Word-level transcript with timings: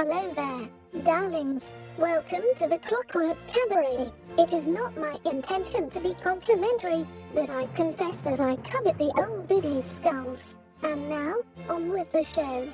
Hello 0.00 0.32
there, 0.32 1.02
darlings. 1.02 1.72
Welcome 1.96 2.44
to 2.58 2.68
the 2.68 2.78
Clockwork 2.78 3.36
Cabaret. 3.48 4.12
It 4.38 4.52
is 4.52 4.68
not 4.68 4.96
my 4.96 5.18
intention 5.28 5.90
to 5.90 5.98
be 5.98 6.14
complimentary, 6.22 7.04
but 7.34 7.50
I 7.50 7.66
confess 7.74 8.20
that 8.20 8.38
I 8.38 8.54
covet 8.58 8.96
the 8.96 9.12
old 9.18 9.48
biddy 9.48 9.82
skulls. 9.82 10.58
And 10.84 11.08
now, 11.08 11.34
on 11.68 11.90
with 11.90 12.12
the 12.12 12.22
show. 12.22 12.68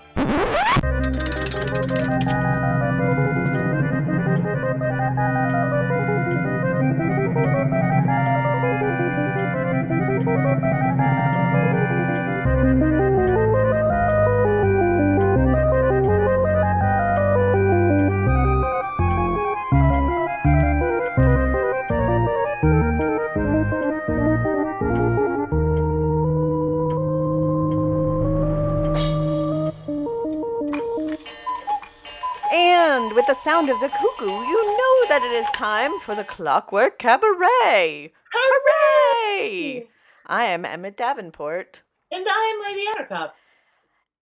With 33.26 33.36
the 33.36 33.42
sound 33.42 33.70
of 33.70 33.80
the 33.80 33.88
cuckoo, 33.88 34.26
you 34.26 34.66
know 34.66 35.08
that 35.08 35.22
it 35.22 35.32
is 35.32 35.46
time 35.52 35.98
for 36.00 36.14
the 36.14 36.24
Clockwork 36.24 36.98
Cabaret. 36.98 38.12
Hooray! 38.32 39.86
I 40.26 40.44
am 40.46 40.64
Emmett 40.64 40.96
Davenport. 40.96 41.82
And 42.12 42.26
I 42.28 42.54
am 42.54 42.74
Lady 42.74 42.86
Attercop. 42.88 43.30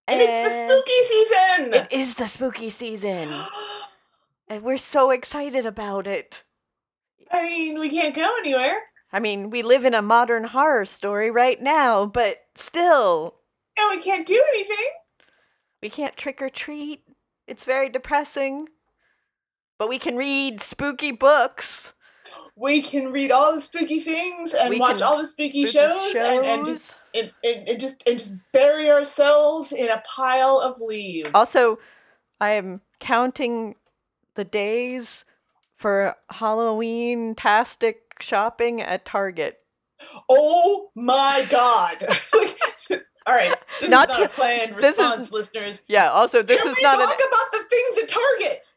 And 0.06 0.20
it's 0.20 0.48
the 0.48 0.66
spooky 0.66 1.02
season! 1.02 1.74
It 1.74 1.92
is 1.92 2.14
the 2.14 2.26
spooky 2.26 2.70
season. 2.70 3.44
And 4.48 4.62
we're 4.64 4.76
so 4.76 5.12
excited 5.12 5.64
about 5.64 6.06
it. 6.06 6.44
I 7.30 7.44
mean, 7.44 7.80
we 7.80 7.88
can't 7.88 8.14
go 8.14 8.36
anywhere. 8.38 8.76
I 9.10 9.18
mean, 9.18 9.48
we 9.48 9.62
live 9.62 9.86
in 9.86 9.94
a 9.94 10.02
modern 10.02 10.44
horror 10.44 10.84
story 10.84 11.30
right 11.30 11.60
now, 11.62 12.04
but 12.04 12.42
still, 12.54 13.36
And 13.78 13.88
we 13.96 14.02
can't 14.02 14.26
do 14.26 14.44
anything. 14.52 14.86
we 15.80 15.88
can't 15.88 16.18
trick 16.18 16.42
or 16.42 16.50
treat. 16.50 17.02
It's 17.46 17.64
very 17.64 17.88
depressing. 17.88 18.68
But 19.82 19.88
we 19.88 19.98
can 19.98 20.14
read 20.16 20.60
spooky 20.60 21.10
books. 21.10 21.92
We 22.54 22.82
can 22.82 23.10
read 23.10 23.32
all 23.32 23.52
the 23.52 23.60
spooky 23.60 23.98
things 23.98 24.54
and 24.54 24.70
We 24.70 24.78
watch 24.78 25.02
all 25.02 25.18
the 25.18 25.26
spooky 25.26 25.66
spooky 25.66 25.88
shows, 25.90 26.14
And, 26.14 26.44
and 26.46 26.64
just 26.64 26.96
and, 27.12 27.32
and, 27.42 27.80
just 27.80 28.00
and 28.06 28.16
just 28.20 28.34
bury 28.52 28.88
ourselves 28.92 29.72
in 29.72 29.88
a 29.88 30.00
pile 30.06 30.60
of 30.60 30.80
leaves. 30.80 31.30
Also, 31.34 31.80
I 32.40 32.50
am 32.50 32.80
counting 33.00 33.74
the 34.36 34.44
days 34.44 35.24
for 35.74 36.14
Halloween 36.30 37.34
tastic 37.34 38.02
shopping 38.20 38.80
at 38.80 39.04
Target. 39.04 39.58
oh 40.28 40.90
my 40.94 41.44
god! 41.50 42.06
all 43.26 43.34
right, 43.34 43.56
this 43.80 43.90
Not 43.90 44.10
is 44.10 44.16
not 44.16 44.16
to- 44.18 44.24
a 44.26 44.28
planned 44.28 44.76
this 44.76 44.96
is- 44.96 45.32
listeners. 45.32 45.82
Yeah, 45.88 46.08
also 46.12 46.40
this 46.40 46.60
Can 46.62 46.70
is 46.70 46.76
we 46.76 46.82
not 46.84 46.98
talk 47.00 47.18
an 47.18 47.26
about 47.26 47.50
the 47.50 47.64
things 47.68 47.98
at 48.04 48.08
Target. 48.08 48.72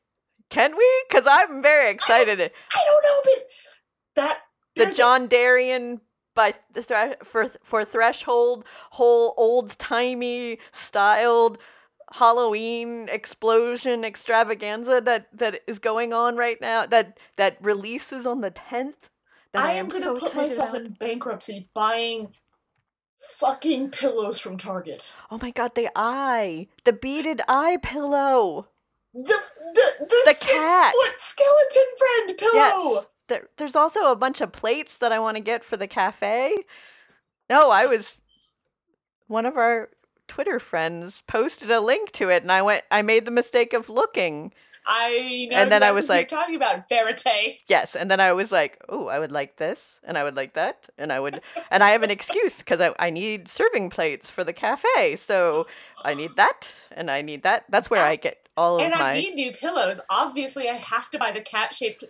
Can 0.50 0.78
we? 0.78 1.04
Cuz 1.12 1.26
I'm 1.30 1.62
very 1.62 1.90
excited. 1.90 2.40
I 2.40 2.86
don't 2.86 3.04
know, 3.04 3.22
but 3.24 3.48
that 4.16 4.42
The 4.76 4.96
John 4.96 5.28
Derian 5.28 6.02
by 6.36 6.54
the 6.74 7.18
for 7.24 7.50
for 7.64 7.86
Threshold 7.86 8.66
whole 8.92 9.34
old-timey 9.38 10.60
styled 10.72 11.58
Halloween 12.12 13.08
explosion 13.10 14.06
extravaganza 14.06 15.02
that 15.02 15.28
that 15.34 15.62
is 15.66 15.80
going 15.80 16.14
on 16.14 16.36
right 16.36 16.60
now 16.62 16.86
that 16.86 17.18
that 17.38 17.58
releases 17.62 18.28
on 18.28 18.42
the 18.42 18.52
10th 18.52 18.94
that 19.54 19.66
I, 19.66 19.70
I, 19.70 19.72
am 19.74 19.86
am 19.86 19.90
gonna 19.90 20.04
so 20.04 20.20
put 20.20 20.36
myself 20.36 20.70
about. 20.70 20.82
in 20.82 20.94
bankruptcy 20.94 21.70
buying 21.74 22.34
fucking 23.38 23.90
pillows 23.90 24.40
from 24.40 24.58
Target. 24.58 25.12
Oh 25.32 25.40
my 25.42 25.52
god, 25.52 25.76
the 25.76 25.90
eye. 25.96 26.68
The 26.84 26.94
beaded 26.94 27.42
eye 27.48 27.78
pillow. 27.82 28.68
The 29.16 29.22
the 29.74 29.92
the, 30.00 30.22
The 30.26 30.38
cat. 30.40 30.94
foot 30.94 31.20
skeleton 31.20 31.84
friend 31.98 32.38
pillow. 32.38 32.54
Yes. 32.54 33.06
There, 33.28 33.48
there's 33.58 33.76
also 33.76 34.12
a 34.12 34.16
bunch 34.16 34.42
of 34.42 34.52
plates 34.52 34.98
that 35.00 35.12
I 35.12 35.20
want 35.20 35.38
to 35.38 35.42
get 35.42 35.64
for 35.64 35.78
the 35.78 35.88
cafe. 35.88 36.56
No, 37.50 37.72
I 37.72 37.86
was 37.86 38.20
one 39.28 39.46
of 39.46 39.58
our 39.58 39.90
Twitter 40.28 40.60
friends 40.60 41.22
posted 41.28 41.72
a 41.72 41.80
link 41.80 42.12
to 42.14 42.30
it 42.30 42.44
and 42.44 42.52
I 42.52 42.62
went 42.62 42.84
I 42.92 43.02
made 43.02 43.26
the 43.26 43.32
mistake 43.32 43.74
of 43.74 43.90
looking. 43.90 44.52
I 44.88 45.48
know. 45.50 45.58
And 45.58 45.72
then 45.72 45.82
I 45.84 45.92
was 45.92 46.10
like- 46.10 46.30
talking 46.30 46.56
about 46.56 46.88
verite. 46.90 47.58
Yes, 47.68 47.96
and 47.96 48.10
then 48.10 48.20
I 48.20 48.34
was 48.34 48.52
like, 48.52 48.80
"Oh, 48.88 49.08
I 49.08 49.20
would 49.20 49.32
like 49.32 49.58
this 49.58 50.00
and 50.04 50.18
I 50.18 50.24
would 50.24 50.36
like 50.36 50.54
that." 50.54 50.88
And 50.98 51.12
I 51.12 51.20
would 51.20 51.42
and 51.72 51.84
I 51.84 51.90
have 51.92 52.04
an 52.04 52.12
excuse 52.12 52.62
cuz 52.62 52.80
I 52.80 52.94
I 53.00 53.10
need 53.10 53.48
serving 53.48 53.90
plates 53.90 54.30
for 54.30 54.44
the 54.44 54.54
cafe. 54.54 55.16
So 55.16 55.68
I 56.04 56.14
need 56.14 56.36
that 56.36 56.82
and 56.92 57.10
I 57.10 57.22
need 57.22 57.44
that. 57.44 57.66
That's 57.70 57.90
where 57.90 58.04
I 58.04 58.16
get 58.16 58.48
all 58.58 58.76
of 58.76 58.82
my. 58.82 58.86
And 58.86 58.94
I 58.96 59.14
need 59.16 59.36
new 59.36 59.52
pillows. 59.54 60.00
Obviously, 60.10 60.70
I 60.70 60.76
have 60.76 61.10
to 61.12 61.18
buy 61.18 61.32
the 61.32 61.42
cat 61.42 61.74
shaped 61.74 62.04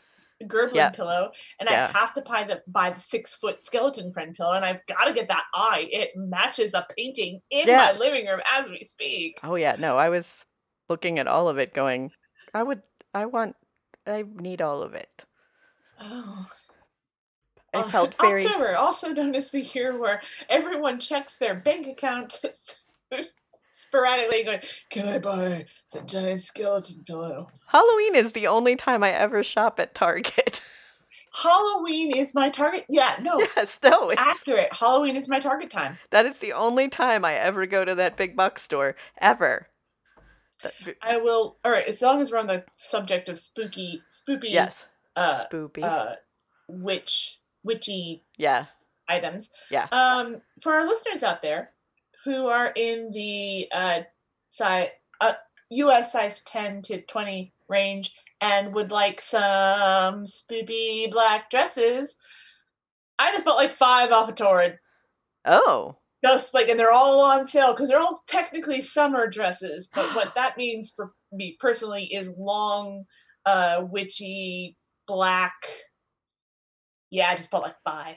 Gerblin 0.43 0.75
Yeah. 0.75 0.89
pillow, 0.89 1.31
and 1.61 1.69
Yeah. 1.69 1.89
I 1.95 1.97
have 1.97 2.13
to 2.15 2.21
buy 2.21 2.43
the 2.43 2.61
buy 2.67 2.89
the 2.89 2.99
six 2.99 3.33
foot 3.33 3.63
skeleton 3.63 4.11
friend 4.11 4.35
pillow, 4.35 4.51
and 4.51 4.65
I've 4.65 4.85
got 4.85 5.05
to 5.05 5.13
get 5.13 5.29
that 5.29 5.45
eye. 5.53 5.87
It 5.89 6.11
matches 6.15 6.73
a 6.73 6.85
painting 6.97 7.41
in 7.49 7.67
Yes. 7.67 7.93
my 7.93 7.99
living 8.05 8.27
room 8.27 8.41
as 8.53 8.69
we 8.69 8.81
speak. 8.81 9.39
Oh 9.43 9.55
yeah, 9.55 9.77
no, 9.79 9.97
I 9.97 10.09
was 10.09 10.43
looking 10.89 11.19
at 11.19 11.27
all 11.27 11.47
of 11.47 11.57
it 11.57 11.73
going, 11.73 12.11
I 12.55 12.63
would 12.63 12.81
I 13.13 13.25
want 13.25 13.57
I 14.07 14.23
need 14.33 14.61
all 14.61 14.81
of 14.81 14.93
it. 14.93 15.23
Oh. 15.99 16.47
I 17.73 17.83
felt 17.83 18.15
very 18.17 18.45
October, 18.45 18.77
also 18.77 19.09
known 19.09 19.35
as 19.35 19.51
the 19.51 19.59
year 19.59 19.99
where 19.99 20.21
everyone 20.47 21.01
checks 21.01 21.37
their 21.37 21.53
bank 21.53 21.85
account 21.87 22.39
sporadically, 23.75 24.45
going, 24.45 24.61
"Can 24.89 25.05
I 25.05 25.19
buy 25.19 25.65
the 25.91 25.99
giant 26.03 26.43
skeleton 26.43 27.03
pillow?" 27.05 27.49
Halloween 27.67 28.15
is 28.15 28.31
the 28.31 28.47
only 28.47 28.77
time 28.77 29.03
I 29.03 29.11
ever 29.11 29.43
shop 29.43 29.77
at 29.81 29.93
Target. 29.93 30.61
Halloween 31.33 32.15
is 32.15 32.33
my 32.33 32.49
target. 32.49 32.85
Yeah, 32.87 33.17
no, 33.21 33.37
yes, 33.37 33.77
no, 33.83 34.11
it's 34.11 34.21
accurate. 34.21 34.71
Halloween 34.71 35.17
is 35.17 35.27
my 35.27 35.41
target 35.41 35.69
time. 35.69 35.97
that 36.11 36.25
is 36.25 36.39
the 36.39 36.53
only 36.53 36.87
time 36.87 37.25
I 37.25 37.33
ever 37.33 37.65
go 37.65 37.83
to 37.83 37.95
that 37.95 38.15
big 38.15 38.37
box 38.37 38.61
store 38.61 38.95
ever. 39.19 39.67
I 41.01 41.17
will. 41.17 41.57
All 41.63 41.71
right, 41.71 41.87
as 41.87 42.01
long 42.01 42.21
as 42.21 42.31
we're 42.31 42.39
on 42.39 42.47
the 42.47 42.63
subject 42.77 43.29
of 43.29 43.39
spooky, 43.39 44.01
spooky, 44.09 44.49
yes, 44.49 44.85
uh, 45.15 45.43
spoopy. 45.45 45.83
uh, 45.83 46.15
witch, 46.67 47.39
witchy 47.63 48.23
yeah, 48.37 48.65
items. 49.07 49.51
Yeah. 49.69 49.87
Um, 49.91 50.41
for 50.61 50.73
our 50.73 50.87
listeners 50.87 51.23
out 51.23 51.41
there 51.41 51.71
who 52.23 52.47
are 52.47 52.71
in 52.75 53.11
the 53.11 53.67
uh, 53.71 53.99
size, 54.49 54.89
uh, 55.21 55.33
U.S. 55.71 56.11
size 56.11 56.43
ten 56.43 56.81
to 56.83 57.01
twenty 57.01 57.53
range 57.67 58.13
and 58.41 58.73
would 58.73 58.91
like 58.91 59.21
some 59.21 60.25
spooky 60.25 61.07
black 61.11 61.49
dresses, 61.49 62.17
I 63.17 63.31
just 63.31 63.45
bought 63.45 63.55
like 63.55 63.71
five 63.71 64.11
off 64.11 64.29
of 64.29 64.35
Torrid. 64.35 64.79
oh, 65.45 65.97
Just 66.25 66.55
like, 66.55 66.69
and 66.69 66.79
they're 66.79 66.91
all 66.91 67.21
on 67.21 67.45
sale 67.45 67.73
because 67.73 67.89
they're 67.89 67.99
all 67.99 68.23
technically 68.27 68.81
summer 68.81 69.27
dresses. 69.27 69.89
But 69.93 70.15
what 70.15 70.33
that 70.35 70.57
means 70.57 70.91
for 70.95 71.11
me 71.31 71.55
personally 71.59 72.05
is 72.05 72.31
long, 72.35 73.03
uh, 73.45 73.83
witchy 73.87 74.75
black. 75.07 75.53
Yeah, 77.11 77.29
I 77.29 77.35
just 77.35 77.51
bought 77.51 77.61
like 77.61 77.75
five. 77.83 78.15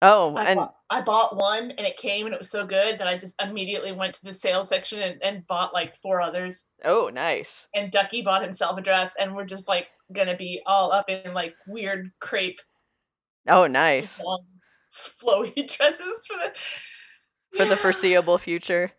oh, 0.00 0.34
I, 0.34 0.44
and 0.44 0.56
bought, 0.56 0.74
I 0.88 1.00
bought 1.02 1.36
one 1.36 1.72
and 1.72 1.86
it 1.86 1.98
came 1.98 2.24
and 2.24 2.34
it 2.34 2.40
was 2.40 2.50
so 2.50 2.64
good 2.64 2.96
that 2.96 3.06
I 3.06 3.18
just 3.18 3.34
immediately 3.40 3.92
went 3.92 4.14
to 4.14 4.24
the 4.24 4.32
sales 4.32 4.70
section 4.70 5.02
and, 5.02 5.22
and 5.22 5.46
bought 5.46 5.74
like 5.74 5.96
four 6.00 6.22
others. 6.22 6.64
oh, 6.86 7.10
nice. 7.12 7.66
And 7.74 7.92
Ducky 7.92 8.22
bought 8.22 8.42
himself 8.42 8.78
a 8.78 8.80
dress 8.80 9.12
and 9.20 9.36
we're 9.36 9.44
just 9.44 9.68
like 9.68 9.88
gonna 10.10 10.36
be 10.38 10.62
all 10.66 10.90
up 10.90 11.10
in 11.10 11.34
like 11.34 11.54
weird 11.66 12.10
crepe 12.18 12.60
Oh, 13.46 13.66
nice 13.66 14.20
long 14.22 14.44
flowy 14.94 15.54
dresses 15.76 16.26
for 16.26 16.36
the 16.38 16.52
for 17.56 17.64
the 17.64 17.76
foreseeable 17.76 18.38
future. 18.38 18.92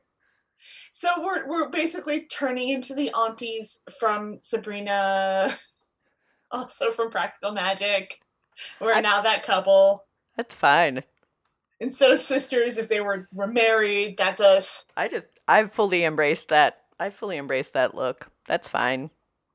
So 0.94 1.10
we're 1.24 1.48
we're 1.48 1.70
basically 1.70 2.22
turning 2.26 2.70
into 2.70 2.94
the 2.94 3.12
aunties 3.18 3.80
from 4.00 4.40
Sabrina, 4.42 5.56
also 6.52 6.92
from 6.92 7.12
Practical 7.12 7.52
Magic. 7.52 8.20
We're 8.80 8.94
I- 8.94 9.02
now 9.02 9.22
that 9.22 9.44
couple. 9.44 10.06
That's 10.38 10.54
fine. 10.54 11.04
Instead 11.80 12.12
of 12.12 12.22
sisters, 12.22 12.78
if 12.78 12.88
they 12.90 13.02
were 13.02 13.28
were 13.34 13.48
married, 13.48 14.16
that's 14.18 14.40
us. 14.40 14.86
I 14.96 15.08
just 15.08 15.26
I've 15.48 15.72
fully 15.74 16.04
embraced 16.04 16.50
that. 16.50 16.82
I 17.00 17.10
fully 17.10 17.38
embraced 17.38 17.74
that 17.74 17.96
look. 17.96 18.30
That's 18.48 18.68
fine. 18.68 19.10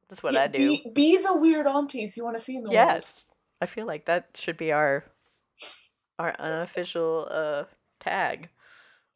That's 0.08 0.22
what 0.22 0.34
Yeah, 0.34 0.42
I 0.42 0.46
do. 0.48 0.70
Be, 0.70 0.90
be 0.92 1.16
the 1.18 1.36
weird 1.36 1.66
aunties 1.66 2.16
you 2.16 2.24
want 2.24 2.36
to 2.36 2.42
see 2.42 2.56
in 2.56 2.62
the 2.64 2.70
world. 2.70 2.74
Yes. 2.74 3.26
I 3.60 3.66
feel 3.66 3.86
like 3.86 4.06
that 4.06 4.28
should 4.34 4.56
be 4.56 4.72
our 4.72 5.04
our 6.18 6.34
unofficial 6.38 7.28
uh 7.30 7.64
tag. 8.00 8.48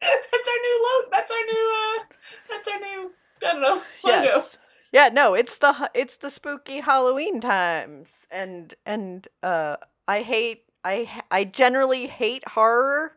That's 0.01 0.49
our 0.49 0.61
new 0.63 0.83
logo. 0.83 1.09
That's 1.13 1.31
our 1.33 1.39
new. 1.39 1.73
uh 2.01 2.05
That's 2.49 2.69
our 2.69 2.79
new. 2.81 3.11
I 3.43 3.53
don't 3.53 3.61
know. 3.63 3.75
Logo. 4.05 4.23
Yes. 4.23 4.59
Yeah, 4.93 5.09
no, 5.13 5.35
it's 5.35 5.59
the 5.59 5.91
it's 5.95 6.17
the 6.17 6.31
spooky 6.31 6.81
Halloween 6.81 7.41
times, 7.41 8.27
and 8.31 8.75
and 8.85 9.27
uh, 9.43 9.77
I 10.09 10.23
hate 10.23 10.65
I 10.85 11.23
I 11.31 11.45
generally 11.45 12.07
hate 12.09 12.47
horror, 12.49 13.13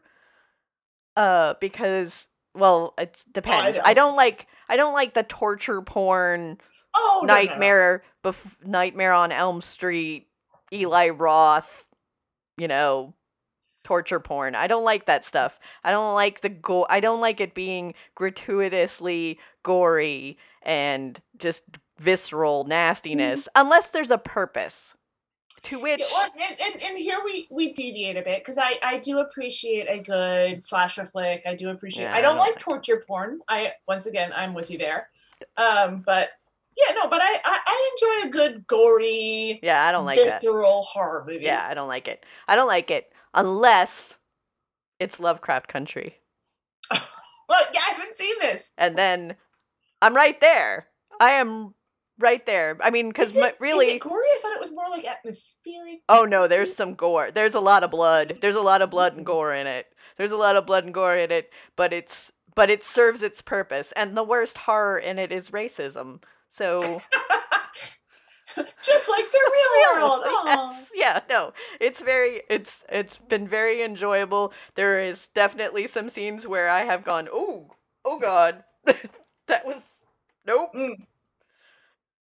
uh, 1.15 1.55
because 1.59 2.27
well, 2.53 2.93
it 2.97 3.23
depends. 3.31 3.79
I 3.83 3.93
don't. 3.93 4.09
don't 4.09 4.15
like 4.15 4.47
I 4.69 4.77
don't 4.77 4.93
like 4.93 5.13
the 5.15 5.23
torture 5.23 5.81
porn, 5.81 6.59
Oh, 6.95 7.21
no, 7.23 7.33
no, 7.33 7.39
no. 7.39 7.45
nightmare, 7.49 8.03
bef- 8.23 8.63
Nightmare 8.65 9.13
on 9.13 9.31
Elm 9.31 9.61
Street, 9.61 10.27
Eli 10.71 11.09
Roth, 11.09 11.85
you 12.57 12.67
know, 12.67 13.15
torture 13.83 14.19
porn. 14.19 14.55
I 14.55 14.67
don't 14.67 14.83
like 14.83 15.05
that 15.05 15.25
stuff. 15.25 15.59
I 15.83 15.91
don't 15.91 16.13
like 16.15 16.41
the 16.41 16.49
go. 16.49 16.85
I 16.89 16.99
don't 16.99 17.21
like 17.21 17.39
it 17.41 17.53
being 17.53 17.93
gratuitously 18.15 19.39
gory 19.63 20.37
and 20.61 21.19
just 21.37 21.63
visceral 21.99 22.63
nastiness, 22.65 23.47
unless 23.55 23.89
there's 23.89 24.11
a 24.11 24.17
purpose. 24.17 24.95
To 25.67 25.79
which, 25.79 26.01
Yeah, 26.01 26.05
well, 26.11 26.29
and, 26.49 26.73
and, 26.73 26.83
and 26.83 26.97
here 26.97 27.19
we 27.23 27.47
we 27.49 27.71
deviate 27.71 28.17
a 28.17 28.21
bit 28.21 28.39
because 28.39 28.57
I 28.57 28.77
I 28.83 28.97
do 28.97 29.19
appreciate 29.19 29.87
a 29.87 29.97
good 29.97 30.61
slasher 30.61 31.05
flick. 31.05 31.43
I 31.45 31.55
do 31.55 31.69
appreciate. 31.69 32.03
Yeah, 32.03 32.13
I 32.13 32.19
don't 32.19 32.37
like 32.37 32.59
torture 32.59 33.01
porn. 33.07 33.39
I 33.47 33.71
once 33.87 34.05
again 34.05 34.33
I'm 34.35 34.53
with 34.53 34.69
you 34.69 34.77
there. 34.77 35.07
Um, 35.55 36.03
but 36.05 36.31
yeah, 36.75 36.93
no, 36.95 37.07
but 37.07 37.21
I 37.21 37.39
I, 37.45 37.59
I 37.65 37.91
enjoy 37.95 38.27
a 38.27 38.31
good 38.31 38.67
gory, 38.67 39.61
yeah, 39.63 39.85
I 39.85 39.93
don't 39.93 40.03
like 40.03 40.19
that. 40.19 40.41
visceral 40.41 40.83
horror 40.83 41.23
movie. 41.25 41.45
Yeah, 41.45 41.65
I 41.65 41.73
don't 41.73 41.87
like 41.87 42.09
it. 42.09 42.25
I 42.45 42.57
don't 42.57 42.67
like 42.67 42.91
it 42.91 43.12
unless 43.33 44.17
it's 44.99 45.19
Lovecraft 45.19 45.67
Country, 45.67 46.17
Well, 46.91 47.61
yeah, 47.73 47.81
I 47.87 47.93
haven't 47.93 48.15
seen 48.15 48.35
this. 48.41 48.71
and 48.77 48.97
then 48.97 49.35
I'm 50.01 50.15
right 50.15 50.39
there. 50.39 50.87
I 51.19 51.31
am 51.31 51.73
right 52.19 52.45
there. 52.45 52.77
I 52.81 52.89
mean, 52.89 53.09
because 53.09 53.35
really, 53.59 53.87
is 53.87 53.93
it 53.95 54.01
gory? 54.01 54.23
I 54.23 54.39
thought 54.41 54.53
it 54.53 54.59
was 54.61 54.71
more 54.71 54.89
like 54.89 55.05
atmospheric. 55.05 55.99
Oh 56.09 56.25
no, 56.25 56.47
there's 56.47 56.75
some 56.75 56.93
gore. 56.95 57.31
There's 57.31 57.53
a 57.53 57.59
lot 57.59 57.83
of 57.83 57.91
blood. 57.91 58.37
There's 58.41 58.55
a 58.55 58.61
lot 58.61 58.81
of 58.81 58.89
blood 58.89 59.15
and 59.15 59.25
gore 59.25 59.53
in 59.53 59.67
it. 59.67 59.87
There's 60.17 60.31
a 60.31 60.37
lot 60.37 60.55
of 60.55 60.65
blood 60.65 60.85
and 60.85 60.93
gore 60.93 61.15
in 61.17 61.31
it, 61.31 61.49
but 61.75 61.91
it's 61.93 62.31
but 62.55 62.69
it 62.69 62.83
serves 62.83 63.23
its 63.23 63.41
purpose. 63.41 63.91
And 63.93 64.15
the 64.15 64.23
worst 64.23 64.57
horror 64.57 64.99
in 64.99 65.19
it 65.19 65.31
is 65.31 65.49
racism. 65.49 66.21
So 66.49 67.01
Just 68.83 69.09
like 69.09 69.31
the 69.31 69.51
real 69.51 70.01
world. 70.01 70.23
Yes, 70.45 70.91
yeah, 70.93 71.19
no. 71.29 71.53
It's 71.79 72.01
very 72.01 72.41
it's 72.49 72.83
it's 72.89 73.17
been 73.17 73.47
very 73.47 73.81
enjoyable. 73.83 74.53
There 74.75 75.01
is 75.01 75.27
definitely 75.29 75.87
some 75.87 76.09
scenes 76.09 76.45
where 76.47 76.69
I 76.69 76.83
have 76.83 77.03
gone, 77.03 77.27
"Oh, 77.31 77.71
oh 78.05 78.19
god." 78.19 78.63
that 79.47 79.65
was 79.65 79.99
nope. 80.45 80.71
Mm. 80.75 81.05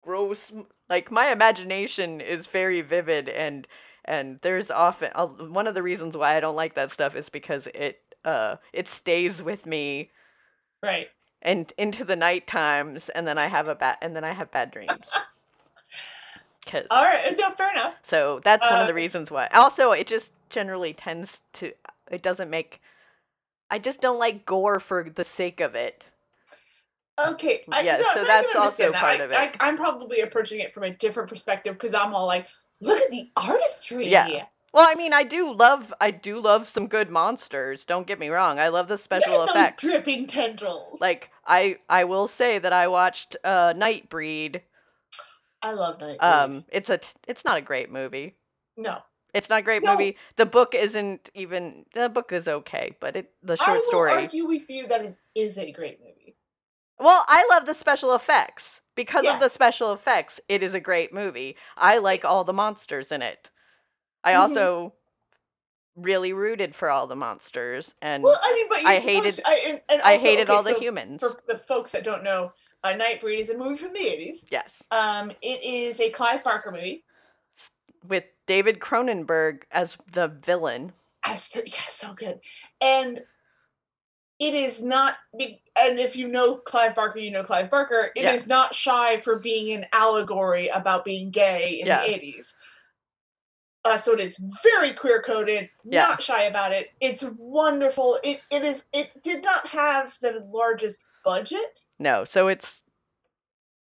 gross 0.03 0.51
like 0.89 1.11
my 1.11 1.31
imagination 1.31 2.21
is 2.21 2.45
very 2.47 2.81
vivid 2.81 3.29
and 3.29 3.67
and 4.05 4.39
there's 4.41 4.71
often 4.71 5.11
uh, 5.15 5.27
one 5.27 5.67
of 5.67 5.75
the 5.75 5.83
reasons 5.83 6.15
why 6.15 6.35
I 6.35 6.39
don't 6.39 6.55
like 6.55 6.75
that 6.75 6.91
stuff 6.91 7.15
is 7.15 7.29
because 7.29 7.67
it 7.75 7.99
uh 8.25 8.55
it 8.73 8.87
stays 8.87 9.41
with 9.43 9.65
me 9.65 10.11
Right. 10.81 11.09
and 11.41 11.71
into 11.77 12.05
the 12.05 12.15
night 12.15 12.47
times 12.47 13.09
and 13.09 13.27
then 13.27 13.37
I 13.37 13.47
have 13.47 13.67
a 13.67 13.75
bad 13.75 13.97
and 14.01 14.15
then 14.15 14.23
I 14.23 14.31
have 14.33 14.51
bad 14.51 14.71
dreams. 14.71 15.11
'Cause- 16.67 16.87
All 16.91 17.03
right. 17.03 17.35
No, 17.37 17.51
fair 17.51 17.71
enough. 17.71 17.95
so 18.03 18.39
that's 18.43 18.67
one 18.67 18.79
of 18.79 18.87
the 18.87 18.93
Uh, 18.93 18.95
reasons 18.95 19.31
why. 19.31 19.47
Also, 19.53 19.91
it 19.91 20.07
just 20.07 20.33
generally 20.49 20.93
tends 20.93 21.41
to 21.53 21.71
it 22.11 22.21
doesn't 22.21 22.49
make 22.49 22.81
I 23.69 23.79
just 23.79 23.99
don't 24.01 24.17
like 24.19 24.45
gore 24.45 24.79
for 24.79 25.09
the 25.09 25.23
sake 25.25 25.59
of 25.59 25.75
it. 25.75 26.05
Okay. 27.19 27.63
I, 27.71 27.81
Yeah, 27.81 27.97
no, 27.97 28.13
so 28.13 28.23
that's 28.23 28.55
also 28.55 28.91
that. 28.91 28.99
part 29.01 29.19
I, 29.19 29.23
of 29.23 29.31
it. 29.31 29.35
I, 29.37 29.51
I'm 29.59 29.75
probably 29.75 30.21
approaching 30.21 30.59
it 30.59 30.73
from 30.73 30.83
a 30.83 30.91
different 30.91 31.27
perspective 31.29 31.73
because 31.73 31.93
I'm 31.93 32.13
all 32.13 32.27
like, 32.27 32.47
look 32.79 33.01
at 33.01 33.09
the 33.09 33.29
artistry. 33.35 34.07
Yeah. 34.07 34.45
Well, 34.73 34.87
I 34.87 34.93
mean, 34.95 35.11
I 35.13 35.23
do 35.23 35.53
love 35.53 35.93
I 35.99 36.11
do 36.11 36.39
love 36.39 36.67
some 36.67 36.87
good 36.87 37.09
monsters. 37.09 37.83
Don't 37.85 38.05
get 38.05 38.19
me 38.19 38.29
wrong. 38.29 38.59
I 38.59 38.67
love 38.67 38.87
the 38.87 38.97
special 38.97 39.37
Look 39.39 39.49
effects. 39.49 39.81
Dripping 39.81 40.27
tendrils. 40.27 41.01
Like 41.01 41.31
I 41.45 41.79
I 41.89 42.03
will 42.03 42.27
say 42.27 42.59
that 42.59 42.73
I 42.73 42.87
watched 42.87 43.35
uh 43.43 43.73
Nightbreed. 43.73 44.61
I 45.61 45.71
love 45.71 45.97
Nightbreed. 45.99 46.23
Um 46.23 46.65
it's 46.69 46.89
a 46.89 46.97
t- 46.99 47.07
it's 47.27 47.43
not 47.45 47.57
a 47.57 47.61
great 47.61 47.91
movie. 47.91 48.35
no. 48.75 48.99
It's 49.33 49.49
not 49.49 49.59
a 49.59 49.61
great 49.61 49.83
No. 49.83 49.91
movie. 49.91 50.17
The 50.37 50.45
book 50.45 50.73
isn't 50.73 51.29
even 51.35 51.85
the 51.93 52.09
book 52.09 52.31
is 52.31 52.47
okay, 52.47 52.95
but 52.99 53.15
it 53.15 53.33
the 53.43 53.53
I 53.59 53.65
short 53.65 53.77
will 53.77 53.83
story. 53.83 54.11
argue 54.13 54.45
with 54.45 54.69
you 54.69 54.87
that 54.87 55.01
it 55.03 55.15
is 55.35 55.57
a 55.57 55.71
great 55.71 55.99
movie. 55.99 56.35
Well, 56.99 57.23
I 57.27 57.45
love 57.51 57.65
the 57.65 57.73
special 57.75 58.15
effects. 58.15 58.81
Because 58.95 59.25
Yeah. 59.25 59.35
of 59.35 59.39
the 59.39 59.49
special 59.49 59.93
effects, 59.93 60.39
it 60.49 60.63
is 60.63 60.73
a 60.73 60.79
great 60.79 61.13
movie. 61.13 61.55
I 61.75 61.99
like 61.99 62.25
all 62.25 62.43
the 62.43 62.53
monsters 62.53 63.11
in 63.11 63.21
it. 63.21 63.51
I 64.23 64.33
Mhm. 64.33 64.39
also 64.39 64.93
really 65.95 66.33
rooted 66.33 66.73
for 66.75 66.89
all 66.89 67.05
the 67.05 67.15
monsters 67.15 67.93
and 68.01 68.23
Well, 68.23 68.39
I 68.41 68.53
mean, 68.53 68.67
but 68.69 68.81
you're 68.81 68.89
I 68.91 68.97
supposed 68.99 69.07
hated- 69.07 69.35
to- 69.35 69.47
I, 69.47 69.53
and, 69.69 69.81
and 69.89 70.01
I 70.01 70.13
also, 70.13 70.25
hated 70.25 70.49
okay, 70.49 70.53
all 70.57 70.63
the 70.63 70.73
so 70.73 70.79
humans. 70.79 71.21
For 71.21 71.39
the 71.47 71.59
folks 71.59 71.91
that 71.91 72.03
don't 72.03 72.23
know, 72.23 72.53
uh, 72.83 72.93
Nightbreed 72.93 73.39
is 73.39 73.49
a 73.49 73.57
movie 73.57 73.77
from 73.77 73.93
the 73.93 73.99
80s. 73.99 74.45
Yes. 74.49 74.83
Um, 74.91 75.31
it 75.41 75.63
is 75.63 75.99
a 75.99 76.09
Clive 76.09 76.43
Barker 76.43 76.71
movie. 76.71 77.03
With 78.07 78.25
David 78.45 78.79
Cronenberg 78.79 79.63
as 79.71 79.97
the 80.11 80.27
villain. 80.27 80.93
As 81.25 81.49
the, 81.49 81.63
yeah, 81.67 81.79
so 81.89 82.13
good. 82.13 82.39
And 82.79 83.21
it 84.39 84.53
is 84.53 84.83
not 84.83 85.15
and 85.33 85.99
if 85.99 86.15
you 86.15 86.27
know 86.27 86.55
Clive 86.57 86.93
Barker, 86.93 87.17
you 87.19 87.31
know 87.31 87.43
Clive 87.43 87.71
Barker. 87.71 88.11
It 88.15 88.23
is 88.23 88.43
Yeah. 88.43 88.47
not 88.47 88.75
shy 88.75 89.19
for 89.21 89.37
being 89.39 89.75
an 89.75 89.87
allegory 89.91 90.67
about 90.67 91.03
being 91.03 91.31
gay 91.31 91.79
in 91.81 91.87
Yeah. 91.87 92.03
the 92.05 92.13
80s. 92.13 92.53
Uh, 93.83 93.97
so 93.97 94.13
it 94.13 94.19
is 94.19 94.37
very 94.63 94.93
queer 94.93 95.21
coded, 95.23 95.69
Yeah. 95.83 96.07
not 96.09 96.21
shy 96.21 96.43
about 96.43 96.71
it. 96.71 96.91
It's 96.99 97.23
wonderful. 97.23 98.19
It 98.23 98.41
it 98.51 98.63
is 98.63 98.87
it 98.93 99.21
did 99.23 99.43
not 99.43 99.67
have 99.69 100.13
the 100.21 100.45
largest 100.51 101.01
budget. 101.27 101.79
No, 101.99 102.23
so 102.23 102.47
it's 102.47 102.83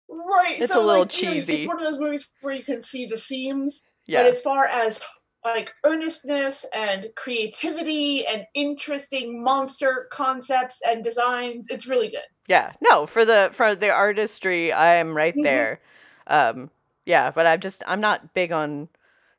Right. 0.09 0.61
It's 0.61 0.73
so 0.73 0.83
a 0.83 0.85
little 0.85 1.03
like, 1.03 1.21
you 1.23 1.27
know, 1.29 1.35
cheesy. 1.35 1.53
it's 1.61 1.67
one 1.69 1.79
of 1.79 1.85
those 1.91 1.99
movies 2.01 2.29
where 2.43 2.55
you 2.55 2.65
can 2.65 2.83
see 2.83 3.07
the 3.07 3.19
seams. 3.19 3.83
yeah. 4.07 4.23
But 4.23 4.31
as 4.31 4.41
far 4.41 4.67
as 4.67 5.01
like 5.45 5.73
earnestness 5.85 6.65
and 6.75 7.09
creativity 7.17 8.25
and 8.27 8.45
interesting 8.55 9.43
monster 9.43 10.09
concepts 10.13 10.81
and 10.87 11.03
designs, 11.03 11.67
it's 11.71 11.87
really 11.87 12.09
good. 12.09 12.29
Yeah. 12.47 12.73
No, 12.81 13.07
for 13.07 13.25
the 13.25 13.51
for 13.53 13.75
the 13.75 13.91
artistry, 13.91 14.71
I 14.73 14.97
am 14.97 15.17
right 15.17 15.35
Mhm. 15.37 15.43
there. 15.43 15.81
Um 16.27 16.71
yeah, 17.07 17.31
but 17.33 17.47
I'm 17.47 17.61
just 17.61 17.83
I'm 17.87 18.01
not 18.01 18.35
big 18.35 18.53
on 18.53 18.89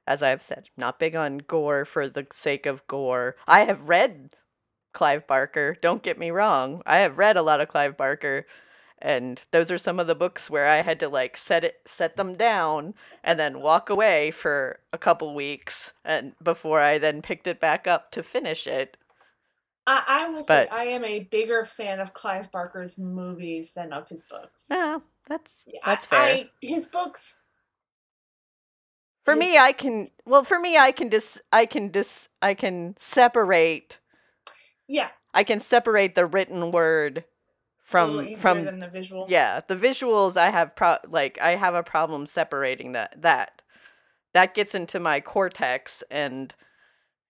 as 0.08 0.22
I've 0.24 0.42
said, 0.42 0.70
not 0.76 1.00
big 1.00 1.16
on 1.16 1.38
gore 1.38 1.86
for 1.86 2.10
the 2.10 2.26
sake 2.32 2.66
of 2.66 2.86
gore. 2.88 3.36
I 3.48 3.64
have 3.66 3.88
read 3.88 4.36
Clive 4.94 5.28
Barker, 5.28 5.78
don't 5.82 6.04
get 6.04 6.18
me 6.18 6.32
wrong. 6.32 6.82
I 6.86 7.00
have 7.00 7.18
read 7.18 7.38
a 7.38 7.42
lot 7.42 7.62
of 7.62 7.68
Clive 7.68 7.98
Barker 7.98 8.46
and 9.04 9.42
those 9.52 9.70
are 9.70 9.78
some 9.78 10.00
of 10.00 10.08
the 10.08 10.16
books 10.16 10.50
where 10.50 10.68
I 10.68 10.82
had 10.82 11.00
to 11.02 11.10
like 11.10 11.36
set 11.36 11.66
it 11.66 11.82
set 11.86 12.16
them 12.16 12.36
down 12.36 12.94
and 13.24 13.38
then 13.38 13.62
walk 13.62 13.90
away 13.90 14.32
for 14.32 14.80
a 14.94 14.98
couple 14.98 15.36
weeks 15.36 15.92
and 16.06 16.34
before 16.42 16.80
I 16.80 16.98
then 16.98 17.22
picked 17.22 17.46
it 17.46 17.60
back 17.60 17.86
up 17.86 18.12
to 18.12 18.24
finish 18.24 18.66
it. 18.66 18.96
I, 19.86 20.04
I 20.08 20.30
will 20.30 20.44
say 20.44 20.68
I 20.72 20.86
am 20.86 21.04
a 21.04 21.20
bigger 21.20 21.66
fan 21.66 22.00
of 22.00 22.14
Clive 22.14 22.50
Barker's 22.52 22.98
movies 22.98 23.74
than 23.74 23.92
of 23.92 24.08
his 24.08 24.24
books. 24.24 24.68
Yeah, 24.72 25.00
that's 25.28 25.58
Yeah, 25.68 25.82
that's 25.86 26.06
fair. 26.06 26.20
I, 26.20 26.50
his 26.62 26.86
books. 26.86 27.36
For 29.26 29.34
his- 29.34 29.40
me, 29.42 29.58
I 29.58 29.74
can 29.74 30.10
well. 30.26 30.46
For 30.46 30.60
me, 30.60 30.78
I 30.78 30.94
can 30.94 31.10
dis. 31.10 31.42
I 31.52 31.66
can 31.66 31.90
dis. 31.90 32.30
I 32.42 32.54
can 32.54 32.96
separate. 32.98 34.00
Yeah. 34.88 35.10
I 35.34 35.44
can 35.44 35.60
separate 35.60 36.16
the 36.16 36.26
written 36.26 36.72
word 36.72 37.26
from 37.84 38.36
from 38.38 38.64
than 38.64 38.80
the 38.80 38.88
visual. 38.88 39.26
yeah 39.30 39.60
the 39.68 39.76
visuals. 39.76 40.38
I 40.38 40.50
have 40.52 40.76
pro 40.76 40.98
like 41.10 41.38
I 41.42 41.56
have 41.56 41.76
a 41.76 41.84
problem 41.84 42.28
separating 42.28 42.94
that 42.94 43.22
that 43.22 43.62
that 44.34 44.56
gets 44.56 44.74
into 44.74 45.00
my 45.00 45.20
cortex 45.20 46.04
and 46.10 46.54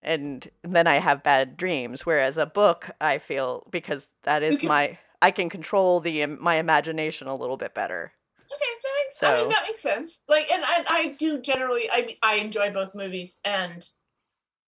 and 0.02 0.48
then 0.62 0.86
I 0.86 1.00
have 1.00 1.22
bad 1.22 1.56
dreams. 1.56 2.04
Whereas 2.04 2.36
a 2.36 2.46
book, 2.46 2.90
I 3.00 3.18
feel 3.18 3.66
because 3.70 4.06
that 4.24 4.42
is 4.42 4.62
my 4.62 4.98
I 5.22 5.30
can 5.30 5.48
control 5.48 6.00
the 6.00 6.26
my 6.26 6.56
imagination 6.56 7.26
a 7.26 7.34
little 7.34 7.56
bit 7.56 7.74
better. 7.74 8.12
Okay, 8.38 8.72
that 8.82 8.92
makes. 9.02 9.22
I 9.22 9.38
mean, 9.38 9.48
that 9.48 9.64
makes 9.66 9.80
sense. 9.80 10.22
Like, 10.28 10.52
and 10.52 10.62
I, 10.64 10.84
I 10.88 11.08
do 11.18 11.40
generally. 11.40 11.90
I 11.90 12.14
I 12.22 12.34
enjoy 12.36 12.70
both 12.70 12.94
movies 12.94 13.38
and 13.44 13.84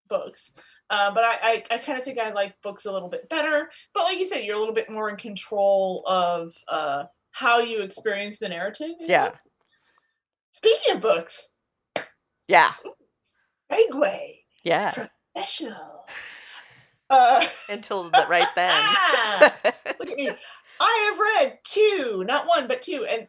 books. 0.09 0.53
Uh, 0.89 1.11
but 1.13 1.25
I, 1.25 1.37
I, 1.43 1.65
I 1.73 1.79
kind 1.79 1.99
of 1.99 2.05
think 2.05 2.19
I 2.19 2.33
like 2.33 2.55
books 2.63 2.85
a 2.85 2.93
little 2.93 3.09
bit 3.09 3.29
better. 3.29 3.71
But 3.93 4.05
like 4.05 4.19
you 4.19 4.25
said, 4.25 4.45
you're 4.45 4.57
a 4.57 4.59
little 4.59 4.75
bit 4.75 4.89
more 4.89 5.11
in 5.11 5.17
control 5.17 6.05
of 6.07 6.55
uh, 6.69 7.05
how 7.33 7.59
you 7.59 7.83
experience 7.83 8.39
the 8.39 8.49
narrative. 8.49 8.93
Yeah. 9.01 9.31
book. 9.31 9.39
Speaking 10.53 10.95
of 10.97 11.01
books, 11.03 11.53
Yeah, 12.49 12.73
segue 13.71 14.37
yeah. 14.65 15.09
professional. 15.35 16.07
Uh, 17.11 17.47
Until 17.69 18.05
the, 18.11 18.25
right 18.29 18.49
then. 18.55 18.71
Ah! 18.73 19.55
look 19.65 20.09
at 20.11 20.17
me. 20.17 20.31
I 20.81 21.11
have 21.11 21.19
read 21.19 21.59
two, 21.65 22.25
not 22.27 22.47
one, 22.47 22.69
but 22.69 22.83
two, 22.83 23.05
and 23.07 23.27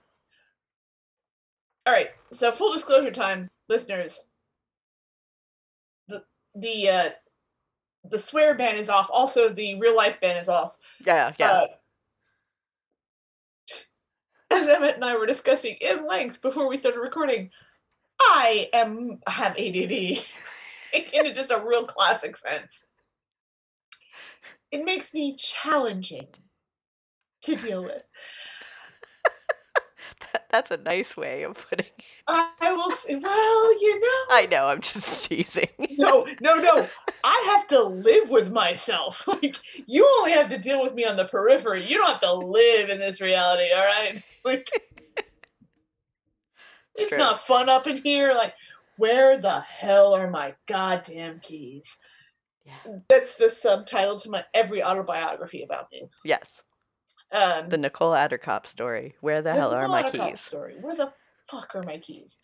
All 1.86 1.94
right. 1.94 2.10
So 2.32 2.52
full 2.52 2.74
disclosure 2.74 3.12
time, 3.12 3.50
listeners. 3.70 4.20
The 6.08 6.24
the 6.56 6.90
uh 6.90 7.10
the 8.10 8.20
swear 8.20 8.56
ban 8.56 8.76
is 8.76 8.90
off. 8.90 9.08
Also, 9.12 9.50
the 9.50 9.76
real 9.80 9.96
life 9.96 10.20
ban 10.20 10.38
is 10.38 10.50
off. 10.50 10.74
Yeah, 11.06 11.34
yeah. 11.40 11.52
Uh, 11.52 11.66
as 14.50 14.68
Emmett 14.68 14.96
and 14.96 15.06
I 15.06 15.16
were 15.18 15.26
discussing 15.26 15.76
in 15.82 16.08
length 16.08 16.42
before 16.42 16.68
we 16.68 16.78
started 16.78 17.00
recording, 17.00 17.50
I 18.20 18.70
am 18.74 19.20
have 19.28 19.54
ADD 19.54 19.92
in 20.94 21.36
just 21.36 21.52
a 21.52 21.64
real 21.66 21.86
classic 21.86 22.38
sense. 22.38 22.86
It 24.72 24.84
makes 24.84 25.14
me 25.14 25.36
challenging 25.36 26.28
to 27.44 27.56
deal 27.56 27.84
with. 27.84 28.04
That- 30.38 30.48
That's 30.51 30.72
a 30.72 30.77
nice 30.77 31.15
way 31.17 31.44
of 31.44 31.67
putting 31.70 31.86
it. 31.86 32.03
I 32.27 32.74
will 32.74 32.91
say, 32.91 33.15
well, 33.15 33.82
you 33.82 34.00
know, 34.00 34.36
I 34.36 34.48
know, 34.50 34.67
I'm 34.67 34.82
just 34.82 35.25
teasing. 35.29 35.70
no, 35.98 36.27
no, 36.41 36.56
no. 36.56 36.88
I 37.24 37.44
have 37.56 37.67
to 37.67 37.82
live 37.82 38.29
with 38.29 38.51
myself. 38.51 39.27
Like 39.38 39.58
you 39.86 40.08
only 40.20 40.32
have 40.32 40.50
to 40.50 40.58
deal 40.58 40.82
with 40.82 40.96
me 40.96 41.06
on 41.06 41.15
the 41.15 41.25
periphery. 41.25 41.88
You 41.88 41.98
don't 41.98 42.10
have 42.10 42.22
to 42.22 42.34
live 42.34 42.89
in 42.89 43.00
this 43.00 43.22
reality, 43.22 43.70
all 43.75 43.84
right? 43.86 44.24
Like 44.44 44.67
it's 46.96 47.10
True. 47.10 47.17
not 47.20 47.39
fun 47.46 47.70
up 47.70 47.86
in 47.86 47.98
here. 47.98 48.34
Like, 48.34 48.56
where 48.98 49.38
the 49.39 49.60
hell 49.60 50.15
are 50.15 50.29
my 50.29 50.56
goddamn 50.65 51.39
keys? 51.39 51.98
Yeah. 52.65 53.00
That's 53.08 53.36
the 53.36 53.50
subtitle 53.51 54.17
to 54.20 54.29
my 54.32 54.44
every 54.56 54.84
autobiography 54.84 55.62
about 55.63 55.91
me. 55.91 56.10
Yes, 56.24 56.63
Um, 57.31 57.69
the 57.69 57.77
Nicole 57.77 58.12
Attercop 58.13 58.67
story. 58.67 59.15
Where 59.22 59.41
the, 59.41 59.53
hell 59.53 59.74
are 59.74 59.88
my 59.88 60.01
Monica 60.03 60.29
keys? 60.29 60.41
Story. 60.41 60.75
Where 60.79 60.96
the 60.96 61.12
fuck 61.50 61.75
are 61.75 61.84
my 61.84 61.98
keys? 61.98 62.38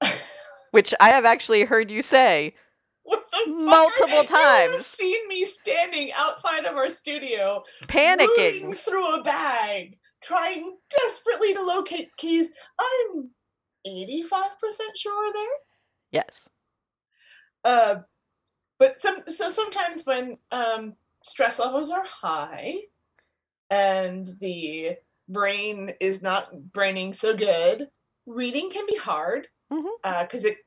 Which 0.70 0.94
I 1.00 1.10
have 1.10 1.24
actually 1.24 1.64
heard 1.64 1.90
you 1.90 2.02
say. 2.02 2.54
What 3.02 3.24
the 3.32 3.38
fuck? 3.38 3.48
Multiple 3.48 4.24
times. 4.36 4.86
seen 4.86 5.26
me 5.28 5.44
standing 5.44 6.12
outside 6.12 6.66
of 6.66 6.76
our 6.76 6.90
studio, 6.90 7.62
Panicking. 7.84 8.76
through 8.76 9.14
a 9.14 9.22
bag, 9.22 9.96
trying 10.22 10.76
desperately 10.90 11.54
to 11.54 11.62
locate 11.62 12.14
keys. 12.16 12.50
I'm 12.78 13.30
85% 13.86 14.22
sure 14.96 15.32
there. 15.32 15.44
Yes. 16.12 16.48
Uh, 17.64 17.96
but 18.78 19.00
some 19.00 19.24
so 19.26 19.50
sometimes 19.50 20.02
when 20.04 20.36
um, 20.52 20.94
stress 21.24 21.58
levels 21.58 21.90
are 21.90 22.04
high 22.04 22.76
and 23.70 24.26
the 24.40 24.96
brain 25.28 25.92
is 26.00 26.22
not 26.22 26.72
braining 26.72 27.12
so 27.12 27.34
good, 27.34 27.88
reading 28.26 28.70
can 28.70 28.86
be 28.88 28.96
hard 28.96 29.48
because 30.22 30.44
it. 30.44 30.58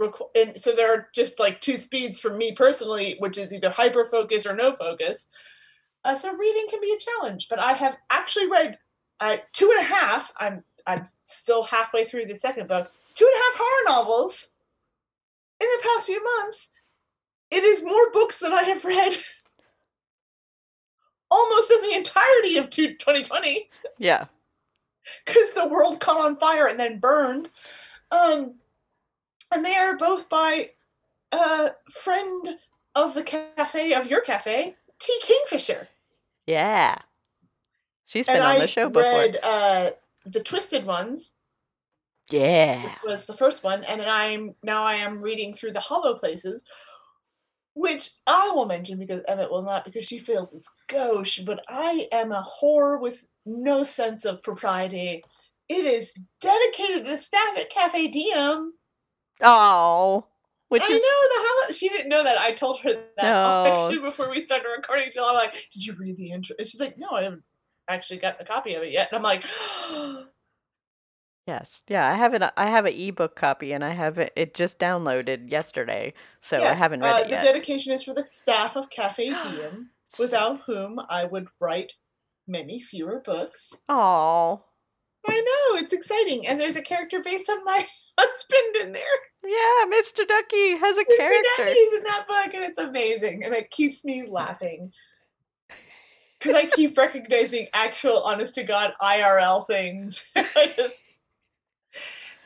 requ- 0.00 0.30
And 0.34 0.60
so 0.60 0.72
there 0.72 0.92
are 0.94 1.08
just 1.14 1.38
like 1.38 1.60
two 1.60 1.76
speeds 1.76 2.18
for 2.18 2.30
me 2.32 2.52
personally, 2.52 3.16
which 3.18 3.36
is 3.38 3.52
either 3.52 3.70
hyper 3.70 4.08
focus 4.10 4.46
or 4.46 4.54
no 4.54 4.74
focus. 4.74 5.28
Uh, 6.04 6.14
so 6.14 6.32
reading 6.34 6.66
can 6.70 6.80
be 6.80 6.92
a 6.92 6.98
challenge, 6.98 7.48
but 7.50 7.58
I 7.58 7.72
have 7.74 7.96
actually 8.10 8.48
read 8.50 8.78
uh, 9.20 9.36
two 9.52 9.70
and 9.76 9.80
a 9.80 9.88
half. 9.94 10.32
I'm 10.38 10.62
I'm 10.86 11.04
still 11.24 11.64
halfway 11.64 12.04
through 12.06 12.26
the 12.26 12.36
second 12.36 12.68
book. 12.68 12.90
Two 13.14 13.26
and 13.26 13.34
a 13.34 13.38
half 13.44 13.58
horror 13.60 13.96
novels 13.98 14.48
in 15.60 15.66
the 15.68 15.82
past 15.88 16.06
few 16.06 16.22
months. 16.24 16.70
It 17.50 17.64
is 17.64 17.82
more 17.82 18.10
books 18.12 18.38
than 18.38 18.52
I 18.52 18.62
have 18.62 18.84
read 18.84 19.16
almost 21.70 21.84
in 21.84 21.90
the 21.90 21.96
entirety 21.96 22.56
of 22.58 22.70
2020 22.70 23.68
Yeah. 23.98 24.26
because 25.26 25.52
the 25.52 25.66
world 25.68 26.00
caught 26.00 26.24
on 26.24 26.36
fire 26.36 26.66
and 26.66 26.78
then 26.78 26.98
burned. 26.98 27.50
Um, 28.10 28.54
and 29.52 29.64
they 29.64 29.74
are 29.76 29.96
both 29.96 30.28
by 30.28 30.70
a 31.32 31.70
friend 31.90 32.58
of 32.94 33.14
the 33.14 33.22
cafe 33.22 33.92
of 33.94 34.06
your 34.08 34.20
cafe, 34.20 34.76
T. 34.98 35.12
Kingfisher. 35.22 35.88
Yeah. 36.46 36.98
She's 38.06 38.26
been 38.26 38.36
and 38.36 38.44
on 38.44 38.56
I 38.56 38.58
the 38.60 38.66
show 38.66 38.88
before. 38.88 39.02
read 39.12 39.38
uh, 39.42 39.90
the 40.24 40.40
Twisted 40.42 40.86
Ones, 40.86 41.32
Yeah. 42.30 42.94
was 43.04 43.26
the 43.26 43.36
first 43.36 43.62
one, 43.62 43.84
and 43.84 44.00
then 44.00 44.08
I'm 44.08 44.54
now 44.62 44.82
I 44.82 44.94
am 44.94 45.20
reading 45.20 45.52
through 45.52 45.72
the 45.72 45.80
Hollow 45.80 46.14
Places, 46.18 46.62
which 47.78 48.10
I 48.26 48.50
will 48.50 48.66
mention 48.66 48.98
because 48.98 49.22
Emmett 49.28 49.52
will 49.52 49.62
not 49.62 49.84
because 49.84 50.04
she 50.04 50.18
feels 50.18 50.52
it's 50.52 50.68
gauche, 50.88 51.38
but 51.40 51.60
I 51.68 52.08
am 52.10 52.32
a 52.32 52.42
whore 52.42 53.00
with 53.00 53.24
no 53.46 53.84
sense 53.84 54.24
of 54.24 54.42
propriety. 54.42 55.22
It 55.68 55.84
is 55.84 56.12
dedicated 56.40 57.04
to 57.04 57.12
the 57.12 57.18
staff 57.18 57.56
at 57.56 57.70
Cafe 57.70 58.08
Diem. 58.08 58.72
Oh. 59.42 60.26
Which 60.70 60.82
I 60.82 60.86
is 60.86 60.90
know 60.90 60.98
the 60.98 61.46
hell 61.46 61.72
she 61.72 61.88
didn't 61.88 62.08
know 62.08 62.24
that. 62.24 62.38
I 62.38 62.52
told 62.52 62.80
her 62.80 62.94
that 63.16 63.22
No. 63.22 63.64
actually 63.72 63.98
before 64.00 64.28
we 64.28 64.42
started 64.42 64.66
recording. 64.76 65.10
Till 65.12 65.24
I'm 65.24 65.34
like, 65.34 65.52
"Did 65.72 65.86
you 65.86 65.94
read 65.94 66.16
the 66.16 66.32
intro?" 66.32 66.56
And 66.58 66.66
she's 66.66 66.80
like, 66.80 66.98
"No, 66.98 67.10
I 67.12 67.22
haven't 67.22 67.44
actually 67.86 68.18
gotten 68.18 68.42
a 68.42 68.48
copy 68.48 68.74
of 68.74 68.82
it 68.82 68.92
yet." 68.92 69.08
And 69.10 69.16
I'm 69.16 69.22
like, 69.22 69.44
oh, 69.48 70.24
Yes. 71.48 71.80
Yeah, 71.88 72.06
I 72.06 72.12
have 72.14 72.34
it 72.34 72.42
I 72.58 72.66
have 72.66 72.84
an 72.84 72.92
ebook 72.92 73.34
copy 73.34 73.72
and 73.72 73.82
I 73.82 73.94
have 73.94 74.18
it 74.18 74.34
it 74.36 74.52
just 74.52 74.78
downloaded 74.78 75.50
yesterday. 75.50 76.12
So 76.42 76.58
I 76.58 76.60
Yes, 76.60 76.78
haven't 76.78 77.00
read 77.00 77.14
uh, 77.14 77.18
it 77.20 77.24
the 77.24 77.30
yet. 77.30 77.42
dedication 77.42 77.94
is 77.94 78.02
for 78.02 78.12
the 78.12 78.26
staff 78.26 78.76
of 78.76 78.90
Cafe 78.90 79.30
Diem, 79.50 79.88
without 80.18 80.60
whom 80.66 81.00
I 81.08 81.24
would 81.24 81.46
write 81.58 81.94
many 82.46 82.82
fewer 82.82 83.20
books. 83.24 83.72
Oh. 83.88 84.62
I 85.26 85.34
know 85.40 85.78
it's 85.78 85.94
exciting, 85.94 86.46
and 86.46 86.60
there's 86.60 86.76
a 86.76 86.82
character 86.82 87.22
based 87.24 87.48
on 87.48 87.64
my 87.64 87.86
husband 88.18 88.76
in 88.82 88.92
there. 88.92 89.02
Yeah, 89.42 89.98
Mr. 89.98 90.28
Ducky 90.28 90.76
has 90.76 90.98
a 90.98 91.04
Mr. 91.04 91.16
character. 91.16 91.64
Ducky's 91.64 91.92
in 91.94 92.02
that 92.04 92.26
book, 92.28 92.52
and 92.54 92.64
it's 92.64 92.78
amazing, 92.78 93.42
and 93.42 93.54
it 93.54 93.70
keeps 93.70 94.04
me 94.04 94.28
laughing 94.28 94.92
because 96.38 96.54
I 96.54 96.66
keep 96.66 96.98
recognizing 96.98 97.68
actual, 97.72 98.22
honest 98.22 98.54
to 98.56 98.64
god 98.64 98.92
IRL 99.00 99.66
things. 99.66 100.26
I 100.36 100.70
just, 100.76 100.94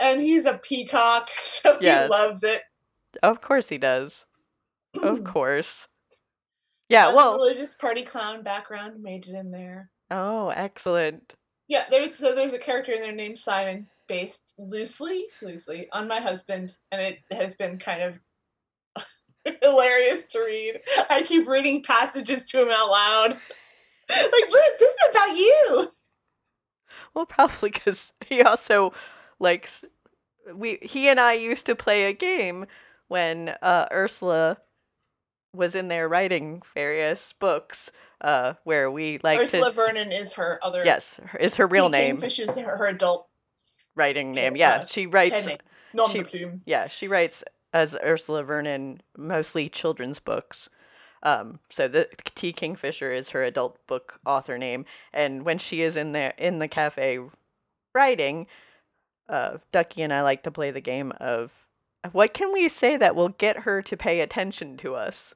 and 0.02 0.20
he's 0.20 0.44
a 0.44 0.58
peacock, 0.58 1.30
so 1.38 1.78
Yes. 1.80 2.04
he 2.06 2.10
loves 2.10 2.42
it. 2.42 2.62
Of 3.22 3.40
course 3.40 3.68
he 3.68 3.78
does. 3.78 4.24
Of 5.02 5.24
course. 5.24 5.88
Yeah, 6.88 7.14
well, 7.14 7.36
religious 7.38 7.74
party 7.74 8.02
clown 8.02 8.42
background 8.42 9.02
made 9.02 9.26
it 9.26 9.34
in 9.34 9.50
there. 9.50 9.90
oh, 10.10 10.48
excellent. 10.50 11.34
Yeah, 11.68 11.84
there's 11.90 12.14
so 12.16 12.34
there's 12.34 12.52
a 12.52 12.58
character 12.58 12.92
in 12.92 13.00
there 13.00 13.12
named 13.14 13.38
Simon, 13.38 13.86
based 14.08 14.52
loosely, 14.58 15.26
loosely 15.40 15.88
on 15.92 16.06
my 16.08 16.20
husband, 16.20 16.74
and 16.90 17.00
it 17.00 17.18
has 17.30 17.54
been 17.54 17.78
kind 17.78 18.02
of 18.02 19.04
hilarious 19.62 20.24
to 20.32 20.40
read. 20.40 20.80
I 21.08 21.22
keep 21.22 21.48
reading 21.48 21.82
passages 21.82 22.44
to 22.46 22.62
him 22.62 22.68
out 22.70 22.90
loud. 22.90 23.38
Like, 24.10 24.50
look, 24.50 24.78
this 24.78 24.90
is 24.90 25.10
about 25.10 25.36
you. 25.38 25.92
Well, 27.14 27.24
probably 27.24 27.70
because 27.70 28.12
he 28.26 28.42
also 28.42 28.92
likes. 29.42 29.84
We 30.54 30.78
he 30.82 31.08
and 31.08 31.20
I 31.20 31.34
used 31.34 31.66
to 31.66 31.74
play 31.76 32.04
a 32.04 32.12
game 32.12 32.66
when 33.08 33.50
uh, 33.60 33.86
Ursula 33.92 34.58
was 35.54 35.74
in 35.74 35.88
there 35.88 36.08
writing 36.08 36.62
various 36.74 37.34
books, 37.34 37.92
uh, 38.22 38.54
where 38.64 38.90
we 38.90 39.18
like 39.22 39.40
Ursula 39.40 39.68
to. 39.70 39.72
Vernon 39.76 40.10
is 40.10 40.32
her 40.34 40.58
other. 40.62 40.82
Yes, 40.84 41.20
her- 41.26 41.38
is 41.38 41.56
her 41.56 41.66
real 41.66 41.88
name 41.90 42.16
Kingfish 42.16 42.38
is 42.38 42.56
her, 42.56 42.76
her 42.78 42.86
adult 42.86 43.28
writing 43.94 44.32
name? 44.32 44.54
uh, 44.54 44.56
Yeah, 44.56 44.86
she 44.86 45.06
writes. 45.06 45.46
she- 46.10 46.46
Yeah, 46.64 46.88
she 46.88 47.06
writes 47.06 47.44
as 47.74 47.94
Ursula 48.02 48.42
Vernon 48.42 49.02
mostly 49.16 49.68
children's 49.68 50.18
books. 50.20 50.68
Um, 51.22 51.60
so 51.70 51.86
the 51.86 52.08
T 52.34 52.52
Kingfisher 52.52 53.12
is 53.12 53.30
her 53.30 53.44
adult 53.44 53.86
book 53.86 54.18
author 54.26 54.58
name, 54.58 54.86
and 55.12 55.44
when 55.44 55.58
she 55.58 55.82
is 55.82 55.94
in 55.96 56.12
there 56.12 56.34
in 56.38 56.58
the 56.58 56.66
cafe 56.68 57.20
writing, 57.94 58.46
uh, 59.32 59.56
Ducky 59.72 60.02
and 60.02 60.12
I 60.12 60.22
like 60.22 60.42
to 60.42 60.50
play 60.50 60.70
the 60.70 60.80
game 60.80 61.12
of 61.18 61.50
what 62.12 62.34
can 62.34 62.52
we 62.52 62.68
say 62.68 62.96
that 62.98 63.16
will 63.16 63.30
get 63.30 63.60
her 63.60 63.80
to 63.82 63.96
pay 63.96 64.20
attention 64.20 64.76
to 64.78 64.94
us. 64.94 65.34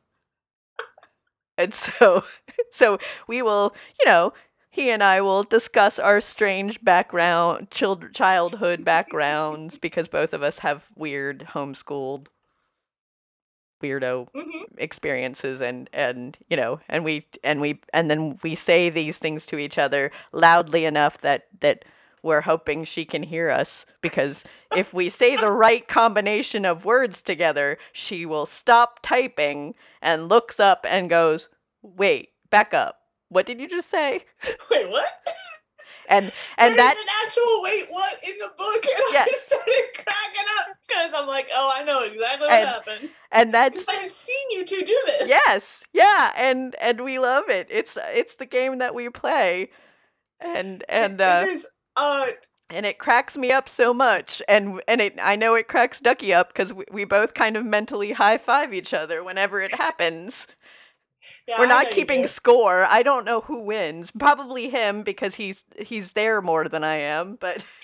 And 1.57 1.73
so, 1.75 2.25
so 2.71 2.99
we 3.27 3.41
will, 3.41 3.75
you 3.99 4.11
know, 4.11 4.35
he 4.69 4.91
and 4.91 5.03
I 5.03 5.23
will 5.23 5.43
discuss 5.43 5.99
our 5.99 6.21
strange 6.21 6.85
background, 6.85 7.71
child, 7.71 8.13
childhood 8.13 8.85
backgrounds, 8.85 9.79
because 9.81 10.09
both 10.09 10.35
of 10.35 10.43
us 10.43 10.59
have 10.59 10.85
weird 10.95 11.49
homeschooled, 11.55 12.27
weirdo 13.83 14.29
hmm 14.35 14.43
experiences, 14.79 15.63
and 15.63 15.89
and 15.95 16.37
you 16.51 16.57
know, 16.59 16.81
and 16.91 17.03
we 17.03 17.27
and 17.43 17.63
we 17.63 17.81
and 17.95 18.11
then 18.11 18.39
we 18.43 18.55
say 18.55 18.91
these 18.91 19.17
things 19.17 19.47
to 19.47 19.57
each 19.57 19.79
other 19.79 20.11
loudly 20.33 20.85
enough 20.85 21.19
that 21.23 21.47
that 21.61 21.87
we're 22.27 22.43
hoping 22.43 22.85
she 22.85 23.05
can 23.07 23.23
hear 23.23 23.49
us 23.49 23.87
because 24.03 24.45
if 24.77 24.93
we 24.93 25.09
say 25.09 25.37
the 25.37 25.51
right 25.51 25.87
combination 25.89 26.65
of 26.67 26.85
words 26.85 27.23
together, 27.23 27.79
she 27.93 28.27
will 28.27 28.45
stop 28.47 28.99
typing 29.03 29.75
and 30.03 30.29
looks 30.29 30.61
up 30.61 30.85
and 30.89 31.09
goes, 31.09 31.49
"Wait, 31.83 32.31
back 32.51 32.75
up. 32.75 32.99
What 33.29 33.47
did 33.47 33.61
you 33.61 33.69
just 33.69 33.89
say?" 33.89 34.25
Wait, 34.71 34.91
what? 34.91 35.07
and 36.09 36.25
and 36.59 36.73
There's 36.73 36.77
that 36.77 36.97
an 36.97 37.09
actual 37.27 37.63
wait 37.63 37.87
what 37.91 38.15
in 38.23 38.37
the 38.39 38.51
book, 38.59 38.85
and 38.85 39.05
Yes. 39.13 39.29
I 39.33 39.39
started 39.47 39.83
cracking 39.95 40.49
up 40.61 40.77
because 40.87 41.13
I'm 41.15 41.27
like, 41.27 41.49
oh, 41.55 41.73
I 41.75 41.83
know 41.85 42.03
exactly 42.03 42.47
what 42.49 42.55
And- 42.61 42.69
happened. 42.69 43.09
and 43.33 43.55
that's 43.55 43.85
I've 43.89 44.13
seen 44.13 44.51
you 44.51 44.65
two 44.65 44.83
do 44.85 45.03
this. 45.07 45.29
yes 45.29 45.83
yeah 45.93 46.33
and 46.37 46.75
and 46.81 47.01
we 47.03 47.19
love 47.19 47.49
it 47.49 47.67
it's 47.71 47.97
it's 48.01 48.37
the 48.37 48.47
game 48.47 48.79
that 48.79 48.95
we 48.95 49.09
play 49.11 49.71
and 50.41 50.85
and 50.89 51.21
uh 51.21 51.41
there's 51.41 51.67
uh 51.97 52.27
and 52.69 52.85
it 52.85 52.99
cracks 52.99 53.37
me 53.37 53.53
up 53.53 53.69
so 53.69 53.95
much 53.95 54.43
and 54.49 54.81
and 54.89 55.01
it 55.01 55.15
i 55.23 55.37
know 55.37 55.55
it 55.55 55.69
cracks 55.69 56.01
ducky 56.01 56.33
up 56.33 56.49
because 56.49 56.73
we, 56.73 56.85
we 56.91 57.05
both 57.05 57.35
kind 57.35 57.57
of 57.57 57.65
mentally 57.65 58.13
high 58.13 58.39
five 58.39 58.75
each 58.75 58.93
other 58.93 59.23
whenever 59.23 59.61
it 59.61 59.75
happens 59.75 60.47
yeah, 61.49 61.59
we're 61.59 61.67
not 61.67 61.91
keeping 61.91 62.27
score 62.27 62.85
i 62.87 63.03
don't 63.03 63.25
know 63.25 63.41
who 63.43 63.61
wins 63.61 64.11
probably 64.11 64.69
him 64.69 65.03
because 65.03 65.35
he's 65.37 65.65
he's 65.79 66.13
there 66.13 66.41
more 66.43 66.69
than 66.69 66.83
i 66.85 66.97
am 66.97 67.37
but 67.41 67.65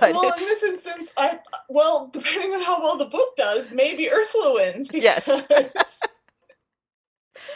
but 0.00 0.14
well, 0.14 0.32
in 0.32 0.38
this 0.38 0.62
instance, 0.62 1.12
I 1.16 1.40
well, 1.68 2.08
depending 2.12 2.52
on 2.54 2.62
how 2.62 2.80
well 2.80 2.96
the 2.96 3.06
book 3.06 3.36
does, 3.36 3.70
maybe 3.70 4.10
Ursula 4.10 4.54
wins 4.54 4.88
because 4.92 5.26
Yes. 5.26 6.00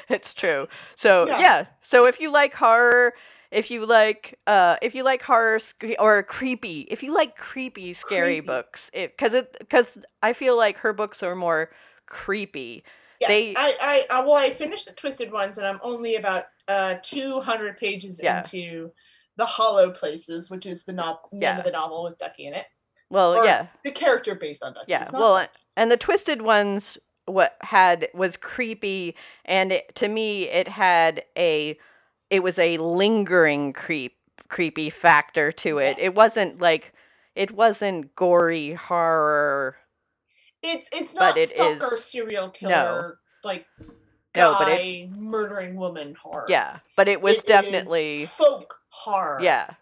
it's 0.08 0.34
true 0.34 0.66
so 0.96 1.26
Yeah. 1.28 1.40
yeah. 1.40 1.66
so 1.80 2.06
if 2.06 2.20
you 2.20 2.32
like 2.32 2.54
horror 2.54 3.14
if 3.54 3.70
you 3.70 3.87
like 3.87 4.38
uh 4.46 4.76
if 4.82 4.94
you 4.94 5.02
like 5.04 5.23
horror 5.23 5.58
sc- 5.58 5.94
or 5.99 6.23
creepy 6.23 6.80
if 6.90 7.02
you 7.02 7.14
like 7.14 7.37
creepy 7.37 7.92
scary 7.92 8.34
Creepy. 8.37 8.46
books 8.46 8.90
because 8.92 9.32
it 9.34 9.56
because 9.61 9.99
i 10.23 10.32
feel 10.32 10.56
like 10.56 10.76
her 10.78 10.92
books 10.92 11.23
are 11.23 11.34
more 11.37 11.70
creepy 12.06 12.84
yes, 13.20 13.28
They- 13.28 13.54
I, 13.56 13.75
I, 13.80 14.18
I, 14.18 14.20
well, 14.25 14.34
I 14.34 14.52
finished 14.54 14.87
the 14.87 14.92
twisted 14.92 15.32
ones, 15.32 15.56
and 15.58 15.66
I'm 15.66 15.80
only 15.82 16.16
about 16.16 16.44
uh 16.68 16.96
200 17.02 17.78
pages 17.78 18.20
Yeah. 18.23 18.38
into 18.38 18.90
the 19.37 19.46
Hollow 19.46 19.90
Places, 19.90 20.50
which 20.50 20.64
is 20.66 20.84
the 20.84 20.92
no- 20.92 21.18
name 21.32 21.42
Yeah. 21.42 21.58
of 21.58 21.64
the 21.64 21.70
novel 21.73 22.04
with 22.04 22.18
Ducky 22.18 22.46
in 22.46 22.54
it. 22.54 22.66
well 23.11 23.34
Or 23.37 23.44
yeah 23.44 23.66
The 23.84 23.90
character 23.92 24.34
based 24.34 24.62
on 24.62 24.75
Ducky. 24.75 24.87
yeah 24.90 25.08
well 25.12 25.46
and 25.76 25.90
the 25.90 25.96
twisted 25.96 26.42
ones 26.42 26.99
what 27.26 27.56
had 27.62 28.08
was 28.14 28.37
creepy 28.37 29.16
and 29.46 29.73
it, 29.73 29.94
to 29.96 30.08
me 30.08 30.49
it 30.49 30.68
had 30.68 31.25
a 31.38 31.78
it 32.31 32.43
was 32.43 32.59
a 32.59 32.76
lingering 32.78 33.73
creep 33.73 34.16
creepy 34.49 34.90
factor 34.90 35.50
to 35.50 35.78
it 35.78 35.97
it 35.99 36.14
wasn't 36.14 36.61
like 36.61 36.93
it 37.35 37.50
wasn't 37.50 38.14
gory 38.14 38.75
horror 38.75 39.76
it's 40.62 40.88
it's 40.93 41.14
not 41.14 41.37
it 41.37 41.49
stalker 41.49 41.97
is- 41.97 42.04
serial 42.04 42.50
killer 42.50 42.71
no. 42.71 43.12
like 43.49 43.66
guy 44.33 44.40
No, 44.43 44.57
but 44.59 44.69
it- 44.69 45.11
murdering 45.11 45.76
woman 45.76 46.14
horror. 46.21 46.47
yeah 46.49 46.78
but 46.97 47.09
it 47.09 47.21
was 47.23 47.38
It 47.38 47.47
definitely 47.47 48.26
folk 48.26 48.78
horror. 48.90 49.38
yeah 49.43 49.75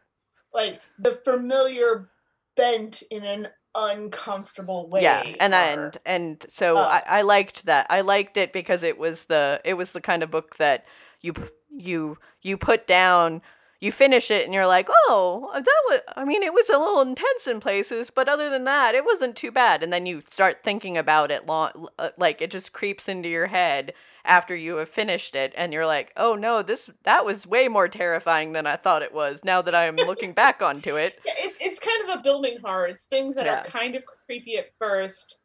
like 0.54 0.80
the 0.98 1.12
familiar 1.12 2.08
bent 2.56 3.02
in 3.10 3.24
an 3.24 3.48
uncomfortable 3.74 4.88
way. 4.88 5.02
yeah 5.02 5.22
and 5.40 5.54
and 5.54 5.96
and 6.04 6.46
so 6.50 6.76
Uh. 6.76 7.00
I, 7.06 7.18
I 7.18 7.22
liked 7.22 7.64
that 7.66 7.86
i 7.90 8.00
liked 8.02 8.36
it 8.36 8.52
because 8.52 8.82
it 8.82 8.98
was 8.98 9.24
the 9.24 9.60
it 9.64 9.74
was 9.74 9.92
the 9.92 10.00
kind 10.00 10.22
of 10.22 10.30
book 10.30 10.56
that 10.58 10.84
you 11.20 11.32
you 11.76 12.18
you 12.42 12.56
put 12.56 12.86
down 12.86 13.42
you 13.80 13.90
finish 13.90 14.30
it 14.30 14.44
and 14.44 14.54
you're 14.54 14.66
like 14.66 14.88
oh 15.08 15.50
that 15.54 15.82
was 15.90 16.00
i 16.16 16.24
mean 16.24 16.42
it 16.42 16.52
was 16.52 16.68
a 16.68 16.78
little 16.78 17.00
intense 17.00 17.46
in 17.46 17.60
places 17.60 18.10
but 18.10 18.28
other 18.28 18.48
than 18.48 18.64
that 18.64 18.94
it 18.94 19.04
wasn't 19.04 19.34
too 19.34 19.50
bad 19.50 19.82
and 19.82 19.92
then 19.92 20.06
you 20.06 20.22
start 20.30 20.62
thinking 20.62 20.96
about 20.96 21.30
it 21.30 21.46
long 21.46 21.88
uh, 21.98 22.10
like 22.16 22.40
it 22.40 22.50
just 22.50 22.72
creeps 22.72 23.08
into 23.08 23.28
your 23.28 23.48
head 23.48 23.92
after 24.24 24.54
you 24.54 24.76
have 24.76 24.88
finished 24.88 25.34
it 25.34 25.52
and 25.56 25.72
you're 25.72 25.86
like 25.86 26.12
oh 26.16 26.34
no 26.36 26.62
this 26.62 26.88
that 27.02 27.24
was 27.24 27.46
way 27.46 27.66
more 27.66 27.88
terrifying 27.88 28.52
than 28.52 28.66
i 28.66 28.76
thought 28.76 29.02
it 29.02 29.12
was 29.12 29.42
now 29.44 29.60
that 29.60 29.74
i'm 29.74 29.96
looking 29.96 30.32
back 30.32 30.62
onto 30.62 30.96
it 30.96 31.18
Yeah, 31.26 31.32
it, 31.38 31.54
it's 31.60 31.80
kind 31.80 32.08
of 32.08 32.18
a 32.18 32.22
building 32.22 32.58
horror. 32.64 32.86
It's 32.86 33.04
things 33.04 33.34
that 33.36 33.46
Yeah. 33.46 33.60
are 33.60 33.64
kind 33.64 33.94
of 33.96 34.02
creepy 34.06 34.58
at 34.58 34.66
first, 34.78 35.36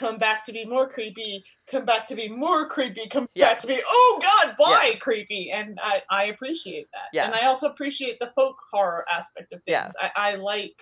come 0.00 0.16
back 0.18 0.42
to 0.44 0.52
be 0.52 0.64
more 0.64 0.88
creepy, 0.88 1.44
come 1.70 1.84
back 1.84 2.06
to 2.06 2.14
be 2.14 2.28
more 2.28 2.66
creepy, 2.66 3.06
come 3.08 3.28
Yeah. 3.34 3.50
back 3.52 3.60
to 3.60 3.66
be 3.66 3.80
oh 3.86 4.18
god, 4.22 4.54
why 4.56 4.96
creepy? 5.00 5.50
And 5.52 5.78
I, 5.82 6.02
I 6.10 6.24
appreciate 6.32 6.88
that. 6.92 7.08
Yeah. 7.12 7.26
And 7.26 7.34
I 7.34 7.46
also 7.46 7.68
appreciate 7.68 8.18
the 8.18 8.30
folk 8.34 8.56
horror 8.72 9.04
aspect 9.12 9.52
of 9.52 9.62
things. 9.64 9.72
Yeah. 10.00 10.10
I, 10.16 10.32
I 10.32 10.34
like 10.36 10.76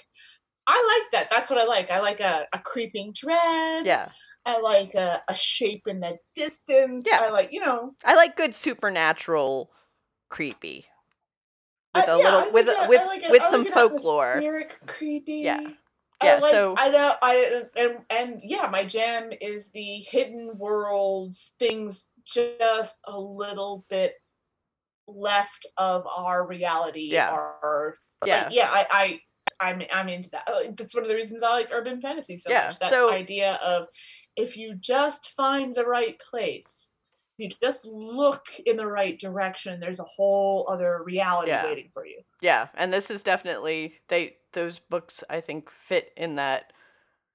I 0.68 1.00
like 1.02 1.11
that. 1.12 1.31
That's 1.31 1.50
what 1.50 1.59
I 1.59 1.64
like. 1.64 1.90
I 1.90 1.98
like 2.00 2.20
a, 2.20 2.46
a 2.52 2.59
creeping 2.61 3.12
dread. 3.14 3.85
yeah 3.87 4.11
I 4.46 4.61
like 4.61 4.94
a, 4.94 5.20
a 5.28 5.35
shape 5.35 5.83
in 5.87 6.00
the 6.00 6.16
distance. 6.35 7.04
Yeah. 7.07 7.18
I 7.22 7.31
like, 7.31 7.52
you 7.52 7.61
know, 7.61 7.94
I 8.04 8.14
like 8.14 8.37
good 8.37 8.54
supernatural 8.54 9.70
creepy. 10.31 10.87
With 11.94 12.09
Uh, 12.09 12.12
a 12.12 12.18
yeah, 12.18 12.24
little 12.24 12.40
I 12.40 12.50
with 12.50 12.66
like 12.68 12.88
with 12.88 13.00
a- 13.26 13.31
with 13.33 13.42
some 13.50 13.64
like 13.64 13.72
folklore. 13.74 14.31
atmospheric 14.33 14.87
creepy. 14.87 15.40
Yeah. 15.44 15.70
I 16.20 16.26
Yeah, 16.26 16.38
like, 16.38 16.50
so- 16.52 16.74
I 16.76 16.88
know 16.88 17.14
I 17.22 17.62
and 17.76 17.98
and 18.11 18.40
yeah, 18.42 18.68
my 18.70 18.85
jam 18.85 19.31
is 19.40 19.70
the 19.70 19.98
hidden 19.98 20.52
worlds 20.59 21.54
things 21.59 22.11
just 22.26 23.00
a 23.07 23.18
little 23.18 23.85
bit 23.88 24.14
left 25.07 25.66
of 25.76 26.07
our 26.07 26.46
reality. 26.46 27.09
Yeah. 27.11 27.52
Yeah. 28.26 28.44
like, 28.44 28.52
yeah. 28.54 28.68
I 28.70 28.87
I 28.90 29.20
I'm 29.61 29.83
I'm 29.92 30.09
into 30.09 30.31
that. 30.31 30.48
Uh, 30.48 30.70
That's 30.76 30.94
one 30.94 31.04
of 31.04 31.09
the 31.09 31.14
reasons 31.14 31.42
I 31.42 31.50
like 31.50 31.68
urban 31.72 32.00
fantasy 32.00 32.38
so 32.38 32.50
Yeah, 32.50 32.66
much. 32.66 32.78
That 32.81 32.90
so- 32.90 33.12
idea 33.12 33.54
of 33.62 33.87
if 34.37 34.57
you 34.57 34.74
just 34.74 35.31
find 35.37 35.74
the 35.74 35.85
right 35.85 36.20
place. 36.31 36.92
If 37.38 37.51
You 37.53 37.57
just 37.62 37.85
look 37.87 38.46
in 38.66 38.77
the 38.77 38.87
right 38.87 39.18
direction. 39.18 39.81
There's 39.81 40.01
a 40.01 40.05
whole 40.05 40.66
other 40.68 41.03
reality 41.05 41.51
Yeah. 41.51 41.64
waiting 41.64 41.90
for 41.92 42.07
you. 42.07 42.20
Yeah, 42.40 42.68
and 42.74 42.92
this 42.92 43.11
is 43.11 43.22
definitely 43.22 43.94
they 44.09 44.37
those 44.53 44.79
books 44.79 45.22
I 45.31 45.40
think 45.40 45.70
fit 45.70 46.12
in 46.16 46.37
that 46.37 46.72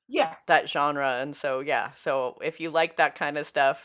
Yeah, 0.08 0.36
that 0.48 0.70
genre 0.70 1.20
and 1.22 1.36
so 1.36 1.60
yeah. 1.62 1.92
So 1.94 2.38
if 2.42 2.60
you 2.60 2.70
like 2.70 2.98
that 2.98 3.16
kind 3.16 3.38
of 3.38 3.46
stuff, 3.48 3.82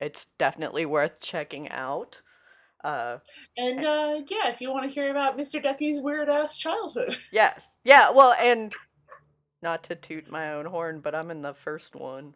it's 0.00 0.26
definitely 0.38 0.86
worth 0.86 1.20
checking 1.20 1.68
out. 1.70 2.20
Uh 2.84 3.18
And 3.56 3.84
uh, 3.84 4.20
yeah, 4.28 4.48
if 4.48 4.60
you 4.60 4.70
want 4.70 4.84
to 4.88 4.94
hear 4.94 5.10
about 5.10 5.36
Mr. 5.38 5.62
Ducky's 5.62 6.00
weird 6.00 6.28
ass 6.28 6.56
childhood, 6.56 7.16
yes. 7.32 7.70
Yeah, 7.84 8.10
well 8.10 8.32
and 8.34 8.74
not 9.62 9.84
to 9.84 9.94
toot 9.94 10.30
my 10.30 10.52
own 10.52 10.66
horn, 10.66 11.00
but 11.00 11.14
I'm 11.14 11.30
in 11.30 11.42
the 11.42 11.54
first 11.54 11.94
one. 11.94 12.34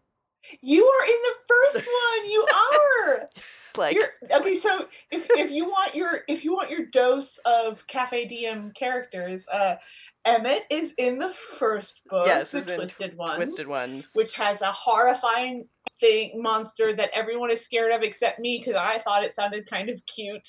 You 0.60 0.84
are 0.84 1.04
in 1.04 1.20
the 1.22 1.34
first 1.48 1.88
one. 1.88 2.30
You 2.30 2.46
are. 2.72 3.28
Like 3.76 3.94
You're, 3.94 4.08
I 4.34 4.42
mean, 4.42 4.60
so 4.60 4.86
if, 5.10 5.26
if 5.30 5.50
you 5.50 5.66
want 5.66 5.94
your 5.94 6.22
if 6.28 6.44
you 6.44 6.54
want 6.54 6.70
your 6.70 6.86
dose 6.86 7.38
of 7.44 7.86
Cafe 7.86 8.26
Diem 8.26 8.72
characters, 8.72 9.46
uh, 9.48 9.76
Emmett 10.24 10.64
is 10.70 10.94
in 10.98 11.18
the 11.18 11.32
first 11.58 12.02
book, 12.08 12.26
Yes, 12.26 12.50
the 12.52 12.62
Twisted 12.62 13.16
Ones, 13.16 13.36
Twisted 13.36 13.68
Ones. 13.68 14.10
which 14.14 14.34
has 14.34 14.62
a 14.62 14.72
horrifying 14.72 15.68
thing 16.00 16.42
monster 16.42 16.94
that 16.94 17.10
everyone 17.14 17.50
is 17.50 17.64
scared 17.64 17.92
of 17.92 18.02
except 18.02 18.40
me 18.40 18.58
because 18.58 18.74
I 18.74 18.98
thought 18.98 19.24
it 19.24 19.34
sounded 19.34 19.68
kind 19.68 19.88
of 19.88 20.00
cute. 20.06 20.48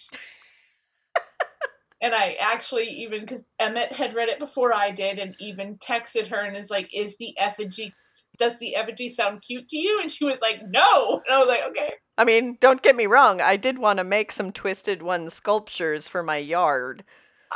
and 2.01 2.13
I 2.13 2.37
actually 2.39 2.87
even 2.89 3.21
because 3.21 3.45
Emmett 3.59 3.91
had 3.91 4.13
read 4.13 4.29
it 4.29 4.39
before 4.39 4.73
I 4.73 4.91
did, 4.91 5.19
and 5.19 5.35
even 5.39 5.77
texted 5.77 6.27
her 6.27 6.41
and 6.41 6.55
is 6.55 6.69
like, 6.69 6.93
"Is 6.93 7.17
the 7.17 7.37
effigy? 7.37 7.93
Does 8.37 8.59
the 8.59 8.75
effigy 8.75 9.09
sound 9.09 9.41
cute 9.41 9.67
to 9.69 9.77
you?" 9.77 9.99
And 10.01 10.11
she 10.11 10.25
was 10.25 10.41
like, 10.41 10.61
"No." 10.67 11.21
And 11.25 11.35
I 11.35 11.39
was 11.39 11.47
like, 11.47 11.63
"Okay." 11.69 11.93
I 12.17 12.25
mean, 12.25 12.57
don't 12.59 12.81
get 12.81 12.95
me 12.95 13.05
wrong, 13.05 13.41
I 13.41 13.57
did 13.57 13.77
want 13.77 13.97
to 13.97 14.03
make 14.03 14.31
some 14.31 14.51
Twisted 14.51 15.01
One 15.03 15.29
sculptures 15.29 16.07
for 16.07 16.23
my 16.23 16.37
yard 16.37 17.03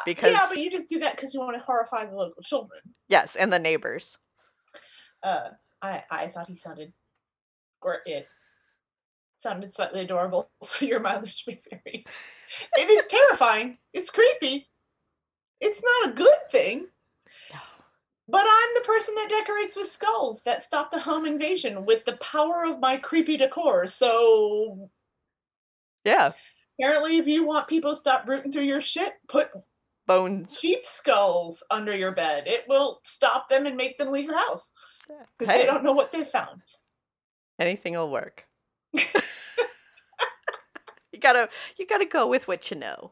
because 0.06 0.32
yeah, 0.32 0.48
but 0.48 0.60
you 0.60 0.70
just 0.70 0.88
do 0.90 1.00
that 1.00 1.16
because 1.16 1.34
you 1.34 1.40
want 1.40 1.56
to 1.56 1.64
horrify 1.64 2.06
the 2.06 2.16
local 2.16 2.44
children. 2.44 2.82
yes, 3.10 3.36
and 3.36 3.52
the 3.52 3.60
neighbors. 3.60 4.18
Uh, 5.24 5.50
I 5.82 6.04
I 6.10 6.28
thought 6.28 6.48
he 6.48 6.56
sounded, 6.56 6.94
or 7.82 8.00
it 8.06 8.28
sounded 9.42 9.74
slightly 9.74 10.02
adorable. 10.02 10.50
So 10.64 10.86
your 10.86 11.00
mileage 11.00 11.44
may 11.48 11.60
vary. 11.70 12.06
It 12.78 12.90
is 12.90 13.06
terrifying. 13.08 13.78
It's 13.94 14.10
creepy. 14.12 14.70
It's 15.60 15.82
not 15.84 16.12
a 16.12 16.16
good 16.16 16.38
thing. 16.52 16.88
But 18.28 18.46
I'm 18.48 18.70
the 18.76 18.82
person 18.88 19.16
that 19.16 19.30
decorates 19.30 19.76
with 19.76 19.92
skulls 19.92 20.44
that 20.44 20.64
stopped 20.64 20.94
a 20.94 21.00
home 21.00 21.26
invasion 21.26 21.86
with 21.86 22.06
the 22.06 22.18
power 22.18 22.64
of 22.66 22.80
my 22.80 22.98
creepy 22.98 23.36
decor. 23.36 23.88
So 23.88 24.90
Yeah, 26.06 26.32
apparently, 26.80 27.18
if 27.18 27.28
you 27.28 27.46
want 27.46 27.68
people 27.68 27.92
to 27.92 27.98
stop 28.00 28.28
rooting 28.28 28.52
through 28.52 28.64
your 28.64 28.82
shit, 28.82 29.14
put 29.28 29.50
bones. 30.08 30.58
cheap 30.58 30.86
skulls 30.86 31.64
under 31.72 31.96
your 31.96 32.12
bed. 32.12 32.48
It 32.48 32.66
will 32.70 33.02
stop 33.04 33.50
them 33.50 33.66
and 33.66 33.76
make 33.76 33.98
them 33.98 34.12
leave 34.12 34.26
your 34.26 34.38
house 34.38 34.72
because 35.38 35.52
Hey, 35.54 35.62
they 35.62 35.66
don't 35.66 35.84
know 35.84 35.94
what 35.94 36.12
they 36.12 36.24
found. 36.24 36.62
anything 37.60 37.94
will 37.96 38.10
work. 38.12 38.46
you 38.94 39.12
gotta, 41.20 41.50
you 41.78 41.86
gotta 41.88 42.06
go 42.06 42.28
with 42.28 42.48
what 42.48 42.72
you 42.72 42.78
know. 42.78 43.12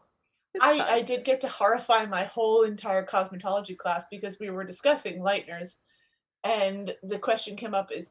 I. 0.62 0.96
I 0.96 1.02
did 1.02 1.24
get 1.24 1.42
to 1.42 1.48
horrify 1.48 2.06
my 2.06 2.26
whole 2.26 2.64
entire 2.64 3.06
cosmetology 3.06 3.78
class 3.78 4.06
because 4.10 4.40
we 4.40 4.50
were 4.50 4.64
discussing 4.64 5.20
lighteners, 5.20 5.78
and 6.44 6.96
the 7.04 7.20
question 7.20 7.56
came 7.56 7.74
up 7.74 7.92
is 7.92 8.10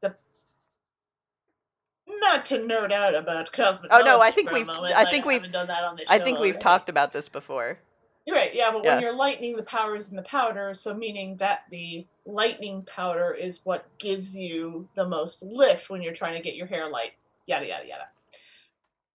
the 0.00 0.14
not 2.08 2.44
to 2.46 2.58
nerd 2.58 2.92
out 2.92 3.14
about 3.14 3.52
cosmetology. 3.52 3.88
Oh, 3.90 4.02
no, 4.02 4.20
I 4.20 4.30
think 4.30 4.50
we've- 4.50 4.64
moment, 4.64 4.94
I 4.94 5.02
like, 5.02 5.08
think 5.10 5.24
we've- 5.24 5.46
done 5.48 5.68
that 5.68 5.84
on 5.84 5.96
this 5.96 6.06
I 6.10 6.18
think 6.18 6.38
we've 6.38 6.58
talked 6.58 6.88
about 6.88 7.12
this 7.12 7.28
before. 7.28 7.78
You're 8.26 8.36
right, 8.36 8.54
yeah, 8.54 8.70
but 8.70 8.84
Yeah. 8.84 8.94
when 8.94 9.02
you're 9.02 9.14
lightning, 9.14 9.56
the 9.56 9.62
power 9.62 9.96
is 9.96 10.10
in 10.10 10.16
the 10.16 10.22
powder, 10.22 10.74
so 10.74 10.92
meaning 10.92 11.36
that 11.36 11.64
the 11.70 12.06
lightning 12.26 12.82
powder 12.84 13.32
is 13.32 13.64
what 13.64 13.86
gives 13.98 14.36
you 14.36 14.88
the 14.94 15.06
most 15.06 15.42
lift 15.42 15.88
when 15.88 16.02
you're 16.02 16.12
trying 16.14 16.34
to 16.34 16.40
get 16.40 16.54
your 16.54 16.66
hair 16.66 16.88
light, 16.88 17.14
yada, 17.46 17.66
yada, 17.66 17.86
yada. 17.86 18.08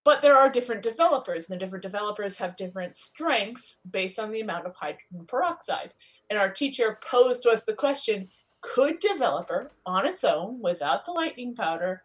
But 0.05 0.21
there 0.21 0.37
are 0.37 0.49
different 0.49 0.83
developers, 0.83 1.49
and 1.49 1.59
the 1.59 1.65
different 1.65 1.81
developers 1.81 2.37
have 2.37 2.55
different 2.55 2.95
strengths 2.95 3.81
based 3.89 4.19
on 4.19 4.31
the 4.31 4.39
amount 4.39 4.67
of 4.67 4.75
hydrogen 4.75 5.25
peroxide. 5.27 5.93
And 6.29 6.39
our 6.39 6.49
teacher 6.49 6.99
posed 7.09 7.43
to 7.43 7.49
us 7.49 7.65
the 7.65 7.73
question 7.73 8.29
could 8.61 8.99
developer 8.99 9.71
on 9.85 10.05
its 10.05 10.23
own, 10.23 10.61
without 10.61 11.05
the 11.05 11.11
lightning 11.11 11.55
powder, 11.55 12.03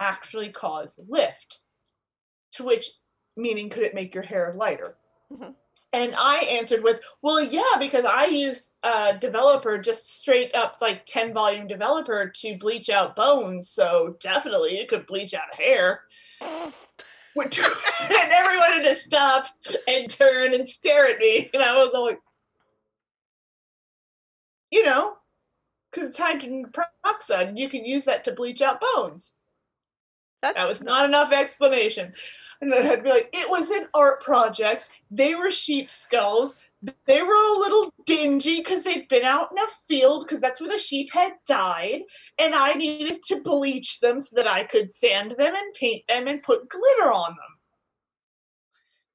actually 0.00 0.48
cause 0.48 0.98
lift? 1.08 1.60
To 2.52 2.64
which, 2.64 2.90
meaning, 3.36 3.68
could 3.68 3.84
it 3.84 3.94
make 3.94 4.14
your 4.14 4.24
hair 4.24 4.52
lighter? 4.56 4.96
Mhm. 5.30 5.54
And 5.92 6.14
I 6.16 6.38
answered 6.38 6.82
with, 6.82 7.00
well, 7.22 7.42
yeah, 7.42 7.76
because 7.78 8.04
I 8.04 8.26
use 8.26 8.70
uh, 8.82 9.12
developer 9.12 9.76
just 9.78 10.16
straight 10.16 10.54
up 10.54 10.78
like 10.80 11.04
10 11.06 11.32
volume 11.32 11.66
developer 11.66 12.28
to 12.28 12.58
bleach 12.58 12.88
out 12.90 13.16
bones. 13.16 13.70
So 13.70 14.16
definitely 14.20 14.78
it 14.78 14.88
could 14.88 15.06
bleach 15.06 15.34
out 15.34 15.54
hair. 15.54 16.02
And 18.00 18.32
everyone 18.32 18.70
had 18.70 18.84
to 18.84 18.94
stop 18.94 19.46
and 19.88 20.10
turn 20.10 20.54
and 20.54 20.68
stare 20.68 21.06
at 21.06 21.18
me. 21.18 21.50
And 21.52 21.62
I 21.62 21.74
was 21.74 21.92
like, 21.94 22.18
you 24.70 24.84
know, 24.84 25.14
because 25.90 26.10
it's 26.10 26.18
hydrogen 26.18 26.66
peroxide 26.72 27.48
and 27.48 27.58
you 27.58 27.68
can 27.68 27.84
use 27.84 28.04
that 28.04 28.24
to 28.24 28.32
bleach 28.32 28.60
out 28.60 28.80
bones. 28.80 29.34
That's 30.42 30.56
That 30.56 30.68
was 30.68 30.82
not 30.82 31.06
enough 31.06 31.32
explanation. 31.32 32.12
And 32.60 32.72
then 32.72 32.86
I'd 32.86 33.02
be 33.02 33.10
like, 33.10 33.30
it 33.32 33.48
was 33.48 33.70
an 33.70 33.86
art 33.94 34.22
project. 34.22 34.90
They 35.10 35.34
were 35.34 35.50
sheep 35.50 35.90
skulls. 35.90 36.56
They 37.06 37.22
were 37.22 37.34
a 37.34 37.58
little 37.58 37.92
dingy 38.04 38.58
because 38.58 38.82
they'd 38.82 39.08
been 39.08 39.24
out 39.24 39.52
in 39.52 39.58
a 39.58 39.66
field 39.88 40.24
because 40.24 40.40
that's 40.40 40.60
where 40.60 40.70
the 40.70 40.78
sheep 40.78 41.10
had 41.12 41.32
died. 41.46 42.02
And 42.38 42.54
I 42.54 42.74
needed 42.74 43.22
to 43.24 43.40
bleach 43.40 44.00
them 44.00 44.20
so 44.20 44.36
that 44.36 44.46
I 44.46 44.64
could 44.64 44.90
sand 44.90 45.34
them 45.38 45.54
and 45.54 45.74
paint 45.74 46.06
them 46.08 46.26
and 46.26 46.42
put 46.42 46.68
glitter 46.68 47.12
on 47.12 47.30
them. 47.30 47.54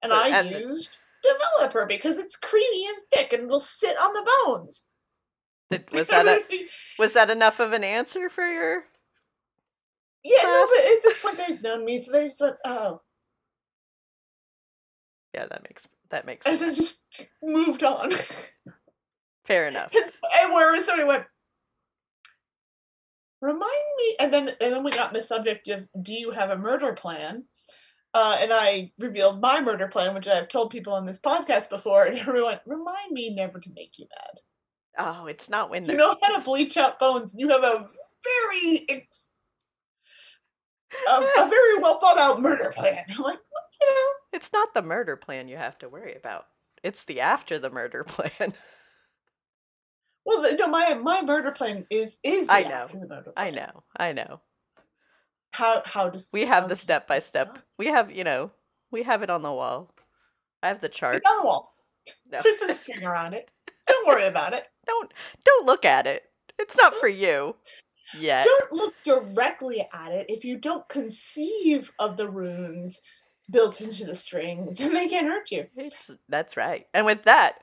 And 0.02 0.14
I 0.14 0.30
and 0.30 0.50
used 0.52 0.98
developer 1.22 1.86
because 1.86 2.18
it's 2.18 2.38
creamy 2.38 2.88
and 2.88 2.98
thick 3.12 3.34
and 3.34 3.44
it'll 3.44 3.60
sit 3.60 3.98
on 3.98 4.14
the 4.14 4.32
bones. 4.46 4.86
Was 5.92 6.08
that 6.08 6.26
a, 6.26 6.42
was 6.98 7.14
that 7.14 7.30
enough 7.30 7.60
of 7.60 7.74
an 7.74 7.84
answer 7.84 8.28
for 8.28 8.44
your? 8.44 8.86
yeah, 10.24 10.42
no, 10.42 10.66
but 10.66 10.84
at 10.84 11.04
this 11.04 11.18
point 11.20 11.38
they've 11.38 11.62
known 11.62 11.86
me, 11.86 12.00
so 12.00 12.12
they 12.12 12.28
just 12.28 12.42
went, 12.42 12.56
oh. 12.66 13.02
Yeah, 15.36 15.46
that 15.46 15.62
makes 15.64 15.88
that 16.12 16.26
makes 16.26 16.46
And 16.46 16.60
sense. 16.60 16.68
then 16.68 16.76
just 16.76 17.04
moved 17.44 17.84
on. 17.84 18.12
fair 19.46 19.68
enough. 19.68 19.92
and 20.42 20.54
where 20.54 20.80
somebody 20.82 21.08
went, 21.08 21.24
remind 23.42 23.62
me, 23.98 24.16
and 24.20 24.34
then 24.34 24.50
and 24.62 24.74
then 24.74 24.84
we 24.84 24.92
got 24.92 25.14
in 25.14 25.20
the 25.20 25.26
subject 25.26 25.68
of, 25.70 25.88
do 26.02 26.14
you 26.14 26.32
have 26.32 26.50
a 26.50 26.58
murder 26.58 26.94
plan? 26.94 27.44
Uh, 28.14 28.38
and 28.42 28.52
I 28.52 28.92
revealed 28.98 29.40
my 29.40 29.62
murder 29.62 29.88
plan, 29.88 30.16
which 30.16 30.28
I've 30.28 30.48
told 30.50 30.72
people 30.72 30.94
on 30.94 31.06
this 31.06 31.20
podcast 31.20 31.70
before, 31.70 32.06
and 32.06 32.18
everyone, 32.28 32.60
remind 32.66 33.12
me 33.12 33.34
never 33.36 33.60
to 33.60 33.70
make 33.76 34.00
you 34.00 34.08
mad. 34.10 34.42
Oh, 34.98 35.28
it's 35.28 35.48
not 35.50 35.70
when 35.70 35.86
You 35.86 35.96
know 35.96 36.16
how 36.22 36.38
to 36.38 36.44
bleach 36.44 36.76
out 36.76 37.00
bones. 37.00 37.36
You 37.38 37.50
have 37.50 37.64
a 37.64 37.86
very, 38.52 38.86
ex- 38.90 39.28
a, 41.08 41.14
a 41.22 41.48
very 41.48 41.78
well 41.80 42.00
thought 42.00 42.18
out 42.18 42.42
murder 42.42 42.74
plan. 42.76 43.06
I'm 43.08 43.22
like, 43.24 43.38
well, 43.38 43.64
you 43.80 43.88
know, 43.88 44.10
it's 44.34 44.52
not 44.54 44.74
the 44.74 44.82
murder 44.82 45.16
plan 45.16 45.48
you 45.48 45.58
have 45.58 45.78
to 45.80 45.90
worry 45.90 46.16
about. 46.16 46.46
It's 46.84 47.04
the 47.06 47.20
after 47.22 47.60
the 47.60 47.70
murder 47.70 48.04
plan. 48.08 48.54
well, 50.26 50.42
the, 50.42 50.56
no, 50.58 50.68
my 50.68 50.94
my 50.96 51.22
murder 51.22 51.52
plan 51.52 51.86
is 51.90 52.20
is 52.24 52.48
the 52.48 52.54
I 52.54 52.64
know. 52.64 52.70
after 52.70 53.00
the 53.00 53.08
murder 53.08 53.34
I 53.36 53.50
know. 53.52 53.84
I 53.98 54.14
know. 54.14 54.42
How 55.52 55.82
how 55.86 56.10
does 56.10 56.30
We 56.32 56.46
have 56.46 56.70
the 56.70 56.76
step 56.76 57.08
by 57.08 57.20
step? 57.20 57.58
We 57.78 57.88
have, 57.88 58.12
you 58.12 58.24
know, 58.24 58.52
we 58.92 59.04
have 59.04 59.24
it 59.24 59.30
on 59.30 59.42
the 59.42 59.52
wall. 59.52 59.94
I 60.62 60.68
have 60.68 60.82
the 60.82 60.90
chart. 60.90 61.16
It's 61.18 61.26
on 61.30 61.38
the 61.40 61.46
wall. 61.46 61.74
No. 62.32 62.40
There's 62.42 62.58
some 62.58 62.72
string 62.72 63.04
around 63.04 63.34
it. 63.36 63.50
Don't 63.88 64.08
worry 64.08 64.26
about 64.26 64.54
it. 64.54 64.66
Don't 64.88 65.14
don't 65.46 65.66
look 65.68 65.86
at 65.86 66.08
it. 66.08 66.24
It's 66.58 66.76
not 66.76 66.96
for 66.96 67.08
you 67.08 67.56
Yeah. 68.18 68.44
Don't 68.44 68.72
look 68.72 68.94
directly 69.06 69.88
at 69.94 70.12
it. 70.12 70.26
If 70.28 70.44
you 70.44 70.58
don't 70.58 70.88
conceive 70.90 71.92
of 72.00 72.18
the 72.18 72.28
runes 72.28 73.00
built 73.50 73.82
into 73.82 74.06
the 74.06 74.16
string, 74.16 74.74
then 74.76 74.94
they 74.94 75.08
can't 75.08 75.28
hurt 75.28 75.52
you. 75.52 75.66
It's, 75.76 76.12
that's 76.28 76.58
right. 76.58 76.88
And 76.94 77.06
with 77.06 77.24
that, 77.24 77.60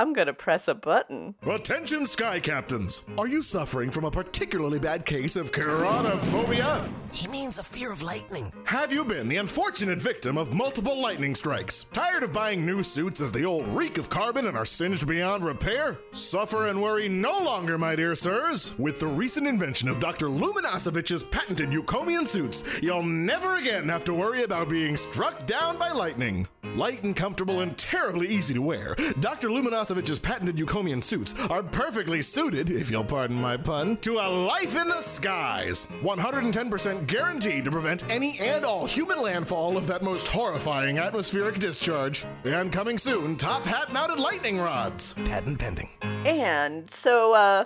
I'm 0.00 0.14
gonna 0.14 0.32
press 0.32 0.66
a 0.66 0.74
button. 0.74 1.34
Attention, 1.42 2.06
Sky 2.06 2.40
Captains! 2.40 3.04
Are 3.18 3.28
you 3.28 3.42
suffering 3.42 3.90
from 3.90 4.06
a 4.06 4.10
particularly 4.10 4.78
bad 4.78 5.04
case 5.04 5.36
of 5.36 5.52
keraunophobia? 5.52 6.90
He 7.12 7.28
means 7.28 7.58
a 7.58 7.62
fear 7.62 7.92
of 7.92 8.00
lightning. 8.00 8.50
Have 8.64 8.94
you 8.94 9.04
been 9.04 9.28
the 9.28 9.36
unfortunate 9.36 10.00
victim 10.00 10.38
of 10.38 10.54
multiple 10.54 10.98
lightning 10.98 11.34
strikes? 11.34 11.82
Tired 11.92 12.22
of 12.22 12.32
buying 12.32 12.64
new 12.64 12.82
suits 12.82 13.20
as 13.20 13.30
the 13.30 13.44
old 13.44 13.68
reek 13.68 13.98
of 13.98 14.08
carbon 14.08 14.46
and 14.46 14.56
are 14.56 14.64
singed 14.64 15.06
beyond 15.06 15.44
repair? 15.44 15.98
Suffer 16.12 16.68
and 16.68 16.80
worry 16.80 17.06
no 17.06 17.38
longer, 17.38 17.76
my 17.76 17.94
dear 17.94 18.14
sirs. 18.14 18.78
With 18.78 19.00
the 19.00 19.06
recent 19.06 19.46
invention 19.46 19.86
of 19.86 20.00
Dr. 20.00 20.28
Luminasovic's 20.28 21.24
patented 21.24 21.72
Eucomian 21.72 22.26
suits, 22.26 22.80
you'll 22.82 23.02
never 23.02 23.56
again 23.56 23.86
have 23.90 24.06
to 24.06 24.14
worry 24.14 24.44
about 24.44 24.70
being 24.70 24.96
struck 24.96 25.44
down 25.44 25.76
by 25.76 25.90
lightning. 25.90 26.48
Light 26.76 27.02
and 27.02 27.16
comfortable 27.16 27.60
and 27.60 27.76
terribly 27.76 28.28
easy 28.28 28.54
to 28.54 28.62
wear, 28.62 28.94
Dr. 29.18 29.48
Luminasovic's 29.48 30.20
patented 30.20 30.56
Eucomian 30.56 31.02
suits 31.02 31.34
are 31.46 31.64
perfectly 31.64 32.22
suited, 32.22 32.70
if 32.70 32.92
you'll 32.92 33.02
pardon 33.02 33.36
my 33.36 33.56
pun, 33.56 33.96
to 33.98 34.18
a 34.18 34.28
life 34.28 34.76
in 34.76 34.88
the 34.88 35.00
skies. 35.00 35.88
110% 36.02 37.08
guaranteed 37.08 37.64
to 37.64 37.72
prevent 37.72 38.08
any 38.08 38.38
and 38.38 38.64
all 38.64 38.86
human 38.86 39.20
landfall 39.20 39.76
of 39.76 39.88
that 39.88 40.02
most 40.02 40.28
horrifying 40.28 40.98
atmospheric 40.98 41.58
discharge. 41.58 42.24
And 42.44 42.70
coming 42.70 42.98
soon, 42.98 43.34
top 43.36 43.64
hat 43.64 43.92
mounted 43.92 44.20
lightning 44.20 44.60
rods. 44.60 45.14
Patent 45.24 45.58
pending. 45.58 45.90
And 46.02 46.88
so 46.88 47.34
uh 47.34 47.64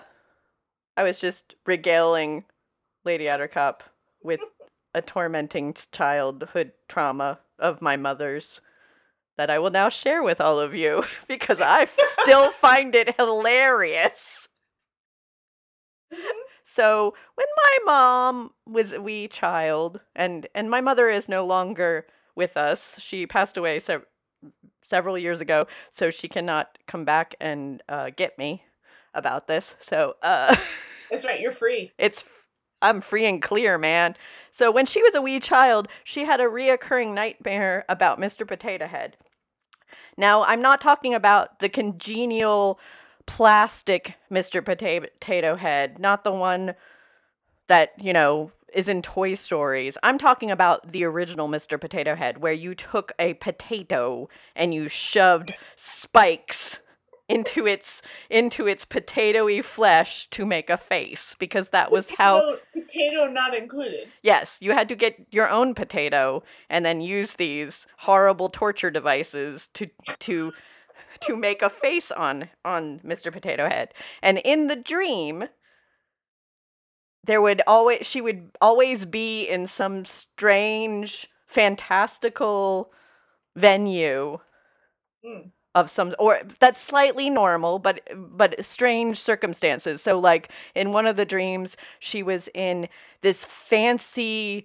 I 0.96 1.02
was 1.02 1.20
just 1.20 1.56
regaling 1.66 2.44
Lady 3.04 3.26
Attercop 3.26 3.80
with 4.22 4.40
a 4.94 5.02
tormenting 5.02 5.74
childhood 5.92 6.72
trauma 6.88 7.38
of 7.58 7.82
my 7.82 7.96
mother's 7.96 8.62
that 9.36 9.50
I 9.50 9.58
will 9.58 9.70
now 9.70 9.88
share 9.88 10.22
with 10.22 10.40
all 10.40 10.58
of 10.60 10.74
you 10.74 11.04
because 11.28 11.60
I 11.60 11.88
still 12.20 12.50
find 12.50 12.94
it 12.94 13.16
hilarious. 13.16 14.48
So, 16.62 17.14
when 17.34 17.46
my 17.56 17.78
mom 17.84 18.50
was 18.66 18.92
a 18.92 19.00
wee 19.02 19.28
child 19.28 20.00
and 20.16 20.46
and 20.54 20.70
my 20.70 20.80
mother 20.80 21.08
is 21.08 21.28
no 21.28 21.44
longer 21.44 22.06
with 22.34 22.56
us. 22.56 22.96
She 22.98 23.26
passed 23.26 23.56
away 23.56 23.78
sev- 23.80 24.06
several 24.82 25.16
years 25.18 25.40
ago, 25.40 25.66
so 25.90 26.10
she 26.10 26.28
cannot 26.28 26.78
come 26.86 27.04
back 27.04 27.34
and 27.40 27.82
uh, 27.88 28.10
get 28.16 28.38
me 28.38 28.64
about 29.14 29.46
this. 29.46 29.76
So, 29.80 30.16
uh 30.22 30.56
That's 31.10 31.24
right, 31.24 31.40
you're 31.40 31.52
free. 31.52 31.92
it's 31.98 32.24
I'm 32.82 33.00
free 33.00 33.24
and 33.24 33.40
clear, 33.40 33.78
man. 33.78 34.14
So 34.50 34.70
when 34.70 34.84
she 34.86 35.02
was 35.02 35.14
a 35.14 35.22
wee 35.22 35.40
child, 35.40 35.88
she 36.02 36.24
had 36.24 36.40
a 36.40 36.44
reoccurring 36.44 37.14
nightmare 37.14 37.84
about 37.88 38.20
Mr. 38.20 38.46
Potato 38.46 38.86
Head. 38.86 39.16
Now, 40.16 40.44
I'm 40.44 40.62
not 40.62 40.80
talking 40.80 41.14
about 41.14 41.58
the 41.58 41.68
congenial 41.68 42.78
plastic 43.26 44.14
Mr. 44.30 44.64
Potato 44.64 45.56
Head, 45.56 45.98
not 45.98 46.24
the 46.24 46.32
one 46.32 46.74
that, 47.68 47.92
you 47.98 48.12
know, 48.12 48.52
is 48.72 48.88
in 48.88 49.02
Toy 49.02 49.34
Stories. 49.34 49.96
I'm 50.02 50.18
talking 50.18 50.50
about 50.50 50.92
the 50.92 51.04
original 51.04 51.48
Mr. 51.48 51.80
Potato 51.80 52.14
Head, 52.14 52.38
where 52.38 52.52
you 52.52 52.74
took 52.74 53.12
a 53.18 53.34
potato 53.34 54.28
and 54.54 54.74
you 54.74 54.88
shoved 54.88 55.54
spikes 55.76 56.80
into 57.28 57.66
its 57.66 58.02
into 58.28 58.66
its 58.66 58.84
potatoy 58.84 59.64
flesh 59.64 60.28
to 60.30 60.44
make 60.44 60.68
a 60.68 60.76
face 60.76 61.34
because 61.38 61.70
that 61.70 61.90
was 61.90 62.10
how 62.18 62.40
Potato, 62.40 62.60
potato 62.72 63.26
not 63.28 63.54
included. 63.54 64.08
yes 64.22 64.58
you 64.60 64.72
had 64.72 64.88
to 64.88 64.94
get 64.94 65.26
your 65.30 65.48
own 65.48 65.74
potato 65.74 66.42
and 66.68 66.84
then 66.84 67.00
use 67.00 67.34
these 67.34 67.86
horrible 67.98 68.50
torture 68.50 68.90
devices 68.90 69.68
to 69.72 69.88
to 70.18 70.52
to 71.20 71.36
make 71.36 71.62
a 71.62 71.70
face 71.70 72.10
on 72.10 72.50
on 72.64 73.00
Mr. 73.00 73.32
Potato 73.32 73.68
Head 73.68 73.94
and 74.22 74.38
in 74.38 74.66
the 74.66 74.76
dream 74.76 75.44
there 77.24 77.40
would 77.40 77.62
always 77.66 78.06
she 78.06 78.20
would 78.20 78.50
always 78.60 79.06
be 79.06 79.48
in 79.48 79.66
some 79.66 80.04
strange 80.04 81.26
fantastical 81.46 82.92
venue 83.56 84.38
Mm. 85.26 85.52
Of 85.74 85.90
some 85.90 86.14
or 86.18 86.40
that's 86.60 86.80
slightly 86.80 87.28
normal 87.30 87.78
but 87.78 88.00
but 88.16 88.64
strange 88.64 89.18
circumstances 89.20 90.00
so 90.02 90.18
like 90.18 90.50
in 90.74 90.92
one 90.92 91.06
of 91.06 91.16
the 91.16 91.24
dreams 91.24 91.76
she 91.98 92.22
was 92.22 92.48
in 92.54 92.88
this 93.22 93.44
fancy 93.44 94.64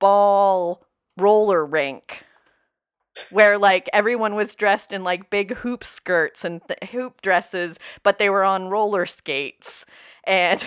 ball 0.00 0.86
roller 1.16 1.64
rink 1.64 2.24
where 3.30 3.58
like 3.58 3.88
everyone 3.92 4.34
was 4.34 4.54
dressed 4.54 4.92
in 4.92 5.04
like 5.04 5.30
big 5.30 5.54
hoop 5.58 5.84
skirts 5.84 6.44
and 6.44 6.60
th- 6.66 6.90
hoop 6.90 7.22
dresses, 7.22 7.78
but 8.02 8.18
they 8.18 8.28
were 8.28 8.42
on 8.44 8.68
roller 8.68 9.06
skates. 9.06 9.84
And 10.24 10.66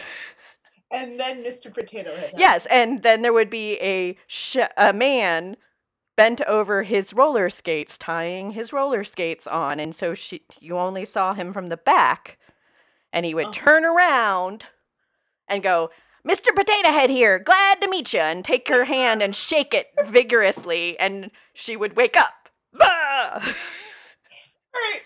And 0.91 1.19
then 1.19 1.43
Mr. 1.43 1.73
Potato 1.73 2.15
Head. 2.15 2.33
yes, 2.37 2.65
and 2.67 3.03
then 3.03 3.21
there 3.21 3.33
would 3.33 3.49
be 3.49 3.73
a 3.81 4.17
sh- 4.27 4.57
a 4.77 4.93
man 4.93 5.57
bent 6.17 6.41
over 6.41 6.83
his 6.83 7.13
roller 7.13 7.49
skates, 7.49 7.97
tying 7.97 8.51
his 8.51 8.73
roller 8.73 9.05
skates 9.05 9.47
on, 9.47 9.79
and 9.79 9.95
so 9.95 10.13
she 10.15 10.43
you 10.59 10.77
only 10.77 11.05
saw 11.05 11.33
him 11.35 11.53
from 11.53 11.69
the 11.69 11.77
back, 11.77 12.39
and 13.13 13.25
he 13.25 13.33
would 13.35 13.47
Oh. 13.47 13.51
turn 13.53 13.85
around 13.85 14.65
and 15.47 15.63
go. 15.63 15.91
Mr. 16.27 16.53
Potato 16.53 16.91
Head 16.91 17.09
here, 17.09 17.39
glad 17.39 17.79
to 17.81 17.89
meet 17.89 18.11
you, 18.13 18.19
and 18.19 18.43
take 18.43 18.67
her 18.67 18.85
hand 18.85 19.23
and 19.23 19.33
shake 19.33 19.73
it 19.73 19.87
vigorously, 20.07 20.99
and 20.99 21.31
she 21.53 21.77
would 21.77 21.95
wake 21.95 22.17
up. 22.17 22.49
Bah! 22.73 23.53
Right. 24.73 25.01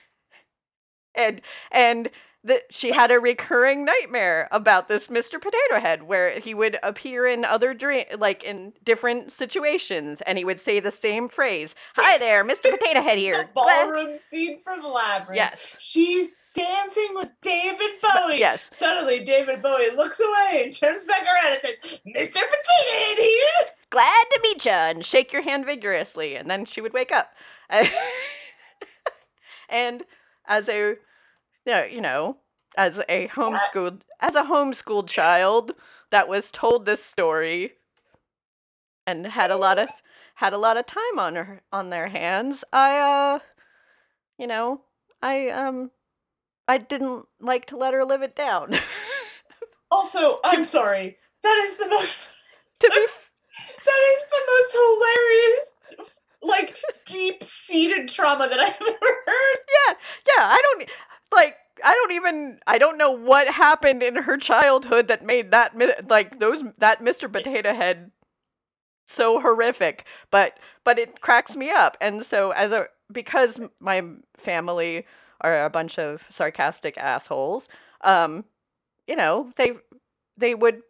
and 1.15 1.41
and 1.71 2.09
the, 2.43 2.61
she 2.71 2.91
had 2.91 3.11
a 3.11 3.19
recurring 3.19 3.85
nightmare 3.85 4.47
about 4.51 4.87
this 4.87 5.07
Mr. 5.07 5.39
Potato 5.39 5.79
Head, 5.79 6.03
where 6.03 6.39
he 6.39 6.53
would 6.53 6.79
appear 6.81 7.27
in 7.27 7.45
other 7.45 7.73
dream, 7.73 8.05
like 8.17 8.43
in 8.43 8.73
different 8.83 9.31
situations, 9.31 10.21
and 10.21 10.37
he 10.37 10.45
would 10.45 10.59
say 10.59 10.79
the 10.79 10.91
same 10.91 11.29
phrase. 11.29 11.75
Hi 11.95 12.17
there, 12.17 12.43
Mr. 12.43 12.71
Potato 12.71 13.01
Head 13.01 13.17
here. 13.17 13.31
The 13.53 13.61
Glad-" 13.61 13.85
ballroom 13.85 14.17
scene 14.17 14.59
from 14.63 14.83
Labyrinth. 14.83 15.35
Yes. 15.35 15.75
She's 15.79 16.33
dancing 16.55 17.09
with 17.13 17.29
David 17.41 17.91
Bowie. 18.01 18.39
Yes. 18.39 18.69
Suddenly, 18.73 19.23
David 19.23 19.61
Bowie 19.61 19.91
looks 19.95 20.19
away 20.19 20.63
and 20.63 20.73
turns 20.73 21.05
back 21.05 21.23
around 21.23 21.53
and 21.53 21.61
says, 21.61 21.75
Mr. 22.07 22.41
Potato 22.41 22.99
Head 22.99 23.17
here. 23.17 23.67
Glad 23.89 24.25
to 24.31 24.39
meet 24.41 24.65
you, 24.65 24.71
and 24.71 25.05
shake 25.05 25.31
your 25.31 25.43
hand 25.43 25.65
vigorously, 25.65 26.35
and 26.35 26.49
then 26.49 26.65
she 26.65 26.81
would 26.81 26.93
wake 26.93 27.11
up. 27.11 27.31
and 29.69 30.03
as 30.47 30.67
a, 30.69 30.95
yeah, 31.71 31.85
you 31.85 32.01
know, 32.01 32.35
as 32.75 32.99
a 33.07 33.29
homeschooled, 33.29 34.01
as 34.19 34.35
a 34.35 34.43
homeschooled 34.43 35.07
child 35.07 35.71
that 36.09 36.27
was 36.27 36.51
told 36.51 36.85
this 36.85 37.01
story, 37.03 37.73
and 39.07 39.25
had 39.25 39.51
a 39.51 39.55
lot 39.55 39.79
of 39.79 39.87
had 40.35 40.51
a 40.51 40.57
lot 40.57 40.75
of 40.75 40.85
time 40.85 41.17
on 41.17 41.35
her 41.35 41.61
on 41.71 41.89
their 41.89 42.09
hands, 42.09 42.65
I, 42.73 42.97
uh, 42.97 43.39
you 44.37 44.47
know, 44.47 44.81
I 45.21 45.47
um, 45.47 45.91
I 46.67 46.77
didn't 46.77 47.25
like 47.39 47.65
to 47.67 47.77
let 47.77 47.93
her 47.93 48.03
live 48.05 48.21
it 48.21 48.35
down. 48.35 48.77
Also, 49.93 50.39
I'm 50.45 50.63
sorry. 50.63 51.17
That 51.43 51.65
is 51.67 51.75
the 51.75 51.89
most. 51.89 52.15
to 52.79 52.89
be 52.89 53.01
f- 53.03 53.29
That 53.85 54.01
is 54.15 54.23
the 54.31 54.41
most 54.47 54.71
hilarious, 54.79 55.79
like 56.41 56.75
deep 57.05 57.43
seated 57.43 58.07
trauma 58.07 58.47
that 58.47 58.57
I've 58.57 58.81
ever 58.81 59.13
heard. 59.27 59.57
yeah, 59.67 59.93
yeah, 60.29 60.45
I 60.47 60.61
don't 60.63 60.89
like 61.31 61.57
I 61.83 61.93
don't 61.93 62.11
even 62.13 62.59
I 62.67 62.77
don't 62.77 62.97
know 62.97 63.11
what 63.11 63.47
happened 63.47 64.03
in 64.03 64.15
her 64.15 64.37
childhood 64.37 65.07
that 65.07 65.25
made 65.25 65.51
that 65.51 65.73
like 66.09 66.39
those 66.39 66.63
that 66.77 67.01
Mr. 67.01 67.31
Potato 67.31 67.73
Head 67.73 68.11
so 69.07 69.39
horrific, 69.41 70.05
but 70.31 70.57
but 70.83 70.97
it 70.99 71.21
cracks 71.21 71.55
me 71.55 71.69
up. 71.69 71.97
And 72.01 72.25
so 72.25 72.51
as 72.51 72.71
a 72.71 72.87
because 73.11 73.59
my 73.79 74.03
family 74.37 75.05
are 75.41 75.65
a 75.65 75.69
bunch 75.69 75.99
of 75.99 76.23
sarcastic 76.29 76.97
assholes, 76.97 77.67
um 78.01 78.45
you 79.07 79.15
know, 79.15 79.51
they 79.57 79.73
they 80.37 80.55
would 80.55 80.81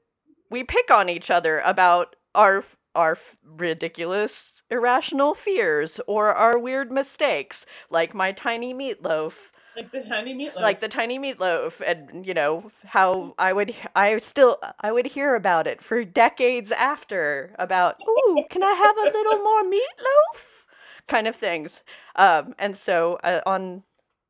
we 0.49 0.63
pick 0.63 0.91
on 0.91 1.09
each 1.09 1.31
other 1.31 1.59
about 1.59 2.15
our 2.35 2.63
our 2.95 3.17
ridiculous 3.45 4.61
irrational 4.69 5.33
fears 5.33 5.99
or 6.07 6.33
our 6.33 6.57
weird 6.57 6.91
mistakes, 6.91 7.65
like 7.89 8.13
my 8.13 8.31
tiny 8.31 8.73
meatloaf 8.73 9.51
Like 9.75 9.91
the 9.91 10.03
honey 10.03 10.33
meatloaf. 10.33 10.61
like 10.61 10.79
the 10.81 10.89
tiny 10.89 11.17
meatloaf 11.17 11.81
and 11.85 12.25
you 12.25 12.33
know 12.33 12.71
how 12.85 13.33
i 13.37 13.53
would 13.53 13.73
I 13.95 14.17
still 14.17 14.59
i 14.81 14.91
would 14.91 15.05
hear 15.05 15.33
about 15.35 15.65
it 15.65 15.81
for 15.81 16.03
decades 16.03 16.71
after 16.73 17.55
about 17.57 17.95
ooh 18.05 18.43
can 18.49 18.63
i 18.63 18.73
have 18.73 18.97
a 18.97 19.17
little 19.17 19.39
more 19.43 19.63
meatloaf 19.63 20.65
kind 21.07 21.25
of 21.25 21.37
things 21.37 21.83
um 22.17 22.53
and 22.59 22.75
so 22.75 23.17
uh, 23.23 23.39
on 23.45 23.83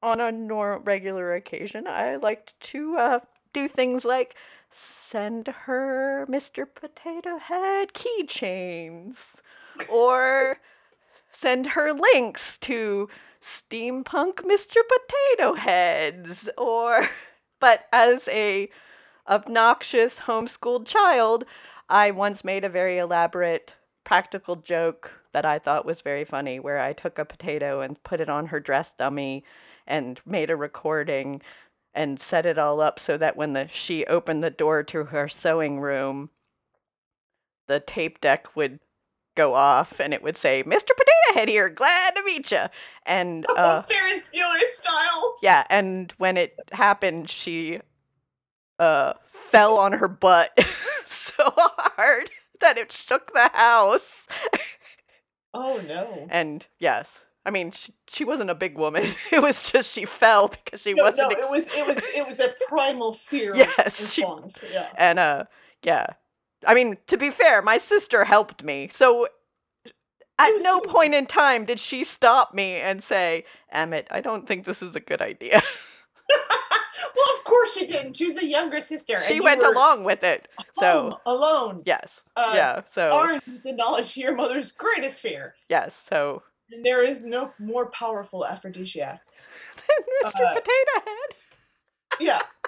on 0.03 0.21
a 0.21 0.31
nor- 0.31 0.79
regular 0.79 1.33
occasion 1.33 1.87
i 1.87 2.17
liked 2.17 2.53
to 2.59 2.95
uh 2.97 3.19
do 3.51 3.67
things 3.67 4.05
like 4.05 4.35
send 4.69 5.47
her 5.47 6.25
mr 6.29 6.67
potato 6.71 7.37
head 7.39 7.93
keychains 7.93 9.41
or 9.89 10.59
send 11.31 11.65
her 11.67 11.93
links 11.93 12.57
to 12.59 13.09
steampunk 13.41 14.35
Mr. 14.35 14.77
Potato 14.87 15.55
Heads 15.55 16.49
or 16.57 17.09
but 17.59 17.85
as 17.91 18.27
a 18.29 18.69
obnoxious 19.27 20.19
homeschooled 20.19 20.85
child, 20.85 21.45
I 21.89 22.11
once 22.11 22.43
made 22.43 22.63
a 22.63 22.69
very 22.69 22.97
elaborate 22.97 23.73
practical 24.03 24.55
joke 24.55 25.11
that 25.31 25.45
I 25.45 25.59
thought 25.59 25.85
was 25.85 26.01
very 26.01 26.25
funny 26.25 26.59
where 26.59 26.79
I 26.79 26.93
took 26.93 27.17
a 27.17 27.25
potato 27.25 27.81
and 27.81 28.01
put 28.03 28.19
it 28.19 28.29
on 28.29 28.47
her 28.47 28.59
dress 28.59 28.91
dummy 28.91 29.43
and 29.87 30.19
made 30.25 30.49
a 30.49 30.55
recording 30.55 31.41
and 31.93 32.19
set 32.19 32.45
it 32.45 32.57
all 32.57 32.81
up 32.81 32.99
so 32.99 33.17
that 33.17 33.35
when 33.35 33.53
the 33.53 33.67
she 33.67 34.05
opened 34.05 34.43
the 34.43 34.49
door 34.49 34.83
to 34.83 35.05
her 35.05 35.27
sewing 35.27 35.79
room 35.79 36.29
the 37.67 37.79
tape 37.79 38.19
deck 38.21 38.55
would 38.55 38.79
go 39.35 39.53
off 39.53 39.99
and 39.99 40.13
it 40.13 40.21
would 40.23 40.37
say 40.37 40.63
Mr. 40.63 40.87
Potato 40.89 41.11
Head 41.33 41.47
here 41.49 41.69
glad 41.69 42.15
to 42.15 42.23
meet 42.23 42.51
you 42.51 42.65
and 43.05 43.45
uh 43.57 43.81
Ferris 43.83 44.23
Bueller 44.33 44.59
style. 44.73 45.37
yeah, 45.41 45.65
and 45.69 46.13
when 46.17 46.35
it 46.37 46.55
happened, 46.71 47.29
she 47.29 47.79
uh 48.79 49.13
fell 49.49 49.77
on 49.77 49.93
her 49.93 50.07
butt 50.07 50.51
so 51.05 51.33
hard 51.55 52.29
that 52.59 52.77
it 52.77 52.91
shook 52.91 53.33
the 53.33 53.49
house. 53.53 54.27
Oh 55.53 55.81
no. 55.87 56.27
And 56.29 56.65
yes, 56.79 57.25
I 57.45 57.51
mean 57.51 57.71
she, 57.71 57.93
she 58.07 58.23
wasn't 58.25 58.49
a 58.49 58.55
big 58.55 58.77
woman. 58.77 59.13
It 59.31 59.41
was 59.41 59.71
just 59.71 59.91
she 59.93 60.05
fell 60.05 60.47
because 60.49 60.81
she 60.81 60.93
No, 60.93 61.03
wasn't. 61.03 61.31
no, 61.31 61.37
ex- 61.37 61.45
it 61.45 61.49
was 61.49 61.67
it 61.75 61.87
was 61.87 61.97
it 62.15 62.27
was 62.27 62.39
a 62.39 62.53
primal 62.67 63.13
fear 63.13 63.55
Yes, 63.55 64.11
she- 64.13 64.25
Yeah. 64.71 64.87
and 64.97 65.19
uh 65.19 65.43
yeah. 65.83 66.07
I 66.65 66.73
mean, 66.73 66.97
to 67.07 67.17
be 67.17 67.31
fair, 67.31 67.61
my 67.61 67.77
sister 67.77 68.23
helped 68.23 68.63
me. 68.63 68.87
So 68.89 69.27
at 70.39 70.51
no 70.61 70.79
point 70.79 71.13
in 71.13 71.25
time 71.25 71.65
did 71.65 71.79
she 71.79 72.03
stop 72.03 72.53
me 72.53 72.75
and 72.75 73.01
say, 73.03 73.45
"Emmett, 73.71 74.07
I 74.11 74.21
don't 74.21 74.47
think 74.47 74.65
this 74.65 74.81
is 74.81 74.95
a 74.95 74.99
good 74.99 75.21
idea." 75.21 75.61
well, 77.15 77.37
of 77.37 77.43
course 77.43 77.73
she 77.73 77.85
didn't. 77.85 78.17
She 78.17 78.25
was 78.25 78.37
a 78.37 78.45
younger 78.45 78.81
sister. 78.81 79.19
she 79.19 79.35
you 79.35 79.43
went 79.43 79.63
along 79.63 80.03
with 80.03 80.23
it. 80.23 80.47
So, 80.79 81.19
alone, 81.25 81.83
yes. 81.85 82.23
Uh, 82.35 82.53
yeah, 82.55 82.81
so 82.89 83.11
armed 83.11 83.43
with 83.45 83.63
the 83.63 83.73
knowledge 83.73 84.13
to 84.13 84.19
your 84.21 84.35
mother's 84.35 84.71
greatest 84.71 85.19
fear. 85.19 85.55
yes, 85.69 85.95
so 86.09 86.43
And 86.71 86.83
there 86.83 87.03
is 87.03 87.21
no 87.21 87.51
more 87.59 87.91
powerful 87.91 88.45
aphrodisiac. 88.45 89.21
Than 89.75 90.31
Mr. 90.31 90.45
Uh, 90.45 90.53
Potato 90.53 91.05
Head. 91.05 91.35
Yeah. 92.19 92.41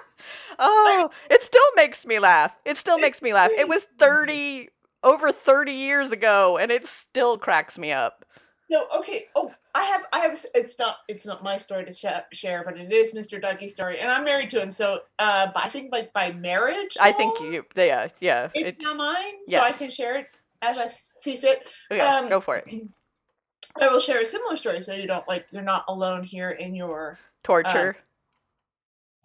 Oh, 0.58 1.10
it 1.30 1.42
still 1.42 1.62
makes 1.76 2.06
me 2.06 2.18
laugh. 2.18 2.52
It 2.64 2.76
still 2.76 2.98
makes 2.98 3.20
me 3.22 3.32
laugh. 3.32 3.50
It 3.56 3.68
was 3.68 3.86
30 3.98 4.68
over 5.02 5.32
30 5.32 5.72
years 5.72 6.12
ago 6.12 6.56
and 6.58 6.70
it 6.72 6.86
still 6.86 7.38
cracks 7.38 7.78
me 7.78 7.92
up. 7.92 8.24
No, 8.70 8.86
okay. 8.96 9.24
Oh, 9.36 9.52
I 9.74 9.82
have, 9.84 10.02
I 10.12 10.20
have. 10.20 10.38
It's 10.54 10.78
not, 10.78 10.96
it's 11.06 11.26
not 11.26 11.44
my 11.44 11.58
story 11.58 11.84
to 11.84 11.92
sha- 11.92 12.22
share, 12.32 12.64
but 12.64 12.78
it 12.78 12.90
is 12.92 13.12
Mr. 13.12 13.40
Ducky's 13.40 13.72
story, 13.72 13.98
and 14.00 14.10
I'm 14.10 14.24
married 14.24 14.48
to 14.50 14.62
him. 14.62 14.70
So, 14.70 15.00
uh, 15.18 15.48
I 15.54 15.68
think 15.68 15.92
like 15.92 16.12
by 16.14 16.32
marriage. 16.32 16.96
I 16.98 17.12
think 17.12 17.38
you 17.40 17.64
yeah, 17.76 18.08
yeah. 18.20 18.48
It's 18.54 18.80
It, 18.80 18.82
not 18.82 18.96
mine, 18.96 19.34
so 19.46 19.60
I 19.60 19.72
can 19.72 19.90
share 19.90 20.18
it 20.18 20.28
as 20.62 20.78
I 20.78 20.90
see 21.20 21.36
fit. 21.36 21.68
yeah, 21.90 22.16
um, 22.16 22.28
go 22.30 22.40
for 22.40 22.56
it. 22.56 22.64
I 23.80 23.88
will 23.88 24.00
share 24.00 24.20
a 24.22 24.26
similar 24.26 24.56
story, 24.56 24.80
so 24.80 24.94
you 24.94 25.06
don't 25.06 25.28
like 25.28 25.46
you're 25.50 25.62
not 25.62 25.84
alone 25.88 26.22
here 26.24 26.50
in 26.52 26.74
your 26.74 27.18
Torture 27.42 27.96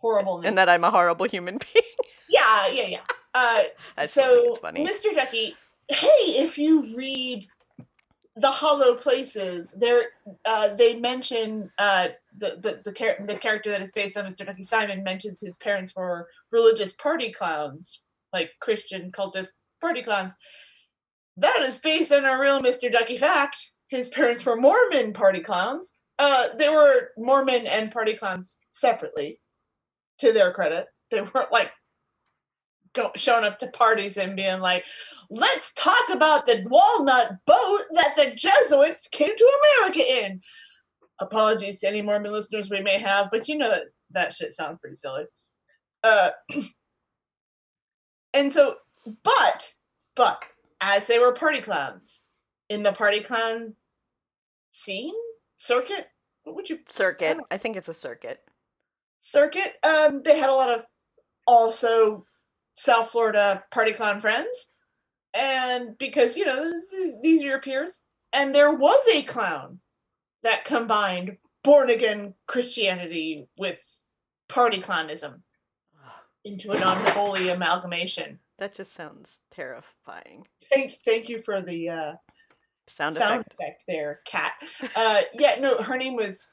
horribleness. 0.01 0.47
and 0.47 0.57
that 0.57 0.69
I'm 0.69 0.83
a 0.83 0.91
horrible 0.91 1.27
human 1.27 1.57
being. 1.73 1.85
yeah, 2.29 2.67
yeah, 2.67 2.85
yeah. 2.87 3.01
Uh, 3.33 3.63
so, 4.07 4.55
funny. 4.55 4.85
Mr. 4.85 5.13
Ducky, 5.13 5.55
hey, 5.87 6.07
if 6.43 6.57
you 6.57 6.95
read 6.95 7.45
the 8.35 8.51
Hollow 8.51 8.95
Places, 8.95 9.71
there 9.73 10.03
uh, 10.45 10.69
they 10.75 10.95
mention 10.95 11.71
uh, 11.77 12.09
the 12.37 12.57
the 12.61 12.81
the, 12.85 12.91
char- 12.91 13.17
the 13.25 13.35
character 13.35 13.71
that 13.71 13.81
is 13.81 13.91
based 13.91 14.15
on 14.17 14.25
Mr. 14.25 14.45
Ducky 14.45 14.63
Simon 14.63 15.03
mentions 15.03 15.39
his 15.39 15.57
parents 15.57 15.95
were 15.95 16.27
religious 16.51 16.93
party 16.93 17.31
clowns, 17.31 18.01
like 18.33 18.51
Christian 18.61 19.11
cultist 19.11 19.49
party 19.81 20.01
clowns. 20.03 20.33
That 21.37 21.61
is 21.61 21.79
based 21.79 22.11
on 22.11 22.25
a 22.25 22.37
real 22.39 22.61
Mr. 22.61 22.91
Ducky 22.91 23.17
fact. 23.17 23.57
His 23.87 24.09
parents 24.09 24.45
were 24.45 24.55
Mormon 24.55 25.13
party 25.13 25.39
clowns. 25.39 25.99
Uh, 26.17 26.49
they 26.57 26.69
were 26.69 27.09
Mormon 27.17 27.65
and 27.65 27.91
party 27.91 28.13
clowns 28.13 28.57
separately, 28.71 29.39
to 30.19 30.31
their 30.31 30.51
credit. 30.51 30.87
They 31.11 31.21
weren't 31.21 31.51
like 31.51 31.71
go, 32.93 33.11
showing 33.15 33.45
up 33.45 33.59
to 33.59 33.67
parties 33.67 34.17
and 34.17 34.35
being 34.35 34.59
like, 34.59 34.85
"Let's 35.29 35.73
talk 35.73 36.09
about 36.09 36.45
the 36.45 36.63
walnut 36.67 37.31
boat 37.45 37.81
that 37.93 38.15
the 38.15 38.31
Jesuits 38.35 39.07
came 39.11 39.35
to 39.35 39.59
America 39.79 40.25
in." 40.25 40.41
Apologies 41.19 41.79
to 41.81 41.87
any 41.87 42.01
Mormon 42.01 42.31
listeners 42.31 42.69
we 42.69 42.81
may 42.81 42.97
have, 42.97 43.29
but 43.31 43.47
you 43.47 43.57
know 43.57 43.69
that 43.69 43.87
that 44.11 44.33
shit 44.33 44.53
sounds 44.53 44.77
pretty 44.79 44.95
silly. 44.95 45.25
Uh, 46.03 46.29
and 48.33 48.51
so, 48.51 48.75
but 49.23 49.73
but 50.15 50.43
as 50.81 51.07
they 51.07 51.19
were 51.19 51.33
party 51.33 51.61
clowns 51.61 52.23
in 52.69 52.83
the 52.83 52.93
party 52.93 53.21
clown 53.21 53.75
scene 54.71 55.13
circuit, 55.57 56.07
what 56.43 56.55
would 56.55 56.69
you 56.69 56.79
Circuit. 56.87 57.37
I 57.51 57.57
think 57.57 57.75
it's 57.75 57.89
a 57.89 57.93
circuit. 57.93 58.41
Circuit. 59.21 59.73
Um, 59.83 60.21
they 60.23 60.37
had 60.37 60.49
a 60.49 60.55
lot 60.55 60.69
of 60.69 60.81
also 61.47 62.25
South 62.75 63.11
Florida 63.11 63.63
party 63.71 63.93
clown 63.93 64.21
friends, 64.21 64.71
and 65.33 65.97
because 65.97 66.35
you 66.37 66.45
know 66.45 66.71
these 67.21 67.43
are 67.43 67.47
your 67.47 67.61
peers, 67.61 68.01
and 68.33 68.53
there 68.53 68.71
was 68.73 69.03
a 69.11 69.23
clown 69.23 69.79
that 70.43 70.65
combined 70.65 71.37
born 71.63 71.89
again 71.89 72.33
Christianity 72.47 73.47
with 73.57 73.79
party 74.47 74.79
clownism 74.79 75.43
into 76.45 76.71
an 76.71 76.81
unholy 76.81 77.49
amalgamation. 77.49 78.39
That 78.59 78.73
just 78.73 78.93
sounds 78.93 79.39
terrifying. 79.51 80.45
Thank, 80.73 80.99
thank 81.05 81.29
you 81.29 81.41
for 81.43 81.61
the 81.61 81.89
uh, 81.89 82.13
Sound, 82.87 83.15
sound 83.17 83.41
effect. 83.41 83.53
effect 83.53 83.83
there, 83.87 84.21
cat. 84.25 84.53
Uh, 84.95 85.21
yeah, 85.33 85.57
no, 85.59 85.77
her 85.77 85.95
name 85.97 86.15
was, 86.15 86.49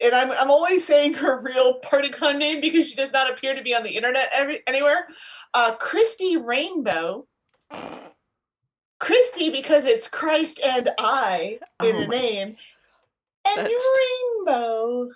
and 0.00 0.14
I'm 0.14 0.30
I'm 0.32 0.50
only 0.50 0.80
saying 0.80 1.14
her 1.14 1.40
real 1.40 1.78
party 1.80 2.08
clown 2.10 2.38
name 2.38 2.60
because 2.60 2.88
she 2.88 2.94
does 2.96 3.12
not 3.12 3.30
appear 3.30 3.54
to 3.54 3.62
be 3.62 3.74
on 3.74 3.82
the 3.82 3.90
internet 3.96 4.30
every, 4.32 4.62
anywhere. 4.66 5.06
Uh, 5.54 5.74
Christy 5.76 6.36
Rainbow. 6.36 7.26
Christy 9.00 9.50
because 9.50 9.84
it's 9.84 10.08
Christ 10.08 10.60
and 10.64 10.90
I 10.98 11.58
in 11.82 11.96
Oh 11.96 12.00
a 12.00 12.06
name, 12.08 12.56
and 13.46 13.56
That's- 13.58 13.82
Rainbow 14.46 15.08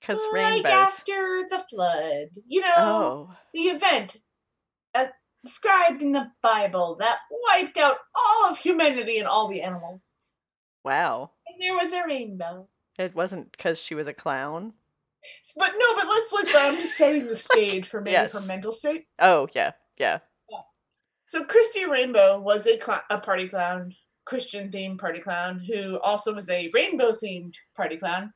Because 0.00 0.18
like 0.32 0.42
rainbows. 0.64 0.72
after 0.72 1.46
the 1.50 1.58
flood. 1.68 2.28
You 2.46 2.60
know, 2.60 2.74
Oh. 2.76 3.36
the 3.52 3.62
event 3.62 4.16
described 5.44 6.00
in 6.02 6.12
the 6.12 6.30
Bible 6.40 6.94
that 7.00 7.18
wiped 7.48 7.76
out 7.76 7.96
all 8.14 8.48
of 8.48 8.58
humanity 8.58 9.18
and 9.18 9.26
all 9.26 9.48
the 9.48 9.60
animals. 9.62 10.08
Wow. 10.84 11.30
And 11.48 11.60
there 11.60 11.74
was 11.74 11.92
a 11.92 12.06
rainbow. 12.06 12.68
It 13.02 13.14
wasn't 13.14 13.50
because 13.52 13.78
she 13.78 13.94
was 13.94 14.06
a 14.06 14.12
clown. 14.12 14.72
But 15.56 15.72
no, 15.76 15.94
but 15.94 16.06
let's 16.08 16.32
let's. 16.32 16.54
I'm 16.54 16.76
just 16.80 16.96
setting 16.96 17.26
the 17.26 17.36
stage 17.36 17.88
for 17.88 18.00
maybe 18.00 18.30
her 18.30 18.40
mental 18.42 18.72
state. 18.72 19.06
Oh, 19.18 19.48
yeah. 19.54 19.72
Yeah. 19.98 20.18
So 21.24 21.44
Christy 21.44 21.86
Rainbow 21.86 22.40
was 22.40 22.66
a 22.66 22.78
cl- 22.78 23.04
a 23.08 23.18
party 23.18 23.48
clown, 23.48 23.94
Christian 24.26 24.70
themed 24.70 24.98
party 24.98 25.20
clown, 25.20 25.60
who 25.60 25.98
also 26.00 26.34
was 26.34 26.50
a 26.50 26.70
rainbow 26.74 27.12
themed 27.12 27.54
party 27.76 27.96
clown. 27.96 28.32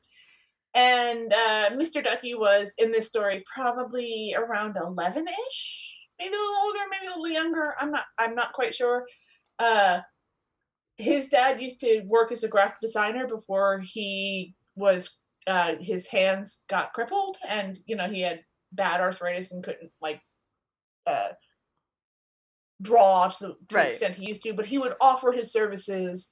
And 0.73 1.31
uh, 1.31 1.69
Mr. 1.71 2.03
Ducky 2.03 2.35
was 2.35 2.73
in 2.77 2.91
this 2.91 3.07
story 3.07 3.43
probably 3.53 4.35
around 4.37 4.77
eleven 4.77 5.27
ish, 5.27 5.95
maybe 6.17 6.33
a 6.33 6.37
little 6.37 6.55
older, 6.65 6.79
maybe 6.89 7.07
a 7.07 7.19
little 7.19 7.29
younger. 7.29 7.75
I'm 7.79 7.91
not. 7.91 8.05
I'm 8.17 8.35
not 8.35 8.53
quite 8.53 8.73
sure. 8.73 9.05
Uh, 9.59 9.99
his 10.97 11.29
dad 11.29 11.61
used 11.61 11.79
to 11.81 12.01
work 12.07 12.31
as 12.31 12.43
a 12.43 12.47
graphic 12.47 12.79
designer 12.81 13.27
before 13.27 13.79
he 13.79 14.55
was. 14.77 15.17
Uh, 15.45 15.75
his 15.79 16.07
hands 16.07 16.65
got 16.67 16.91
crippled, 16.91 17.37
and 17.47 17.79
you 17.85 17.95
know 17.95 18.09
he 18.09 18.19
had 18.19 18.41
bad 18.73 18.99
arthritis 18.99 19.53
and 19.53 19.63
couldn't 19.63 19.91
like 20.01 20.21
uh, 21.05 21.29
draw 22.81 23.29
to 23.29 23.39
the, 23.39 23.47
to 23.69 23.75
the 23.75 23.87
extent 23.87 24.15
he 24.15 24.27
used 24.27 24.43
to, 24.43 24.53
but 24.53 24.65
he 24.65 24.77
would 24.77 24.93
offer 24.99 25.31
his 25.31 25.51
services 25.51 26.29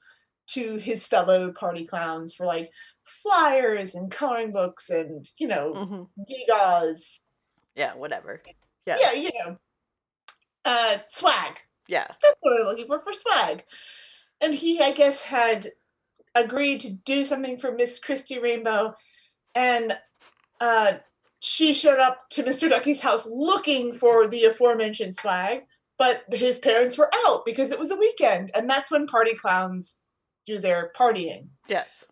to 0.48 0.76
his 0.78 1.06
fellow 1.06 1.52
party 1.52 1.86
clowns 1.86 2.34
for 2.34 2.46
like 2.46 2.70
flyers 3.04 3.96
and 3.96 4.12
coloring 4.12 4.52
books 4.52 4.90
and 4.90 5.28
you 5.38 5.48
know 5.48 6.08
hmm 6.18 6.24
gigas. 6.30 7.20
Yeah, 7.76 7.96
whatever. 7.96 8.42
Yeah. 8.86 8.98
Yeah, 9.00 9.12
you 9.14 9.32
know, 9.34 9.58
uh, 10.64 10.98
swag. 11.08 11.58
Yeah. 11.88 12.08
That's 12.22 12.36
what 12.42 12.62
I'm 12.62 12.68
looking 12.68 12.88
for 12.88 13.02
for 13.02 13.14
swag. 13.14 13.64
And 14.42 14.54
he, 14.54 14.82
I 14.82 14.92
guess, 14.92 15.24
had 15.24 15.72
agreed 16.36 16.82
to 16.82 16.92
do 16.92 17.26
something 17.26 17.58
for 17.58 17.72
Miss 17.72 18.00
Christy 18.00 18.40
Rainbow, 18.40 18.96
and 19.56 19.98
uh, 20.62 20.94
she 21.40 21.74
showed 21.74 22.00
up 22.00 22.30
to 22.32 22.44
Mr. 22.44 22.70
Ducky's 22.70 23.02
house 23.02 23.28
looking 23.28 23.94
for 23.94 24.28
the 24.28 24.46
aforementioned 24.46 25.16
swag, 25.16 25.62
but 25.98 26.24
his 26.32 26.60
parents 26.60 26.98
were 26.98 27.10
out 27.26 27.46
because 27.46 27.72
it 27.72 27.80
was 27.80 27.92
a 27.92 27.96
weekend, 27.98 28.52
and 28.54 28.70
that's 28.70 28.92
when 28.92 29.08
party 29.08 29.34
clowns 29.34 30.02
do 30.46 30.60
their 30.60 30.92
partying. 30.98 31.48
Yes. 31.68 32.06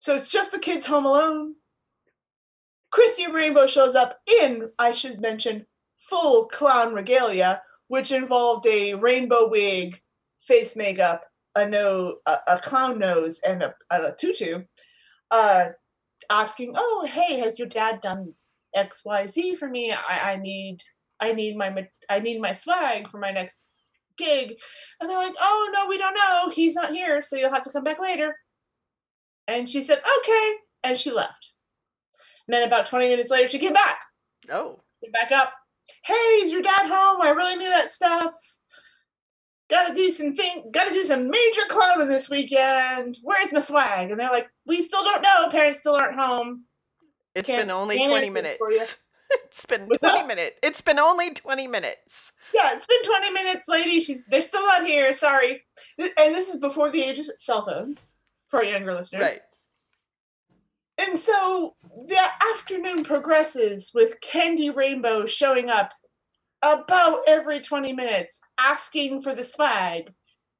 So 0.00 0.14
it's 0.14 0.28
just 0.28 0.52
the 0.52 0.58
kids 0.58 0.86
home 0.86 1.06
alone. 1.06 1.54
Christy 2.90 3.30
Rainbow 3.30 3.66
shows 3.66 3.94
up 3.94 4.18
in, 4.40 4.70
I 4.78 4.92
should 4.92 5.20
mention, 5.20 5.66
full 5.98 6.46
clown 6.46 6.94
regalia, 6.94 7.62
which 7.88 8.12
involved 8.12 8.66
a 8.66 8.94
rainbow 8.94 9.48
wig, 9.48 10.00
face 10.40 10.76
makeup, 10.76 11.24
a 11.54 11.68
no, 11.68 12.16
a, 12.26 12.36
a 12.48 12.58
clown 12.58 12.98
nose, 12.98 13.40
and 13.46 13.62
a, 13.62 13.74
a 13.90 14.12
tutu. 14.18 14.64
Uh, 15.30 15.68
asking, 16.30 16.74
"Oh, 16.76 17.08
hey, 17.10 17.38
has 17.40 17.58
your 17.58 17.68
dad 17.68 18.00
done 18.00 18.34
X, 18.74 19.02
Y, 19.04 19.26
Z 19.26 19.56
for 19.56 19.68
me? 19.68 19.92
I, 19.92 20.32
I 20.32 20.36
need, 20.36 20.78
I 21.20 21.32
need 21.32 21.56
my, 21.56 21.86
I 22.08 22.20
need 22.20 22.40
my 22.40 22.52
swag 22.52 23.08
for 23.10 23.18
my 23.18 23.30
next 23.30 23.62
gig." 24.16 24.54
And 25.00 25.08
they're 25.08 25.18
like, 25.18 25.34
"Oh 25.40 25.70
no, 25.72 25.86
we 25.88 25.98
don't 25.98 26.14
know. 26.14 26.50
He's 26.50 26.74
not 26.74 26.92
here, 26.92 27.20
so 27.20 27.36
you'll 27.36 27.52
have 27.52 27.64
to 27.64 27.72
come 27.72 27.84
back 27.84 28.00
later." 28.00 28.34
And 29.48 29.68
she 29.68 29.82
said, 29.82 30.00
okay. 30.18 30.52
And 30.84 31.00
she 31.00 31.10
left. 31.10 31.52
And 32.46 32.54
then 32.54 32.68
about 32.68 32.86
20 32.86 33.08
minutes 33.08 33.30
later, 33.30 33.48
she 33.48 33.58
came 33.58 33.72
back. 33.72 33.98
Oh. 34.52 34.80
Came 35.02 35.10
back 35.10 35.32
up. 35.32 35.52
Hey, 36.04 36.14
is 36.42 36.52
your 36.52 36.62
dad 36.62 36.86
home? 36.86 37.22
I 37.22 37.30
really 37.30 37.56
need 37.56 37.68
that 37.68 37.90
stuff. 37.90 38.32
Gotta 39.70 39.94
do 39.94 40.10
some 40.10 40.34
thing. 40.34 40.70
Gotta 40.72 40.94
do 40.94 41.04
some 41.04 41.28
major 41.28 41.62
clowning 41.68 42.08
this 42.08 42.30
weekend. 42.30 43.18
Where's 43.22 43.52
my 43.52 43.60
swag? 43.60 44.10
And 44.10 44.18
they're 44.18 44.30
like, 44.30 44.48
we 44.66 44.80
still 44.82 45.04
don't 45.04 45.22
know. 45.22 45.48
Parents 45.50 45.80
still 45.80 45.94
aren't 45.94 46.18
home. 46.18 46.64
It's 47.34 47.46
Can't- 47.46 47.62
been 47.62 47.70
only 47.70 47.98
20 48.06 48.30
minutes. 48.30 48.58
it's 49.30 49.66
been 49.66 49.86
What's 49.86 50.00
20 50.00 50.18
that? 50.20 50.26
minutes. 50.26 50.56
It's 50.62 50.80
been 50.80 50.98
only 50.98 51.32
20 51.34 51.66
minutes. 51.66 52.32
Yeah, 52.54 52.74
it's 52.76 52.86
been 52.86 53.04
20 53.04 53.30
minutes, 53.32 53.68
lady. 53.68 54.00
She's 54.00 54.24
they're 54.26 54.40
still 54.42 54.64
not 54.64 54.86
here. 54.86 55.12
Sorry. 55.12 55.62
And 55.98 56.34
this 56.34 56.48
is 56.48 56.60
before 56.60 56.90
the 56.90 57.02
age 57.02 57.18
of 57.18 57.26
cell 57.36 57.66
phones 57.66 58.10
for 58.48 58.64
younger 58.64 58.94
listeners. 58.94 59.20
Right. 59.22 59.40
And 60.96 61.16
so 61.18 61.76
the 62.06 62.18
afternoon 62.54 63.04
progresses 63.04 63.92
with 63.94 64.20
Candy 64.20 64.70
Rainbow 64.70 65.26
showing 65.26 65.68
up 65.68 65.92
about 66.62 67.20
every 67.26 67.60
20 67.60 67.92
minutes, 67.92 68.40
asking 68.58 69.22
for 69.22 69.34
the 69.34 69.44
swag 69.44 70.12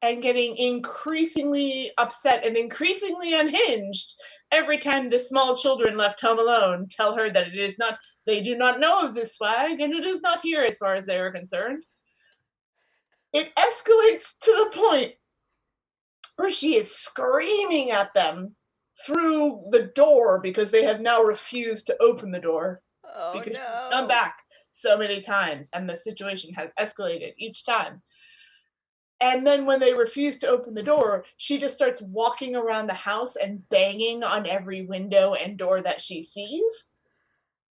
and 0.03 0.23
getting 0.23 0.57
increasingly 0.57 1.91
upset 1.99 2.47
and 2.47 2.57
increasingly 2.57 3.35
unhinged 3.35 4.15
every 4.53 4.79
time 4.79 5.09
the 5.09 5.19
small 5.19 5.57
children 5.57 5.97
left 5.97 6.21
home 6.21 6.39
alone 6.39 6.87
tell 6.89 7.15
her 7.15 7.31
that 7.31 7.49
it 7.49 7.59
is 7.59 7.79
not, 7.79 7.99
they 8.27 8.41
do 8.41 8.57
not 8.57 8.81
know 8.81 9.01
of 9.07 9.15
this 9.15 9.37
swag 9.37 9.81
and 9.81 9.93
it 9.93 10.07
is 10.07 10.23
not 10.23 10.41
here 10.41 10.63
as 10.63 10.79
far 10.79 10.95
as 10.95 11.05
they 11.05 11.19
are 11.19 11.33
concerned. 11.33 11.85
It 13.33 13.53
escalates 13.57 14.39
to 14.43 14.51
the 14.51 14.71
point 14.79 15.13
where 16.37 16.51
she 16.51 16.77
is 16.77 16.95
screaming 16.95 17.91
at 17.91 18.15
them 18.15 18.55
through 19.05 19.63
the 19.71 19.91
door 19.95 20.41
because 20.41 20.71
they 20.71 20.85
have 20.85 21.01
now 21.01 21.23
refused 21.23 21.87
to 21.89 21.97
open 22.01 22.31
the 22.31 22.41
door 22.41 22.83
Oh, 23.05 23.39
because 23.39 23.59
no. 23.59 23.89
come 23.91 24.09
back 24.09 24.37
so 24.79 24.97
many 24.97 25.21
times 25.21 25.71
and 25.75 25.89
the 25.89 25.97
situation 25.97 26.53
has 26.55 26.71
escalated 26.79 27.33
each 27.39 27.65
time. 27.65 28.03
And 29.21 29.45
then 29.47 29.67
when 29.67 29.81
they 29.81 29.95
refuse 29.95 30.39
to 30.39 30.49
open 30.49 30.75
the 30.75 30.83
door, 30.83 31.25
she 31.37 31.59
just 31.59 31.75
starts 31.75 32.01
walking 32.01 32.55
around 32.55 32.87
the 32.87 32.95
house 32.95 33.35
and 33.35 33.69
banging 33.69 34.23
on 34.23 34.47
every 34.47 34.87
window 34.87 35.35
and 35.35 35.59
door 35.59 35.81
that 35.83 36.01
she 36.01 36.23
sees, 36.23 36.85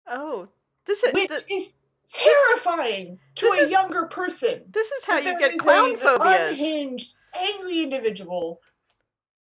Oh, 0.07 0.47
this 0.87 1.03
is 1.03 1.13
which 1.13 1.29
th- 1.29 1.43
is 1.49 1.67
terrifying 2.09 3.19
to 3.35 3.45
This 3.45 3.59
a 3.61 3.63
is- 3.65 3.71
younger 3.71 4.05
person. 4.05 4.63
this 4.71 4.91
is 4.91 5.05
how 5.05 5.17
you 5.17 5.37
get 5.37 5.57
clown 5.59 5.91
an 5.91 5.97
phobias. 5.97 6.51
Unhinged, 6.51 7.13
angry 7.35 7.83
individual 7.83 8.59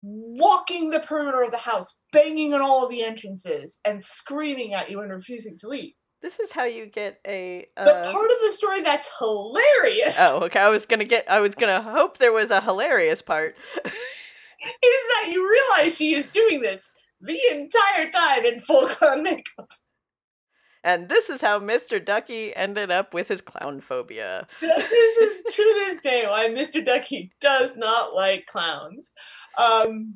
walking 0.02 0.90
the 0.92 1.00
perimeter 1.00 1.42
of 1.42 1.50
the 1.52 1.58
house, 1.58 1.98
banging 2.12 2.54
on 2.54 2.62
all 2.62 2.84
of 2.84 2.92
the 2.92 3.02
entrances, 3.04 3.80
and 3.86 4.02
screaming 4.04 4.74
at 4.74 4.90
you 4.92 5.02
and 5.02 5.12
refusing 5.12 5.58
to 5.58 5.68
leave. 5.68 5.94
This 6.26 6.40
is 6.40 6.52
how 6.52 6.64
you 6.64 6.88
get 6.88 7.20
a. 7.28 7.68
The 7.78 7.98
Uh, 7.98 8.12
part 8.12 8.32
of 8.32 8.38
the 8.42 8.52
story 8.52 8.82
that's 8.82 9.08
hilarious 9.20 10.18
oh, 10.20 10.46
okay. 10.46 10.60
I 10.60 10.70
was 10.70 10.88
gonna 10.88 11.04
get. 11.04 11.30
I 11.30 11.40
was 11.40 11.54
gonna 11.54 11.84
hope 11.84 12.18
there 12.18 12.34
was 12.34 12.50
a 12.50 12.60
hilarious 12.60 13.22
part. 13.22 13.56
is 13.86 13.92
that 14.64 15.28
you 15.30 15.48
realize 15.48 15.96
she 15.96 16.16
is 16.16 16.28
doing 16.30 16.62
this 16.62 16.92
the 17.22 17.40
entire 17.52 18.10
time 18.10 18.44
in 18.44 18.60
full 18.60 18.88
clown 18.88 19.22
makeup. 19.22 19.70
And 20.84 21.10
this 21.10 21.30
is 21.30 21.42
how 21.42 21.60
Mr. 21.60 22.04
Ducky 22.04 22.56
ended 22.56 22.90
up 22.90 23.14
with 23.14 23.28
his 23.28 23.42
clown 23.42 23.80
phobia. 23.80 24.48
this 24.62 25.18
is 25.18 25.44
to 25.56 25.74
this 25.86 25.98
day 25.98 26.26
why 26.26 26.48
Mr. 26.48 26.84
Ducky 26.84 27.34
does 27.40 27.78
not 27.78 28.16
like 28.16 28.48
clowns. 28.48 29.12
Um, 29.60 30.16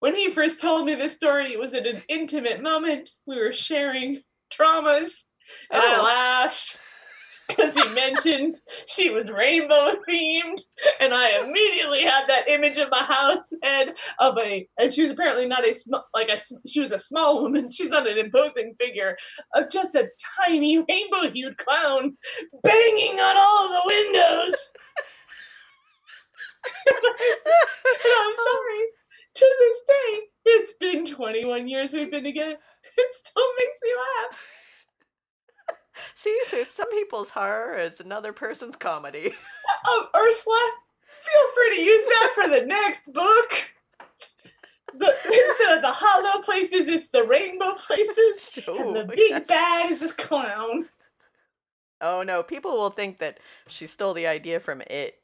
when 0.00 0.16
he 0.16 0.32
first 0.32 0.60
told 0.60 0.84
me 0.84 0.96
this 0.96 1.14
story, 1.14 1.52
it 1.52 1.60
was 1.60 1.74
at 1.74 1.86
an 1.86 2.02
intimate 2.08 2.60
moment. 2.60 3.08
We 3.24 3.36
were 3.36 3.52
sharing 3.52 4.22
traumas, 4.50 5.12
and 5.70 5.82
I 5.82 5.96
Oh. 5.98 6.02
laughed 6.02 6.80
because 7.48 7.74
he 7.74 7.88
mentioned 7.90 8.56
she 8.86 9.10
was 9.10 9.30
rainbow 9.30 9.94
themed, 10.08 10.60
and 11.00 11.14
I 11.14 11.38
immediately 11.44 12.02
had 12.02 12.26
that 12.26 12.48
image 12.48 12.76
in 12.78 12.90
my 12.90 13.02
house 13.04 13.48
head 13.62 13.94
of 14.18 14.36
a, 14.38 14.68
and 14.78 14.92
she 14.92 15.02
was 15.02 15.12
apparently 15.12 15.46
not 15.46 15.66
a 15.66 15.72
sm- 15.72 15.94
like 16.12 16.28
a 16.28 16.40
she 16.66 16.80
was 16.80 16.92
a 16.92 16.98
small 16.98 17.42
woman. 17.42 17.70
She's 17.70 17.90
not 17.90 18.08
an 18.08 18.18
imposing 18.18 18.74
figure 18.80 19.16
of 19.54 19.70
just 19.70 19.94
a 19.94 20.08
tiny 20.44 20.78
rainbow 20.78 21.30
hued 21.30 21.56
clown 21.56 22.16
banging 22.62 23.20
on 23.20 23.36
all 23.36 23.68
the 23.68 23.82
windows. 23.86 24.54
And 26.88 28.12
I'm 28.12 28.34
oh. 28.36 28.62
sorry. 28.66 28.86
To 29.36 29.56
this 29.60 29.82
day, 29.86 30.20
it's 30.46 30.72
been 30.78 31.04
21 31.04 31.68
years 31.68 31.92
we've 31.92 32.10
been 32.10 32.24
together. 32.24 32.56
It 32.98 33.14
still 33.14 33.48
makes 33.58 33.78
me 33.82 33.90
laugh. 33.96 35.76
See, 36.14 36.38
so 36.46 36.64
some 36.64 36.90
people's 36.90 37.30
horror 37.30 37.76
is 37.76 38.00
another 38.00 38.32
person's 38.32 38.76
comedy. 38.76 39.32
Um, 39.86 40.06
Ursula, 40.16 40.70
feel 41.24 41.52
free 41.54 41.76
to 41.76 41.82
use 41.82 42.04
that 42.06 42.32
for 42.34 42.48
the 42.48 42.66
next 42.66 43.12
book. 43.12 43.52
The, 44.94 45.14
instead 45.24 45.76
of 45.76 45.82
the 45.82 45.92
hollow 45.92 46.42
places, 46.42 46.88
it's 46.88 47.10
the 47.10 47.24
rainbow 47.24 47.74
places. 47.74 48.66
And 48.66 48.96
the 48.96 49.04
big 49.04 49.30
yes. 49.30 49.46
bad 49.46 49.90
is 49.92 50.02
a 50.02 50.12
clown. 50.12 50.88
Oh 52.00 52.22
no, 52.22 52.42
people 52.42 52.72
will 52.72 52.90
think 52.90 53.18
that 53.18 53.38
she 53.68 53.86
stole 53.86 54.14
the 54.14 54.26
idea 54.26 54.60
from 54.60 54.82
it. 54.82 55.14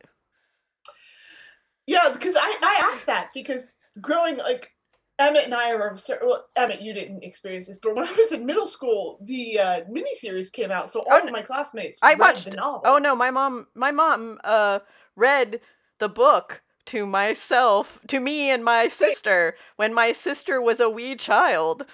Yeah, 1.87 2.11
because 2.13 2.37
I, 2.37 2.57
I 2.63 2.93
asked 2.93 3.07
that 3.07 3.31
because 3.35 3.71
growing 4.01 4.39
like 4.39 4.71
Emmett 5.19 5.45
and 5.45 5.55
I 5.55 5.71
are 5.71 5.97
well, 6.23 6.47
Emmett, 6.57 6.81
you 6.81 6.93
didn't 6.93 7.23
experience 7.23 7.67
this, 7.67 7.79
but 7.79 7.95
when 7.95 8.07
I 8.09 8.13
was 8.13 8.33
in 8.33 8.47
middle 8.47 8.67
school, 8.67 9.19
the 9.23 9.59
uh, 9.59 9.81
miniseries 9.85 10.51
came 10.53 10.71
out, 10.71 10.91
so 10.91 11.01
all 11.01 11.21
Oh, 11.23 11.27
of 11.27 11.33
my 11.33 11.43
classmates 11.43 11.99
I 12.03 12.11
read 12.13 12.19
watched- 12.21 12.51
the 12.51 12.57
novel. 12.57 12.83
Oh 12.85 12.99
no, 12.99 13.15
my 13.15 13.31
mom 13.31 13.67
my 13.75 13.91
mom 13.91 14.41
uh 14.45 14.81
read 15.15 15.61
the 15.99 16.09
book 16.09 16.63
to 16.87 17.07
myself, 17.07 18.01
to 18.09 18.19
me 18.19 18.51
and 18.51 18.65
my 18.65 18.89
sister 18.89 19.57
when 19.77 19.95
my 19.95 20.13
sister 20.13 20.61
was 20.61 20.81
a 20.81 20.91
wee 20.91 21.15
child. 21.15 21.85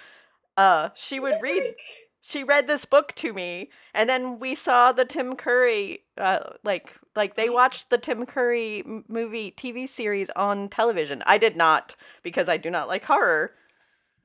Uh 0.57 0.89
she 0.95 1.19
would 1.19 1.35
read 1.41 1.75
she 2.21 2.43
read 2.43 2.67
this 2.67 2.85
book 2.85 3.13
to 3.15 3.31
me 3.33 3.69
and 3.93 4.09
then 4.09 4.39
we 4.39 4.55
saw 4.55 4.91
the 4.91 5.05
Tim 5.05 5.35
Curry 5.35 6.03
uh 6.17 6.51
like 6.63 6.95
like 7.15 7.35
they 7.35 7.49
watched 7.49 7.89
the 7.89 7.97
Tim 7.97 8.25
Curry 8.25 8.83
movie 9.07 9.51
TV 9.51 9.87
series 9.87 10.29
on 10.35 10.69
television. 10.69 11.23
I 11.25 11.37
did 11.37 11.55
not 11.57 11.95
because 12.23 12.47
I 12.49 12.57
do 12.57 12.69
not 12.69 12.87
like 12.87 13.05
horror. 13.05 13.51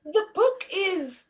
the 0.05 0.25
book 0.33 0.65
is 0.73 1.27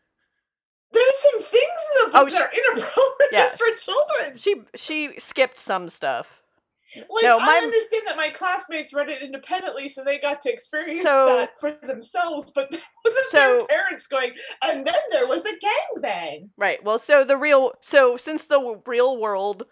there's 0.91 1.17
some 1.19 1.41
things 1.41 1.79
in 1.95 2.05
the 2.05 2.11
book 2.11 2.21
Oh, 2.27 2.29
that 2.29 2.41
are 2.41 2.51
inappropriate 2.53 3.57
for 3.57 3.75
children. 3.77 4.37
She 4.37 4.55
she 4.75 5.19
skipped 5.19 5.57
some 5.57 5.89
stuff. 5.89 6.41
Like 6.95 7.23
No, 7.23 7.37
I 7.39 7.45
my- 7.45 7.57
understand 7.57 8.03
that 8.05 8.15
my 8.15 8.29
classmates 8.29 8.93
read 8.93 9.09
it 9.09 9.21
independently, 9.23 9.89
so 9.89 10.03
they 10.03 10.19
got 10.19 10.39
to 10.41 10.53
experience 10.53 11.01
So- 11.01 11.35
that 11.37 11.59
for 11.59 11.71
themselves. 11.85 12.51
But 12.53 12.69
there 12.71 12.81
wasn't 13.03 13.29
So- 13.31 13.37
their 13.57 13.67
parents 13.67 14.07
going, 14.07 14.33
and 14.63 14.85
then 14.85 14.95
there 15.11 15.27
was 15.27 15.45
a 15.45 15.53
gangbang. 15.53 16.49
Right. 16.57 16.81
Well, 16.83 16.99
so 16.99 17.23
the 17.23 17.37
real 17.37 17.73
so 17.81 18.17
since 18.17 18.45
the 18.45 18.79
real 18.85 19.17
world 19.17 19.63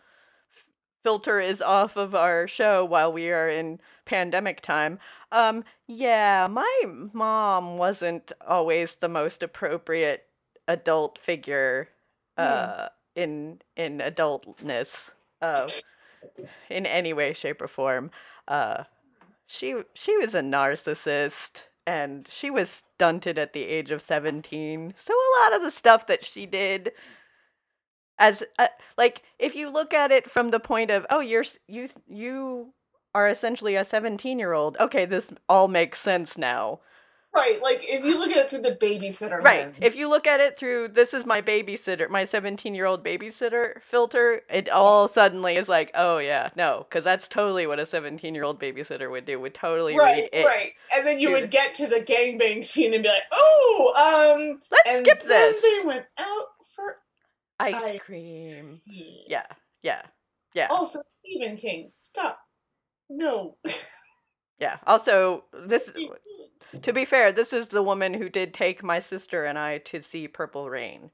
filter 1.03 1.39
is 1.39 1.61
off 1.61 1.95
of 1.97 2.15
our 2.15 2.47
show 2.47 2.83
while 2.85 3.11
we 3.11 3.29
are 3.29 3.49
in 3.49 3.79
pandemic 4.05 4.61
time, 4.61 4.99
um 5.31 5.63
yeah, 5.87 6.47
my 6.49 6.83
mom 7.13 7.77
wasn't 7.77 8.31
always 8.47 8.95
the 8.95 9.09
most 9.09 9.43
appropriate 9.43 10.25
adult 10.67 11.19
figure 11.19 11.89
uh 12.37 12.87
in 13.15 13.59
in 13.75 13.99
adultness 13.99 15.11
uh 15.41 15.69
in 16.69 16.85
any 16.85 17.13
way 17.13 17.33
shape 17.33 17.61
or 17.61 17.67
form. 17.67 18.09
Uh 18.47 18.83
she 19.47 19.75
she 19.93 20.17
was 20.17 20.33
a 20.33 20.41
narcissist 20.41 21.63
and 21.85 22.27
she 22.31 22.49
was 22.49 22.69
stunted 22.95 23.37
at 23.37 23.53
the 23.53 23.63
age 23.63 23.91
of 23.91 24.01
17 24.01 24.93
so 24.95 25.13
a 25.13 25.33
lot 25.41 25.55
of 25.55 25.61
the 25.61 25.71
stuff 25.71 26.07
that 26.07 26.23
she 26.23 26.45
did 26.45 26.91
as 28.19 28.43
uh, 28.59 28.67
like 28.97 29.23
if 29.39 29.55
you 29.55 29.69
look 29.71 29.93
at 29.93 30.11
it 30.11 30.29
from 30.29 30.51
the 30.51 30.59
point 30.59 30.91
of 30.91 31.05
oh 31.09 31.19
you're 31.19 31.45
you 31.67 31.89
you 32.07 32.73
are 33.15 33.27
essentially 33.27 33.75
a 33.75 33.85
17 33.85 34.39
year 34.39 34.53
old 34.53 34.77
okay 34.79 35.05
this 35.05 35.31
all 35.49 35.67
makes 35.67 35.99
sense 35.99 36.37
now 36.37 36.79
Right, 37.35 37.59
like 37.63 37.79
if 37.81 38.05
you 38.05 38.19
look 38.19 38.29
at 38.29 38.37
it 38.37 38.49
through 38.51 38.61
the 38.61 38.75
babysitter 38.75 39.41
right 39.41 39.61
lens. 39.61 39.75
if 39.81 39.95
you 39.95 40.07
look 40.07 40.27
at 40.27 40.39
it 40.39 40.55
through 40.55 40.89
this 40.89 41.15
is 41.15 41.25
my 41.25 41.41
babysitter 41.41 42.07
my 42.07 42.25
17 42.25 42.75
year 42.75 42.85
old 42.85 43.03
babysitter 43.03 43.81
filter 43.81 44.41
it 44.51 44.69
all 44.69 45.07
suddenly 45.07 45.55
is 45.55 45.67
like 45.67 45.89
oh 45.95 46.19
yeah 46.19 46.49
no 46.55 46.85
because 46.87 47.03
that's 47.03 47.27
totally 47.27 47.65
what 47.65 47.79
a 47.79 47.87
17 47.87 48.35
year 48.35 48.43
old 48.43 48.59
babysitter 48.59 49.09
would 49.09 49.25
do 49.25 49.39
would 49.39 49.55
totally 49.55 49.97
right, 49.97 50.15
read 50.15 50.29
it 50.31 50.45
right, 50.45 50.73
and 50.95 51.07
then 51.07 51.19
you 51.19 51.31
would 51.31 51.49
get 51.49 51.73
to 51.73 51.87
the 51.87 52.01
gangbang 52.01 52.63
scene 52.63 52.93
and 52.93 53.01
be 53.01 53.09
like, 53.09 53.23
"Oh, 53.31 54.35
um." 54.35 54.61
let's 54.71 54.89
and 54.89 55.05
skip 55.05 55.23
then 55.23 55.53
this 55.53 55.61
They 55.63 55.87
went 55.87 56.05
out 56.19 56.49
for 56.75 56.97
ice 57.59 57.75
I- 57.83 57.97
cream 57.99 58.81
yeah 58.85 59.45
yeah 59.81 60.01
yeah 60.53 60.67
Also, 60.69 61.01
Stephen 61.19 61.57
King, 61.57 61.91
stop. 61.99 62.39
No. 63.09 63.57
yeah 64.59 64.77
also 64.87 65.45
this 65.67 65.91
To 66.81 66.91
be 66.91 67.05
fair, 67.05 67.31
this 67.31 67.53
is 67.53 67.67
the 67.67 67.83
woman 67.83 68.15
who 68.15 68.29
did 68.29 68.51
take 68.51 68.81
my 68.81 68.97
sister 68.97 69.45
and 69.45 69.59
I 69.59 69.77
to 69.79 70.01
see 70.01 70.27
Purple 70.27 70.71
Rain 70.71 71.11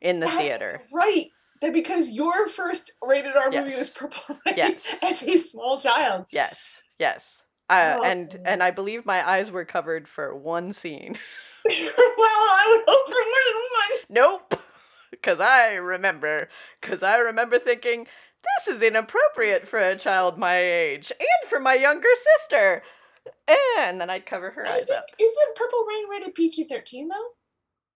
in 0.00 0.20
the 0.20 0.26
That 0.26 0.34
is 0.34 0.38
theater. 0.40 0.82
Right. 0.92 1.26
That 1.60 1.72
because 1.72 2.10
your 2.10 2.48
first 2.48 2.92
rated 3.02 3.34
R 3.36 3.50
movie 3.50 3.74
was 3.74 3.90
Purple 3.90 4.38
Rain 4.46 4.54
Yes. 4.56 4.86
as 5.02 5.22
a 5.24 5.36
small 5.38 5.80
child. 5.80 6.26
Yes, 6.30 6.60
yes. 7.00 7.36
Uh, 7.68 7.98
and 8.04 8.36
Oh. 8.38 8.42
and 8.44 8.62
I 8.62 8.70
believe 8.70 9.04
my 9.04 9.28
eyes 9.28 9.50
were 9.50 9.64
covered 9.64 10.06
for 10.06 10.32
one 10.36 10.72
scene. 10.72 11.18
well, 11.64 11.74
I 11.76 12.64
would 12.68 12.84
hope 12.86 13.06
for 13.06 13.24
more 13.24 13.44
than 13.48 13.62
one. 13.72 14.00
nope, 14.10 14.62
because 15.24 15.40
I 15.40 15.74
remember, 15.74 16.48
because 16.80 17.02
I 17.02 17.16
remember 17.16 17.58
thinking 17.58 18.06
this 18.58 18.76
is 18.76 18.82
inappropriate 18.82 19.66
for 19.66 19.78
a 19.78 19.96
child 19.96 20.38
my 20.38 20.58
age 20.58 21.10
and 21.18 21.48
for 21.50 21.58
my 21.58 21.74
younger 21.74 22.08
sister. 22.38 22.82
And 23.78 23.98
then 24.00 24.10
I'd 24.10 24.26
cover 24.26 24.50
her 24.50 24.68
eyes 24.68 24.90
up. 24.90 25.06
isn't 25.18 25.56
Purple 25.56 25.86
Rain 25.88 26.08
rated 26.10 26.34
PG 26.34 26.64
13 26.68 27.08
though? 27.08 27.14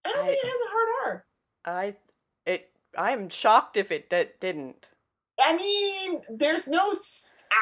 I 0.06 0.12
don't 0.12 0.24
I- 0.24 0.28
think 0.28 0.38
it 0.42 0.48
has 0.48 0.60
a 0.60 0.70
hard 0.70 0.88
R. 1.04 1.26
I 1.66 1.96
it 2.46 2.70
I'm 2.96 3.28
shocked 3.28 3.76
if 3.76 3.92
it 3.92 4.08
d- 4.08 4.24
didn't. 4.40 4.88
I 5.40 5.56
mean, 5.56 6.20
there's 6.30 6.68
no 6.68 6.92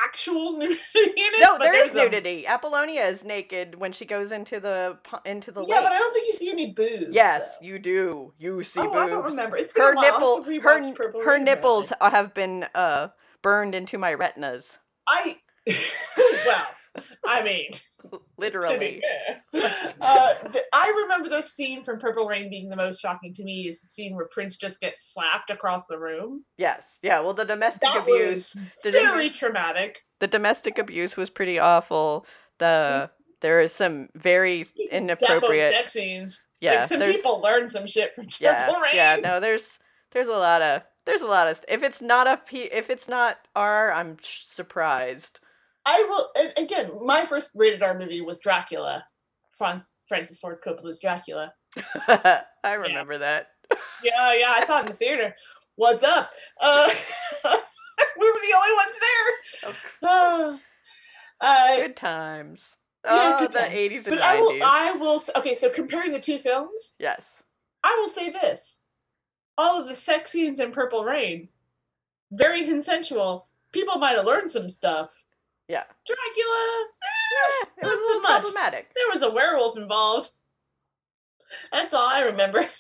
actual 0.05 0.53
nudity 0.59 0.79
in 0.95 1.12
it. 1.16 1.41
No, 1.41 1.59
but 1.59 1.64
there 1.64 1.74
is 1.85 1.93
there's 1.93 2.07
a- 2.07 2.11
nudity. 2.11 2.47
Apollonia 2.47 3.03
is 3.07 3.24
naked 3.24 3.74
when 3.77 3.93
she 3.93 4.05
goes 4.05 4.33
into 4.33 4.59
the 4.61 4.99
into 5.24 5.53
the 5.53 5.64
Yeah, 5.66 5.77
lake. 5.77 5.85
but 5.85 5.93
I 5.93 5.99
don't 5.99 6.12
think 6.12 6.27
you 6.27 6.33
see 6.33 6.51
any 6.51 6.72
boobs. 6.72 7.09
yes, 7.11 7.59
you 7.61 7.79
do. 7.79 8.33
You 8.39 8.62
see 8.62 8.81
oh, 8.81 8.93
I 8.93 9.07
don't 9.07 9.24
remember. 9.24 9.57
It's 9.57 9.72
been 9.72 9.83
Her 9.83 9.93
a 9.93 9.97
while. 9.97 10.12
Nipple, 10.12 10.61
her 10.62 10.93
Purple 10.95 11.22
her 11.22 11.33
Rain, 11.35 11.45
nipples 11.45 11.93
have 12.01 12.35
been 12.35 12.66
uh 12.74 13.09
burned 13.43 13.74
into 13.74 13.99
my 13.99 14.12
retinas, 14.14 14.79
I. 15.09 15.37
well, 16.47 16.66
I 17.27 17.43
mean, 17.43 17.72
literally. 18.39 19.03
Uh, 20.01 20.35
th- 20.53 20.65
I 20.73 20.93
remember 21.05 21.29
the 21.31 21.43
scene 21.43 21.83
from 21.83 21.99
Purple 21.99 22.27
Rain 22.27 22.51
being 22.51 22.69
the 22.69 22.77
most 22.77 23.01
shocking 23.01 23.33
to 23.35 23.43
me 23.43 23.69
is 23.69 23.81
the 23.81 23.87
scene 23.87 24.15
where 24.15 24.27
Prince 24.27 24.57
just 24.57 24.81
gets 24.81 25.13
slapped 25.13 25.51
across 25.51 25.87
the 25.87 25.99
room. 25.99 26.45
Yes, 26.59 26.99
yeah. 27.03 27.21
Well, 27.21 27.33
the 27.35 27.45
domestic 27.45 27.83
That 27.83 28.03
abuse, 28.03 28.55
was 28.55 28.65
Did 28.83 28.93
very 28.93 29.25
you- 29.27 29.33
traumatic. 29.33 30.03
the 30.21 30.27
domestic 30.27 30.79
abuse 30.79 31.17
was 31.17 31.31
pretty 31.31 31.59
awful. 31.59 32.27
The 32.59 33.11
there 33.41 33.61
is 33.61 33.73
some 33.73 34.09
very 34.15 34.61
Defo 34.65 34.91
inappropriate. 34.91 35.73
sex 35.73 35.93
scenes. 35.95 36.43
Yeah, 36.61 36.81
like 36.81 36.89
some 36.89 36.99
there- 37.01 37.13
people 37.13 37.41
learn 37.41 37.69
some 37.69 37.87
shit 37.87 38.15
from 38.15 38.27
yeah, 38.39 38.67
Purple 38.67 38.83
Rain. 38.83 38.93
yeah. 38.95 39.17
No, 39.17 39.41
there's 39.41 39.79
there's 40.13 40.29
a 40.29 40.33
lot 40.33 40.61
of 40.63 40.83
there's 41.07 41.23
a 41.23 41.27
lot 41.27 41.49
of 41.49 41.61
if 41.69 41.83
it's 41.83 42.03
not 42.03 42.27
a 42.27 42.37
P, 42.37 42.63
if 42.65 42.91
it's 42.91 43.09
not 43.09 43.39
R, 43.55 43.91
I'm 43.93 44.19
sh- 44.23 44.45
surprised. 44.45 45.41
I 45.87 46.05
will. 46.09 46.30
Again, 46.57 46.91
my 47.03 47.24
first 47.24 47.53
rated 47.55 47.82
R 47.82 47.97
movie 47.97 48.20
was 48.20 48.41
Dracula. 48.41 49.05
Francis 49.57 50.41
Ford 50.41 50.59
Coppola's 50.62 50.99
Dracula. 50.99 51.55
I 52.09 52.74
remember 52.74 53.16
that. 53.18 53.49
Yeah, 54.03 54.34
yeah, 54.34 54.55
I 54.57 54.66
saw 54.66 54.78
it 54.78 54.87
in 54.87 54.87
the 54.93 54.95
theater. 54.95 55.34
What's 55.76 56.03
up? 56.03 56.30
Uh, 56.61 56.89
we 57.45 58.30
were 58.30 58.39
the 58.41 58.57
only 58.57 58.74
ones 58.74 58.97
there. 59.01 59.72
Oh, 60.03 60.59
Uh, 61.39 61.76
good 61.76 61.97
times. 61.97 62.76
Yeah, 63.05 63.34
oh, 63.37 63.39
good 63.41 63.53
the 63.53 63.59
times. 63.59 63.74
80s 63.74 64.07
and 64.07 64.16
but 64.16 64.18
90s. 64.18 64.22
I 64.22 64.41
will. 64.41 64.62
I 64.62 64.93
will. 64.93 65.22
Okay, 65.37 65.55
so 65.55 65.68
comparing 65.68 66.11
the 66.11 66.18
two 66.18 66.39
films, 66.39 66.95
yes. 66.99 67.43
I 67.84 67.95
will 68.01 68.09
say 68.09 68.30
this: 68.30 68.82
all 69.59 69.80
of 69.80 69.87
the 69.87 69.95
sex 69.95 70.32
scenes 70.32 70.61
in 70.61 70.72
Purple 70.72 71.05
Rain, 71.05 71.49
very 72.32 72.64
consensual. 72.64 73.49
People 73.72 73.99
might 73.99 74.16
have 74.16 74.24
learned 74.24 74.51
some 74.51 74.70
stuff. 74.70 75.11
Yeah. 75.69 75.85
Dracula, 76.07 76.85
Eh, 77.03 77.67
it 77.83 77.85
was 77.87 77.95
a 77.95 78.01
little 78.03 78.21
much. 78.23 78.43
problematic. 78.43 78.95
there 78.95 79.09
was 79.12 79.23
a 79.23 79.31
werewolf 79.31 79.77
involved. 79.77 80.31
That's 81.73 81.93
all 81.95 82.07
I 82.07 82.21
remember. 82.21 82.67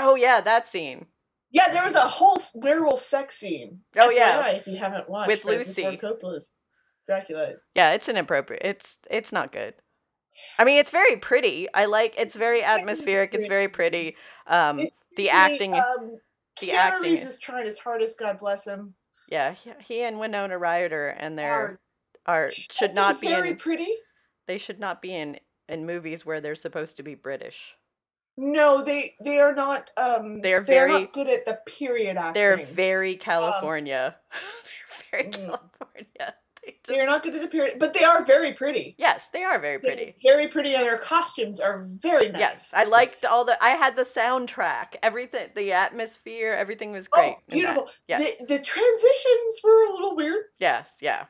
Oh 0.00 0.14
yeah, 0.14 0.40
that 0.40 0.68
scene. 0.68 1.06
Yeah, 1.50 1.72
there 1.72 1.82
was 1.84 1.96
a 1.96 2.06
whole 2.06 2.40
werewolf 2.54 3.00
sex 3.00 3.34
scene. 3.36 3.80
Oh, 3.96 4.10
yeah. 4.10 4.46
If 4.50 4.68
you 4.68 4.76
haven't 4.76 5.08
watched 5.10 5.26
With 5.26 5.44
Lucy. 5.44 5.82
Coppola's 6.00 6.54
Dracula. 7.08 7.54
Yeah, 7.74 7.92
it's 7.94 8.08
inappropriate. 8.08 8.62
It's 8.64 8.98
it's 9.10 9.32
not 9.32 9.50
good. 9.50 9.74
I 10.56 10.62
mean, 10.62 10.78
it's 10.78 10.90
very 10.90 11.16
pretty. 11.16 11.66
I 11.74 11.86
like 11.86 12.14
it's 12.16 12.36
very 12.36 12.62
atmospheric. 12.62 13.34
It's 13.34 13.46
very 13.48 13.66
pretty. 13.68 14.14
Um, 14.46 14.86
the 15.16 15.30
acting, 15.30 15.74
Um, 15.74 16.18
the 16.60 16.68
Keanu 16.68 16.74
acting 16.74 17.10
Reeves 17.14 17.24
is- 17.24 17.34
is 17.34 17.38
trying 17.40 17.66
his 17.66 17.78
hardest. 17.80 18.20
God 18.20 18.38
bless 18.38 18.64
him. 18.64 18.94
Yeah, 19.28 19.52
he, 19.54 19.70
he 19.86 20.02
and 20.02 20.18
Winona 20.18 20.58
Ryder 20.58 21.08
and 21.08 21.38
their 21.38 21.52
Are 22.26 22.44
are 22.46 22.50
should 22.50 22.94
not 22.94 23.20
be 23.20 23.28
very 23.28 23.50
in. 23.50 23.56
pretty. 23.56 23.88
They 24.46 24.58
should 24.58 24.80
not 24.80 25.00
be 25.02 25.14
in 25.14 25.38
in 25.68 25.86
movies 25.86 26.24
where 26.26 26.40
they're 26.40 26.54
supposed 26.54 26.96
to 26.96 27.02
be 27.02 27.14
British. 27.14 27.74
No, 28.36 28.82
they 28.82 29.14
they 29.24 29.38
are 29.40 29.54
not. 29.54 29.90
Um, 29.96 30.40
They're 30.40 30.60
they're 30.60 30.86
very- 30.88 30.92
not 31.02 31.12
good 31.12 31.28
at 31.28 31.44
the 31.44 31.58
period 31.66 32.16
acting. 32.16 32.34
They're 32.34 32.64
very 32.66 33.16
California. 33.16 34.16
they're 35.12 35.22
very 35.22 35.30
Mm. 35.32 35.32
California. 35.46 36.34
They're 36.86 37.06
not 37.06 37.22
good 37.22 37.34
at 37.34 37.42
the 37.42 37.48
period, 37.48 37.78
but 37.78 37.94
they 37.94 38.04
are 38.04 38.24
very 38.24 38.52
pretty. 38.52 38.94
yes, 38.98 39.28
they 39.32 39.44
are 39.44 39.58
very 39.58 39.78
They're 39.82 39.94
pretty. 39.96 40.16
Very 40.22 40.48
pretty, 40.48 40.74
and 40.74 40.84
their 40.84 40.98
costumes 40.98 41.60
are 41.60 41.86
very 41.88 42.28
nice. 42.30 42.40
Yes, 42.40 42.74
I 42.74 42.84
liked 42.84 43.24
all 43.24 43.44
the. 43.44 43.62
I 43.62 43.70
had 43.70 43.96
the 43.96 44.02
soundtrack, 44.02 44.96
everything, 45.02 45.48
the 45.54 45.72
atmosphere, 45.72 46.52
everything 46.52 46.92
was 46.92 47.06
Oh, 47.12 47.18
great. 47.20 47.36
that. 47.48 47.52
beautiful. 47.54 47.88
Yeah. 48.08 48.18
The, 48.18 48.32
the 48.46 48.58
transitions 48.58 49.60
were 49.64 49.86
a 49.88 49.92
little 49.92 50.16
weird, 50.16 50.44
Yes, 50.58 50.92
yeah, 51.00 51.24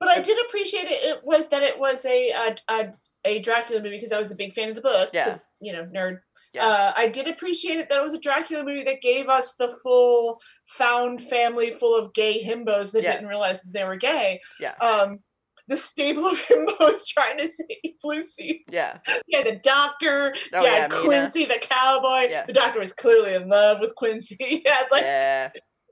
but 0.00 0.08
I 0.08 0.20
did 0.20 0.38
appreciate 0.46 0.86
it. 0.86 1.02
It 1.02 1.20
was 1.24 1.48
that 1.48 1.62
it 1.62 1.78
was 1.78 2.04
a 2.04 2.30
a, 2.30 2.56
a, 2.68 2.92
a 3.24 3.38
Dracula 3.40 3.82
movie 3.82 3.96
because 3.96 4.12
I 4.12 4.18
was 4.18 4.30
a 4.30 4.36
big 4.36 4.54
fan 4.54 4.68
of 4.68 4.74
the 4.76 4.80
book. 4.80 5.10
Yeah. 5.12 5.38
you 5.60 5.72
know, 5.72 5.84
nerd. 5.84 6.20
Yeah. 6.58 6.66
Uh, 6.66 6.92
I 6.96 7.08
did 7.08 7.26
appreciate 7.28 7.78
it 7.78 7.88
that 7.88 7.98
it 7.98 8.04
was 8.04 8.14
a 8.14 8.20
Dracula 8.20 8.64
movie 8.64 8.84
that 8.84 9.00
gave 9.00 9.28
us 9.28 9.54
the 9.56 9.68
full 9.82 10.40
found 10.66 11.22
family 11.22 11.70
full 11.72 11.96
of 11.98 12.12
gay 12.14 12.42
himbos 12.44 12.92
that 12.92 13.02
Yeah. 13.02 13.12
didn't 13.14 13.28
realize 13.28 13.62
that 13.62 13.72
they 13.72 13.84
were 13.84 13.96
gay. 13.96 14.40
Yeah. 14.60 14.74
Um, 14.80 15.20
the 15.68 15.76
stable 15.76 16.26
of 16.26 16.38
himbos 16.48 17.06
trying 17.06 17.38
to 17.38 17.48
save 17.48 17.94
Lucy. 18.04 18.64
yeah, 18.70 18.98
Yeah, 19.28 19.42
the 19.44 19.60
doctor. 19.62 20.34
Oh, 20.54 20.62
yeah. 20.64 20.88
Quincy 20.88 21.44
the 21.44 21.58
cowboy. 21.60 22.28
Yeah. 22.30 22.44
The 22.46 22.52
doctor 22.54 22.80
was 22.80 22.92
clearly 22.94 23.34
in 23.34 23.48
love 23.48 23.78
with 23.80 23.94
Quincy. 23.94 24.36
Yeah, 24.64 24.82
like 24.90 25.02
yeah, 25.02 25.50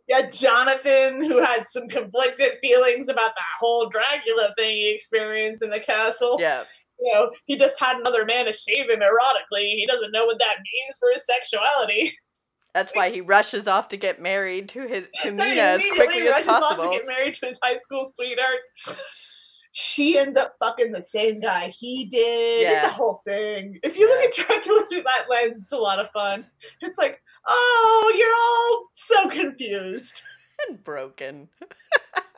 yeah, 0.09 0.31
Jonathan, 0.31 1.23
who 1.25 1.43
had 1.43 1.65
some 1.67 1.89
conflicted 1.89 2.53
feelings 2.63 3.09
about 3.09 3.35
that 3.35 3.45
whole 3.59 3.89
Dracula 3.89 4.55
thing 4.57 4.71
he 4.71 4.95
experienced 4.95 5.63
in 5.63 5.71
the 5.71 5.81
castle. 5.81 6.37
yeah, 6.41 6.63
You 6.99 7.13
know, 7.13 7.31
he 7.47 7.57
just 7.57 7.79
had 7.81 7.99
another 7.99 8.25
man 8.25 8.47
to 8.47 8.53
shave 8.53 8.89
him 8.89 9.01
erotically. 9.01 9.71
He 9.75 9.87
doesn't 9.87 10.13
know 10.13 10.25
what 10.27 10.39
that 10.39 10.57
means 10.59 10.97
for 10.99 11.09
his 11.13 11.27
sexuality. 11.27 12.13
That's 12.75 12.93
why 12.93 13.11
he 13.11 13.23
rushes 13.23 13.67
off 13.67 13.89
to 13.89 13.97
get 13.97 14.21
married 14.21 14.69
to 14.71 14.87
his 14.87 15.07
to 15.23 15.33
Mina 15.33 15.61
as 15.63 15.81
immediately 15.81 15.99
quickly 16.07 16.23
as 16.29 16.31
rushes 16.47 16.49
off 16.49 16.77
to 16.77 16.91
get 16.91 17.07
married 17.07 17.35
to 17.35 17.47
his 17.47 17.59
high 17.63 17.77
school 17.79 18.11
sweetheart. 18.15 18.61
She 19.73 20.19
ends 20.19 20.37
up 20.39 20.53
fucking 20.59 20.93
the 20.93 21.03
same 21.03 21.41
guy 21.41 21.69
he 21.69 22.07
did. 22.07 22.63
It's 22.63 22.83
Yeah. 22.85 22.87
a 22.87 22.93
whole 22.93 23.21
thing. 23.27 23.79
If 23.83 23.99
you 23.99 24.09
look 24.09 24.25
at 24.25 24.35
Dracula 24.35 24.87
through 24.89 25.03
that 25.03 25.27
lens, 25.29 25.61
it's 25.63 25.73
a 25.73 25.77
lot 25.77 25.99
of 25.99 26.11
fun. 26.11 26.47
It's 26.81 26.97
like, 26.99 27.21
oh, 27.47 28.15
you're 28.17 28.35
all 28.35 28.89
so 28.95 29.29
confused. 29.29 30.23
and 30.69 30.83
broken. 30.85 31.49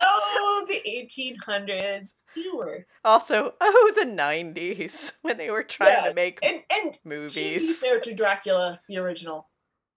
Oh, 0.00 0.64
the 0.68 0.80
1800s. 0.86 2.22
You 2.36 2.56
were. 2.56 2.86
Also, 3.04 3.54
oh, 3.60 3.92
the 3.96 4.04
'90s 4.04 5.12
when 5.22 5.36
they 5.38 5.50
were 5.50 5.62
trying 5.64 6.02
Yeah, 6.02 6.08
to 6.08 6.14
make 6.14 6.38
And 6.42 6.62
and 6.70 6.92
to 6.94 7.00
be 7.04 7.08
movies. 7.08 7.78
fair 7.78 8.00
to 8.00 8.14
Dracula, 8.14 8.78
the 8.88 8.98
original, 8.98 9.48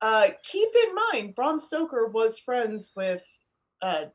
uh, 0.01 0.29
keep 0.43 0.69
in 0.87 0.95
mind 1.11 1.35
Bram 1.35 1.59
Stoker 1.59 2.07
was 2.07 2.39
friends 2.39 2.91
with 2.95 3.21
uh, 3.81 4.05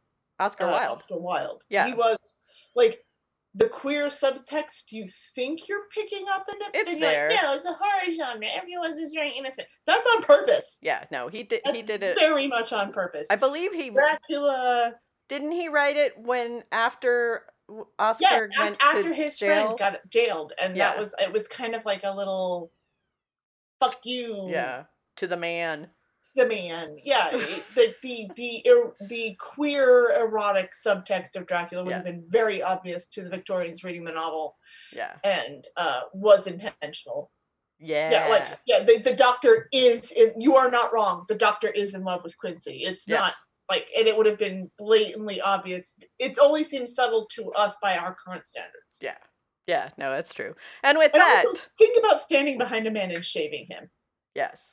Oscar 0.41 0.67
uh, 0.67 0.71
Wilde. 0.73 0.99
Oscar 0.99 1.19
Wilde. 1.19 1.65
Yeah. 1.71 1.87
he 1.87 1.95
was 1.95 2.19
like 2.75 2.99
the 3.59 3.69
queer 3.69 4.07
subtext. 4.07 4.93
You 4.93 5.07
think 5.35 5.67
you're 5.69 5.87
picking 5.95 6.27
up 6.33 6.47
in 6.49 6.57
it? 6.61 6.71
It's 6.75 6.91
then 6.91 6.99
you're 7.01 7.09
like, 7.09 7.17
there. 7.17 7.33
yeah, 7.33 7.55
it's 7.55 7.65
a 7.65 7.73
horror 7.73 8.13
genre. 8.15 8.47
Everyone 8.55 8.91
was 9.01 9.13
very 9.15 9.33
innocent. 9.37 9.67
That's 9.87 10.07
on 10.15 10.23
purpose. 10.23 10.79
Yeah, 10.83 11.05
no, 11.11 11.29
he 11.29 11.43
did. 11.43 11.63
That's 11.65 11.77
He 11.77 11.83
did 11.83 12.03
it. 12.03 12.17
very 12.19 12.47
much 12.49 12.73
on 12.73 12.93
purpose. 12.93 13.27
I 13.31 13.37
believe 13.37 13.73
he 13.73 13.91
Dracula. 13.91 14.93
didn't. 15.29 15.53
He 15.53 15.69
write 15.69 15.97
it 15.97 16.19
when 16.19 16.63
after 16.71 17.47
w- 17.69 17.87
Yeah, 17.99 18.05
Oscar 18.05 18.51
went 18.61 18.77
after 18.81 19.03
to 19.05 19.15
his 19.15 19.39
jail. 19.39 19.65
friend 19.77 19.79
got 19.79 20.11
jailed, 20.11 20.53
and 20.61 20.77
Yeah. 20.77 20.91
that 20.91 20.99
was 21.01 21.15
it. 21.19 21.33
Was 21.33 21.49
kind 21.49 21.75
of 21.75 21.85
like 21.85 22.05
a 22.05 22.11
little 22.11 22.71
fuck 23.81 24.01
you. 24.05 24.49
Yeah, 24.51 24.85
to 25.17 25.27
the 25.27 25.37
man. 25.37 25.89
The 26.37 26.47
man. 26.47 26.97
Yeah, 27.03 27.31
the 27.75 27.95
the 28.03 28.29
the 28.37 28.65
the 29.09 29.37
queer 29.41 30.13
erotic 30.21 30.73
subtext 30.73 31.35
of 31.37 31.47
Dracula 31.47 31.83
would 31.85 31.91
Yeah. 31.91 31.97
have 31.97 32.05
been 32.05 32.25
very 32.27 32.63
obvious 32.63 33.09
to 33.11 33.23
the 33.23 33.31
Victorians 33.31 33.83
reading 33.85 34.05
the 34.05 34.13
novel, 34.13 34.57
Yeah, 34.93 35.17
and 35.25 35.67
uh, 35.77 36.01
was 36.13 36.47
intentional. 36.47 37.31
yeah, 37.79 38.11
Yeah, 38.11 38.29
like 38.29 38.45
yeah, 38.67 38.81
the, 38.85 38.99
the 38.99 39.15
doctor 39.17 39.69
is 39.73 40.13
in. 40.13 40.41
You 40.41 40.57
are 40.57 40.71
not 40.71 40.93
wrong. 40.93 41.25
The 41.29 41.35
doctor 41.35 41.69
is 41.69 41.95
in 41.95 42.05
love 42.05 42.23
with 42.23 42.39
Quincy. 42.39 42.83
It's 42.85 43.09
not 43.09 43.35
like, 43.69 43.89
and 43.99 44.07
it 44.07 44.17
would 44.17 44.27
have 44.27 44.39
been 44.39 44.71
blatantly 44.79 45.41
obvious. 45.41 45.99
It's 46.21 46.39
only 46.39 46.63
seems 46.65 46.95
subtle 46.95 47.27
to 47.33 47.51
us 47.53 47.77
by 47.83 47.97
our 47.99 48.15
current 48.25 48.47
standards. 48.47 48.99
yeah, 49.03 49.17
yeah. 49.67 49.91
No, 49.99 50.13
that's 50.13 50.33
true. 50.33 50.55
And 50.85 50.97
with 50.99 51.11
And 51.15 51.21
that, 51.21 51.45
think 51.79 51.99
about 51.99 52.21
standing 52.21 52.59
behind 52.59 52.87
a 52.87 52.91
man 52.93 53.11
and 53.11 53.25
shaving 53.25 53.67
him. 53.69 53.91
yes. 54.35 54.73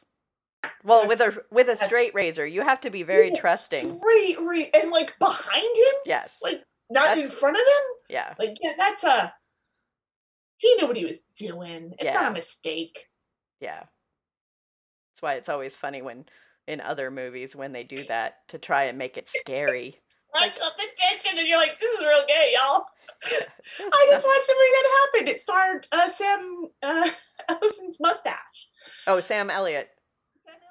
Well, 0.84 1.08
with 1.08 1.22
a 1.22 1.42
with 1.52 1.68
a 1.68 1.72
that's- 1.74 1.88
straight 1.88 2.14
razor, 2.14 2.46
you 2.46 2.62
have 2.62 2.82
to 2.82 2.90
be 2.90 3.04
very 3.04 3.32
trusting. 3.36 3.98
Straight, 4.00 4.40
re- 4.40 4.70
and 4.74 4.92
like 4.92 5.18
behind 5.20 5.78
him, 5.78 5.94
Yes. 6.06 6.40
like 6.42 6.64
not 6.90 7.18
in 7.18 7.30
front 7.30 7.56
of 7.58 7.62
him. 7.62 7.84
Yeah. 8.10 8.34
Like, 8.40 8.58
yeah, 8.62 8.74
that's 8.78 9.04
a. 9.04 9.34
He 10.58 10.74
knew 10.76 10.88
what 10.88 10.96
he 10.98 11.06
was 11.06 11.22
doing. 11.36 11.94
It's 12.00 12.14
not 12.14 12.32
a 12.32 12.34
mistake. 12.34 13.08
Yeah. 13.60 13.80
That's 13.80 15.22
why 15.22 15.34
it's 15.36 15.50
always 15.50 15.76
funny 15.76 16.02
when 16.02 16.26
in 16.68 16.80
other 16.80 17.12
movies 17.12 17.56
when 17.56 17.74
they 17.74 17.84
do 17.84 18.04
that 18.06 18.48
to 18.50 18.58
try 18.58 18.86
and 18.86 18.98
make 18.98 19.18
it 19.18 19.28
scary. 19.28 20.00
Ratchet 20.36 20.62
up 20.62 20.78
the 20.78 20.86
tension, 20.98 21.38
and 21.38 21.48
you're 21.48 21.58
like, 21.60 21.80
this 21.80 21.92
is 21.94 22.02
real 22.02 22.24
gay, 22.28 22.54
y'all. 22.56 22.86
I 23.26 24.08
just 24.10 24.26
watched 24.26 24.50
a 24.50 24.54
movie 24.54 24.72
that 24.72 25.00
happened. 25.14 25.30
It 25.30 25.40
starred 25.42 25.88
uh, 25.92 26.10
Sam 26.10 26.68
uh, 26.82 27.10
Ellison's 27.50 27.98
mustache. 28.00 28.68
oh, 29.08 29.20
Sam 29.20 29.50
Elliott. 29.50 29.90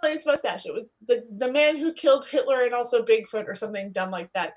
Elliott's 0.03 0.27
mustache. 0.27 0.67
It 0.67 0.75
was 0.75 0.93
the, 1.07 1.25
the 1.39 1.51
man 1.53 1.77
who 1.77 1.93
killed 1.93 2.27
Hitler 2.27 2.65
and 2.65 2.75
also 2.75 3.05
Bigfoot 3.05 3.47
or 3.47 3.55
something 3.55 3.93
dumb 3.93 4.11
like 4.11 4.31
that. 4.35 4.55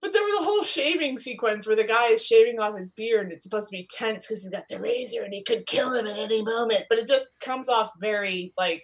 But 0.00 0.12
there 0.12 0.22
was 0.22 0.40
a 0.40 0.44
whole 0.44 0.64
shaving 0.64 1.16
sequence 1.18 1.64
where 1.66 1.76
the 1.76 1.84
guy 1.84 2.08
is 2.08 2.26
shaving 2.26 2.58
off 2.58 2.76
his 2.76 2.92
beard 2.92 3.24
and 3.26 3.32
it's 3.32 3.44
supposed 3.44 3.68
to 3.68 3.72
be 3.72 3.88
tense 3.90 4.26
because 4.26 4.42
he's 4.42 4.50
got 4.50 4.64
the 4.68 4.80
razor 4.80 5.22
and 5.22 5.32
he 5.32 5.44
could 5.44 5.64
kill 5.66 5.94
him 5.94 6.06
at 6.08 6.18
any 6.18 6.42
moment. 6.42 6.84
But 6.88 6.98
it 6.98 7.06
just 7.06 7.28
comes 7.40 7.68
off 7.68 7.90
very 8.00 8.52
like 8.58 8.82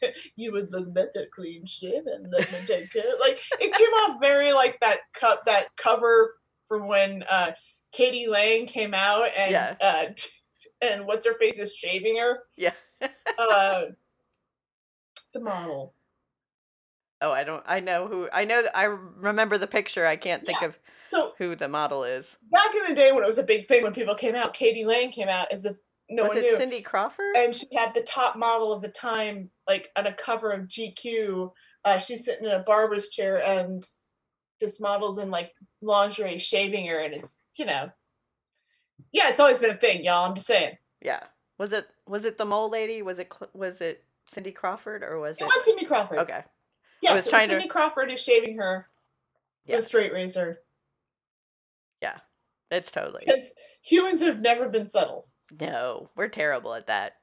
you 0.36 0.52
would 0.52 0.72
look 0.72 0.92
better 0.94 1.26
clean 1.34 1.66
shaven. 1.66 2.30
Let 2.32 2.50
me 2.52 2.58
take 2.66 2.90
care. 2.90 3.02
Like 3.20 3.38
it 3.60 3.74
came 3.74 3.88
off 3.88 4.18
very 4.20 4.52
like 4.54 4.80
that 4.80 5.00
cup 5.14 5.44
that 5.44 5.66
cover 5.76 6.34
from 6.68 6.88
when 6.88 7.22
uh 7.30 7.52
k.d. 7.92 8.28
lang 8.28 8.66
came 8.66 8.94
out 8.94 9.28
and 9.36 9.52
Yeah. 9.52 9.74
uh 9.82 10.04
and 10.80 11.06
what's 11.06 11.26
her 11.26 11.34
face 11.34 11.58
is 11.58 11.74
shaving 11.74 12.16
her. 12.16 12.38
Yeah. 12.56 12.72
uh 13.38 13.82
the 15.32 15.40
model. 15.40 15.94
Oh, 17.22 17.30
I 17.32 17.44
don't. 17.44 17.62
I 17.66 17.80
know 17.80 18.06
who. 18.08 18.28
I 18.32 18.44
know. 18.44 18.64
I 18.74 18.84
remember 18.84 19.58
the 19.58 19.66
picture. 19.66 20.06
I 20.06 20.16
can't 20.16 20.44
think 20.46 20.60
Yeah. 20.62 20.68
of 20.68 20.78
So 21.06 21.32
who 21.38 21.54
the 21.54 21.68
model 21.68 22.04
is. 22.04 22.38
back 22.50 22.74
in 22.74 22.88
the 22.88 22.94
day 22.94 23.12
when 23.12 23.22
it 23.22 23.26
was 23.26 23.38
a 23.38 23.42
big 23.42 23.68
thing 23.68 23.82
when 23.82 23.92
people 23.92 24.14
came 24.14 24.34
out, 24.34 24.54
k.d. 24.54 24.84
lang 24.86 25.10
came 25.12 25.28
out 25.28 25.52
as 25.52 25.64
a 25.66 25.76
no 26.08 26.22
one. 26.24 26.30
was 26.30 26.36
one 26.36 26.44
it 26.44 26.50
knew. 26.50 26.56
Cindy 26.56 26.80
Crawford? 26.80 27.36
and 27.36 27.54
she 27.54 27.66
had 27.74 27.92
the 27.94 28.00
top 28.02 28.36
model 28.36 28.72
of 28.72 28.80
the 28.82 28.88
time, 28.88 29.50
like 29.68 29.90
on 29.96 30.06
a 30.06 30.12
cover 30.12 30.50
of 30.50 30.66
GQ. 30.66 31.52
Uh, 31.84 31.98
she's 31.98 32.24
sitting 32.24 32.46
in 32.46 32.52
a 32.52 32.60
barber's 32.62 33.08
chair, 33.10 33.42
and 33.46 33.86
this 34.60 34.80
model's 34.80 35.18
in 35.18 35.30
like 35.30 35.52
lingerie 35.82 36.38
shaving 36.38 36.86
her, 36.86 36.98
and 37.00 37.14
it's 37.14 37.40
you 37.56 37.66
know, 37.66 37.90
yeah, 39.12 39.28
it's 39.28 39.40
always 39.40 39.58
been 39.60 39.70
a 39.70 39.76
thing, 39.76 40.04
y'all. 40.04 40.24
I'm 40.26 40.34
just 40.34 40.46
saying. 40.46 40.76
yeah. 41.02 41.20
Was 41.58 41.72
it? 41.74 41.86
Was 42.06 42.24
it 42.24 42.38
the 42.38 42.46
mole 42.46 42.70
lady? 42.70 43.02
Was 43.02 43.18
it? 43.18 43.30
Was 43.52 43.82
it 43.82 44.02
Cindy 44.30 44.52
Crawford 44.52 45.02
or 45.02 45.18
was 45.18 45.38
It 45.38 45.44
it? 45.44 45.46
was 45.46 45.64
Cindy 45.64 45.84
Crawford. 45.86 46.18
Okay. 46.20 46.44
Yes, 47.02 47.14
was 47.14 47.26
it 47.26 47.32
was 47.32 47.42
to- 47.42 47.48
Cindy 47.48 47.68
Crawford 47.68 48.12
is 48.12 48.22
shaving 48.22 48.56
her 48.58 48.86
with 49.66 49.78
a 49.78 49.82
straight 49.82 50.12
razor 50.12 50.60
Yeah. 52.00 52.18
It's 52.70 52.92
totally. 52.92 53.24
because 53.26 53.44
humans 53.82 54.22
have 54.22 54.40
never 54.40 54.68
been 54.68 54.86
subtle. 54.86 55.26
No, 55.60 56.10
we're 56.14 56.28
terrible 56.28 56.74
at 56.74 56.86
that. 56.86 57.14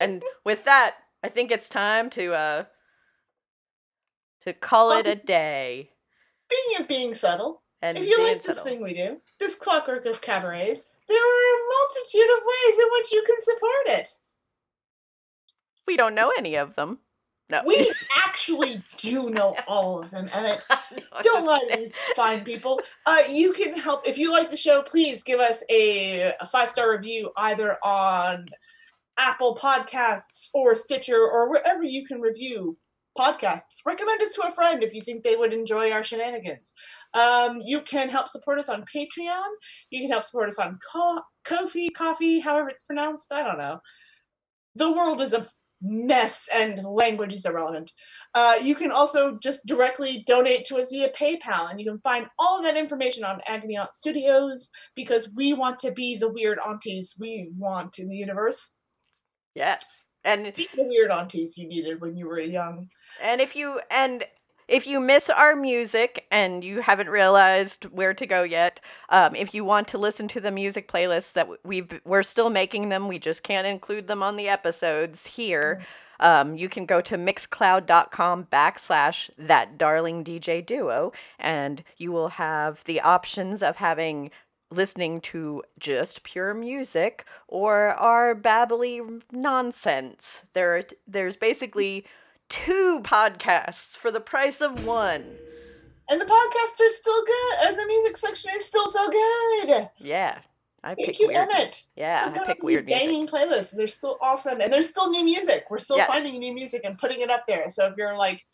And 0.00 0.22
with 0.44 0.64
that, 0.64 0.96
I 1.22 1.28
think 1.28 1.50
it's 1.50 1.68
time 1.68 2.08
to 2.10 2.32
uh 2.34 2.64
to 4.44 4.52
call 4.54 4.92
it 4.92 5.06
a 5.06 5.14
day. 5.14 5.90
Being 6.48 6.80
of 6.80 6.88
being 6.88 7.14
subtle, 7.14 7.62
And 7.82 7.96
if 7.98 8.08
you 8.08 8.18
like 8.22 8.42
this 8.42 8.56
subtle. 8.56 8.64
thing 8.64 8.82
we 8.82 8.94
do, 8.94 9.20
this 9.38 9.54
clockwork 9.54 10.06
of 10.06 10.20
cabarets, 10.22 10.84
there 11.06 11.16
are 11.18 11.54
a 11.54 11.68
multitude 11.78 12.30
of 12.36 12.42
ways 12.44 12.78
in 12.78 12.88
which 12.92 13.12
you 13.12 13.22
can 13.26 13.40
support 13.40 13.86
it. 14.00 14.08
We 15.86 15.96
don't 15.96 16.14
know 16.14 16.32
any 16.36 16.56
of 16.56 16.74
them. 16.74 16.98
No. 17.48 17.62
We 17.66 17.92
actually 18.16 18.82
do 18.96 19.30
know 19.30 19.54
all 19.66 20.02
of 20.02 20.10
them, 20.10 20.28
Emmett. 20.32 20.64
No, 20.92 21.20
Don't 21.22 21.46
lie 21.46 21.60
to 21.70 21.76
these 21.76 21.94
fine 22.14 22.44
people. 22.44 22.80
Uh, 23.06 23.22
you 23.28 23.52
can 23.54 23.78
help 23.78 24.06
if 24.06 24.18
you 24.18 24.30
like 24.30 24.50
the 24.50 24.56
show. 24.56 24.82
Please 24.82 25.22
give 25.22 25.40
us 25.40 25.62
a, 25.70 26.34
a 26.40 26.46
five 26.46 26.70
star 26.70 26.90
review 26.90 27.30
either 27.36 27.76
on 27.82 28.46
Apple 29.18 29.56
Podcasts 29.56 30.48
or 30.54 30.74
Stitcher 30.74 31.16
or 31.18 31.50
wherever 31.50 31.82
you 31.82 32.06
can 32.06 32.20
review 32.20 32.76
podcasts. 33.18 33.80
Recommend 33.86 34.20
us 34.22 34.34
to 34.34 34.46
a 34.46 34.52
friend 34.52 34.82
if 34.82 34.94
you 34.94 35.00
think 35.00 35.22
they 35.22 35.36
would 35.36 35.52
enjoy 35.52 35.90
our 35.90 36.02
shenanigans. 36.02 36.72
Um, 37.14 37.60
you 37.62 37.82
can 37.82 38.08
help 38.08 38.28
support 38.28 38.58
us 38.58 38.68
on 38.68 38.84
Patreon. 38.94 39.48
You 39.90 40.00
can 40.02 40.10
help 40.10 40.24
support 40.24 40.48
us 40.48 40.58
on 40.58 40.78
Co- 40.90 41.22
Ko-fi, 41.44 41.90
Coffee, 41.96 42.40
however 42.40 42.70
it's 42.70 42.84
pronounced. 42.84 43.32
I 43.32 43.42
don't 43.42 43.58
know. 43.58 43.80
The 44.76 44.90
world 44.90 45.20
is 45.20 45.34
a 45.34 45.46
mess 45.82 46.48
and 46.54 46.82
language 46.84 47.34
is 47.34 47.44
irrelevant. 47.44 47.90
Uh, 48.34 48.54
you 48.62 48.74
can 48.74 48.90
also 48.90 49.36
just 49.42 49.66
directly 49.66 50.22
donate 50.26 50.64
to 50.66 50.76
us 50.78 50.90
via 50.90 51.10
PayPal, 51.10 51.70
and 51.70 51.78
you 51.80 51.84
can 51.90 51.98
find 52.00 52.26
all 52.38 52.58
of 52.58 52.64
that 52.64 52.76
information 52.76 53.24
on 53.24 53.40
Agony 53.46 53.76
Aunt 53.76 53.92
Studios 53.92 54.70
because 54.94 55.30
we 55.34 55.52
want 55.52 55.78
to 55.80 55.90
be 55.90 56.16
the 56.16 56.28
weird 56.30 56.58
aunties 56.66 57.14
we 57.18 57.50
want 57.58 57.98
in 57.98 58.08
the 58.08 58.16
universe. 58.16 58.74
Yes. 59.54 59.84
And 60.24 60.54
Be 60.54 60.68
the 60.74 60.84
weird 60.84 61.10
aunties 61.10 61.58
you 61.58 61.66
needed 61.68 62.00
when 62.00 62.16
you 62.16 62.26
were 62.28 62.38
young. 62.40 62.88
and 63.20 63.40
if 63.40 63.56
you 63.56 63.80
and 63.90 64.24
if 64.72 64.86
you 64.86 65.00
miss 65.00 65.28
our 65.28 65.54
music 65.54 66.26
and 66.30 66.64
you 66.64 66.80
haven't 66.80 67.10
realized 67.10 67.84
where 67.84 68.14
to 68.14 68.24
go 68.24 68.42
yet, 68.42 68.80
um, 69.10 69.36
if 69.36 69.52
you 69.52 69.66
want 69.66 69.86
to 69.88 69.98
listen 69.98 70.26
to 70.28 70.40
the 70.40 70.50
music 70.50 70.90
playlists 70.90 71.34
that 71.34 71.46
we've 71.62 72.00
we're 72.06 72.22
still 72.22 72.48
making 72.48 72.88
them, 72.88 73.06
we 73.06 73.18
just 73.18 73.42
can't 73.42 73.66
include 73.66 74.08
them 74.08 74.22
on 74.22 74.36
the 74.36 74.48
episodes 74.48 75.26
here. 75.26 75.82
Um, 76.20 76.56
you 76.56 76.70
can 76.70 76.86
go 76.86 77.02
to 77.02 77.18
mixcloud.com 77.18 78.46
backslash 78.50 79.28
that 79.36 79.76
darling 79.76 80.24
DJ 80.24 80.64
duo, 80.64 81.12
and 81.38 81.84
you 81.98 82.10
will 82.10 82.28
have 82.28 82.82
the 82.84 83.02
options 83.02 83.62
of 83.62 83.76
having 83.76 84.30
listening 84.70 85.20
to 85.20 85.62
just 85.78 86.22
pure 86.22 86.54
music 86.54 87.26
or 87.46 87.88
our 87.88 88.34
babbly 88.34 89.20
nonsense. 89.30 90.44
There, 90.54 90.84
there's 91.06 91.36
basically 91.36 92.06
two 92.52 93.00
podcasts 93.02 93.96
for 93.96 94.10
the 94.10 94.20
price 94.20 94.60
of 94.60 94.84
one. 94.84 95.24
And 96.10 96.20
the 96.20 96.26
podcasts 96.26 96.84
are 96.84 96.90
still 96.90 97.24
good, 97.24 97.54
and 97.68 97.78
the 97.78 97.86
music 97.86 98.16
section 98.18 98.50
is 98.54 98.64
still 98.66 98.90
so 98.90 99.08
good. 99.10 99.88
Yeah, 99.98 100.38
I 100.84 100.94
Thank 100.94 101.06
pick 101.08 101.20
you, 101.20 101.28
weird. 101.28 101.48
Emmett. 101.50 101.82
Yeah, 101.96 102.30
Still 102.30 102.42
I 102.42 102.46
pick 102.46 102.62
weird 102.62 102.86
these 102.86 102.94
music. 102.94 103.08
Banging 103.08 103.26
playlists. 103.28 103.74
They're 103.74 103.88
still 103.88 104.18
awesome, 104.20 104.60
and 104.60 104.70
there's 104.72 104.90
still 104.90 105.10
new 105.10 105.24
music. 105.24 105.64
We're 105.70 105.78
still 105.78 105.96
Yes. 105.96 106.08
finding 106.08 106.38
new 106.38 106.52
music 106.52 106.82
and 106.84 106.98
putting 106.98 107.20
it 107.22 107.30
up 107.30 107.44
there. 107.48 107.70
So 107.70 107.86
if 107.86 107.94
you're 107.96 108.16
like, 108.18 108.44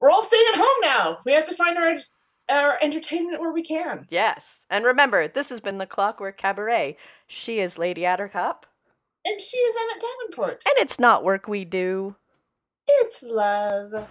we're 0.00 0.10
all 0.10 0.22
staying 0.24 0.44
at 0.52 0.58
home 0.58 0.80
now, 0.82 1.18
we 1.24 1.32
have 1.32 1.46
to 1.46 1.54
find 1.54 1.76
our 1.78 1.96
our 2.48 2.78
entertainment 2.80 3.40
where 3.40 3.50
we 3.52 3.62
can. 3.64 4.06
Yes, 4.08 4.64
and 4.70 4.84
remember, 4.84 5.26
this 5.26 5.48
has 5.48 5.58
been 5.60 5.78
the 5.78 5.86
Clockwork 5.86 6.36
Cabaret. 6.38 6.96
She 7.26 7.58
is 7.58 7.76
Lady 7.76 8.02
Attercop, 8.02 8.58
And 9.24 9.40
she 9.42 9.56
is 9.56 9.74
Emmett 9.82 10.04
Davenport. 10.30 10.62
and 10.64 10.74
it's 10.78 11.00
not 11.00 11.24
work 11.24 11.48
we 11.48 11.64
do. 11.64 12.14
It's 12.88 13.22
love. 13.22 14.06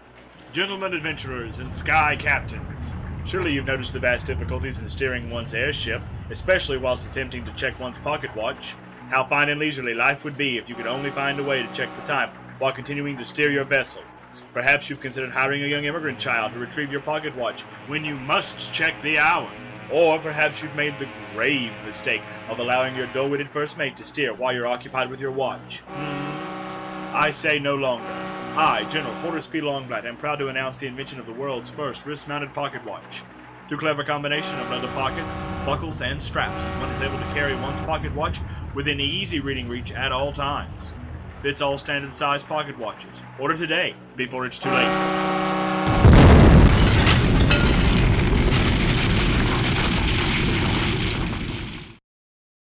Gentlemen 0.51 0.93
adventurers 0.93 1.59
and 1.59 1.73
sky 1.75 2.17
captains, 2.19 2.81
surely 3.29 3.53
you've 3.53 3.65
noticed 3.65 3.93
the 3.93 3.99
vast 3.99 4.25
difficulties 4.25 4.79
in 4.79 4.89
steering 4.89 5.29
one's 5.29 5.53
airship, 5.53 6.01
especially 6.29 6.77
whilst 6.77 7.05
attempting 7.05 7.45
to 7.45 7.55
check 7.55 7.79
one's 7.79 7.97
pocket 7.99 8.35
watch. 8.35 8.75
How 9.09 9.27
fine 9.29 9.47
and 9.49 9.59
leisurely 9.59 9.93
life 9.93 10.23
would 10.23 10.37
be 10.37 10.57
if 10.57 10.67
you 10.67 10.75
could 10.75 10.87
only 10.87 11.11
find 11.11 11.39
a 11.39 11.43
way 11.43 11.61
to 11.61 11.73
check 11.73 11.89
the 11.95 12.05
time 12.05 12.31
while 12.59 12.73
continuing 12.73 13.17
to 13.17 13.25
steer 13.25 13.49
your 13.49 13.63
vessel. 13.63 14.01
Perhaps 14.53 14.89
you've 14.89 14.99
considered 14.99 15.31
hiring 15.31 15.63
a 15.63 15.67
young 15.67 15.85
immigrant 15.85 16.19
child 16.19 16.51
to 16.53 16.59
retrieve 16.59 16.91
your 16.91 17.01
pocket 17.01 17.35
watch 17.37 17.61
when 17.87 18.03
you 18.03 18.15
must 18.15 18.73
check 18.73 19.01
the 19.03 19.17
hour. 19.17 19.49
Or 19.93 20.19
perhaps 20.19 20.61
you've 20.61 20.75
made 20.75 20.97
the 20.99 21.09
grave 21.33 21.71
mistake 21.85 22.23
of 22.49 22.59
allowing 22.59 22.95
your 22.95 23.11
dull-witted 23.13 23.51
first 23.53 23.77
mate 23.77 23.95
to 23.97 24.05
steer 24.05 24.33
while 24.33 24.53
you're 24.53 24.67
occupied 24.67 25.09
with 25.09 25.19
your 25.19 25.31
watch. 25.31 25.79
Hmm. 25.87 27.15
I 27.15 27.31
say 27.31 27.59
no 27.59 27.75
longer. 27.75 28.34
I, 28.57 28.89
General 28.89 29.21
Forrest 29.21 29.51
P. 29.51 29.59
Longblatt, 29.59 30.05
I'm 30.05 30.15
proud 30.15 30.37
to 30.37 30.47
announce 30.47 30.77
the 30.77 30.87
invention 30.87 31.19
of 31.19 31.25
the 31.25 31.33
world's 31.33 31.69
first 31.71 32.05
wrist-mounted 32.05 32.53
pocket 32.53 32.85
watch. 32.85 33.21
Through 33.67 33.79
clever 33.79 34.05
combination 34.05 34.57
of 34.59 34.71
leather 34.71 34.87
pockets, 34.93 35.35
buckles, 35.65 35.99
and 35.99 36.23
straps, 36.23 36.63
one 36.79 36.89
is 36.91 37.01
able 37.01 37.19
to 37.19 37.33
carry 37.33 37.53
one's 37.53 37.81
pocket 37.81 38.15
watch 38.15 38.37
within 38.73 39.01
easy 39.01 39.41
reading 39.41 39.67
reach 39.67 39.91
at 39.91 40.13
all 40.13 40.31
times. 40.31 40.93
Fits 41.43 41.61
all 41.61 41.77
standard 41.77 42.13
size 42.13 42.43
pocket 42.43 42.79
watches. 42.79 43.19
Order 43.41 43.57
today, 43.57 43.93
before 44.15 44.45
it's 44.45 44.57
too 44.57 44.69
late. 44.69 45.54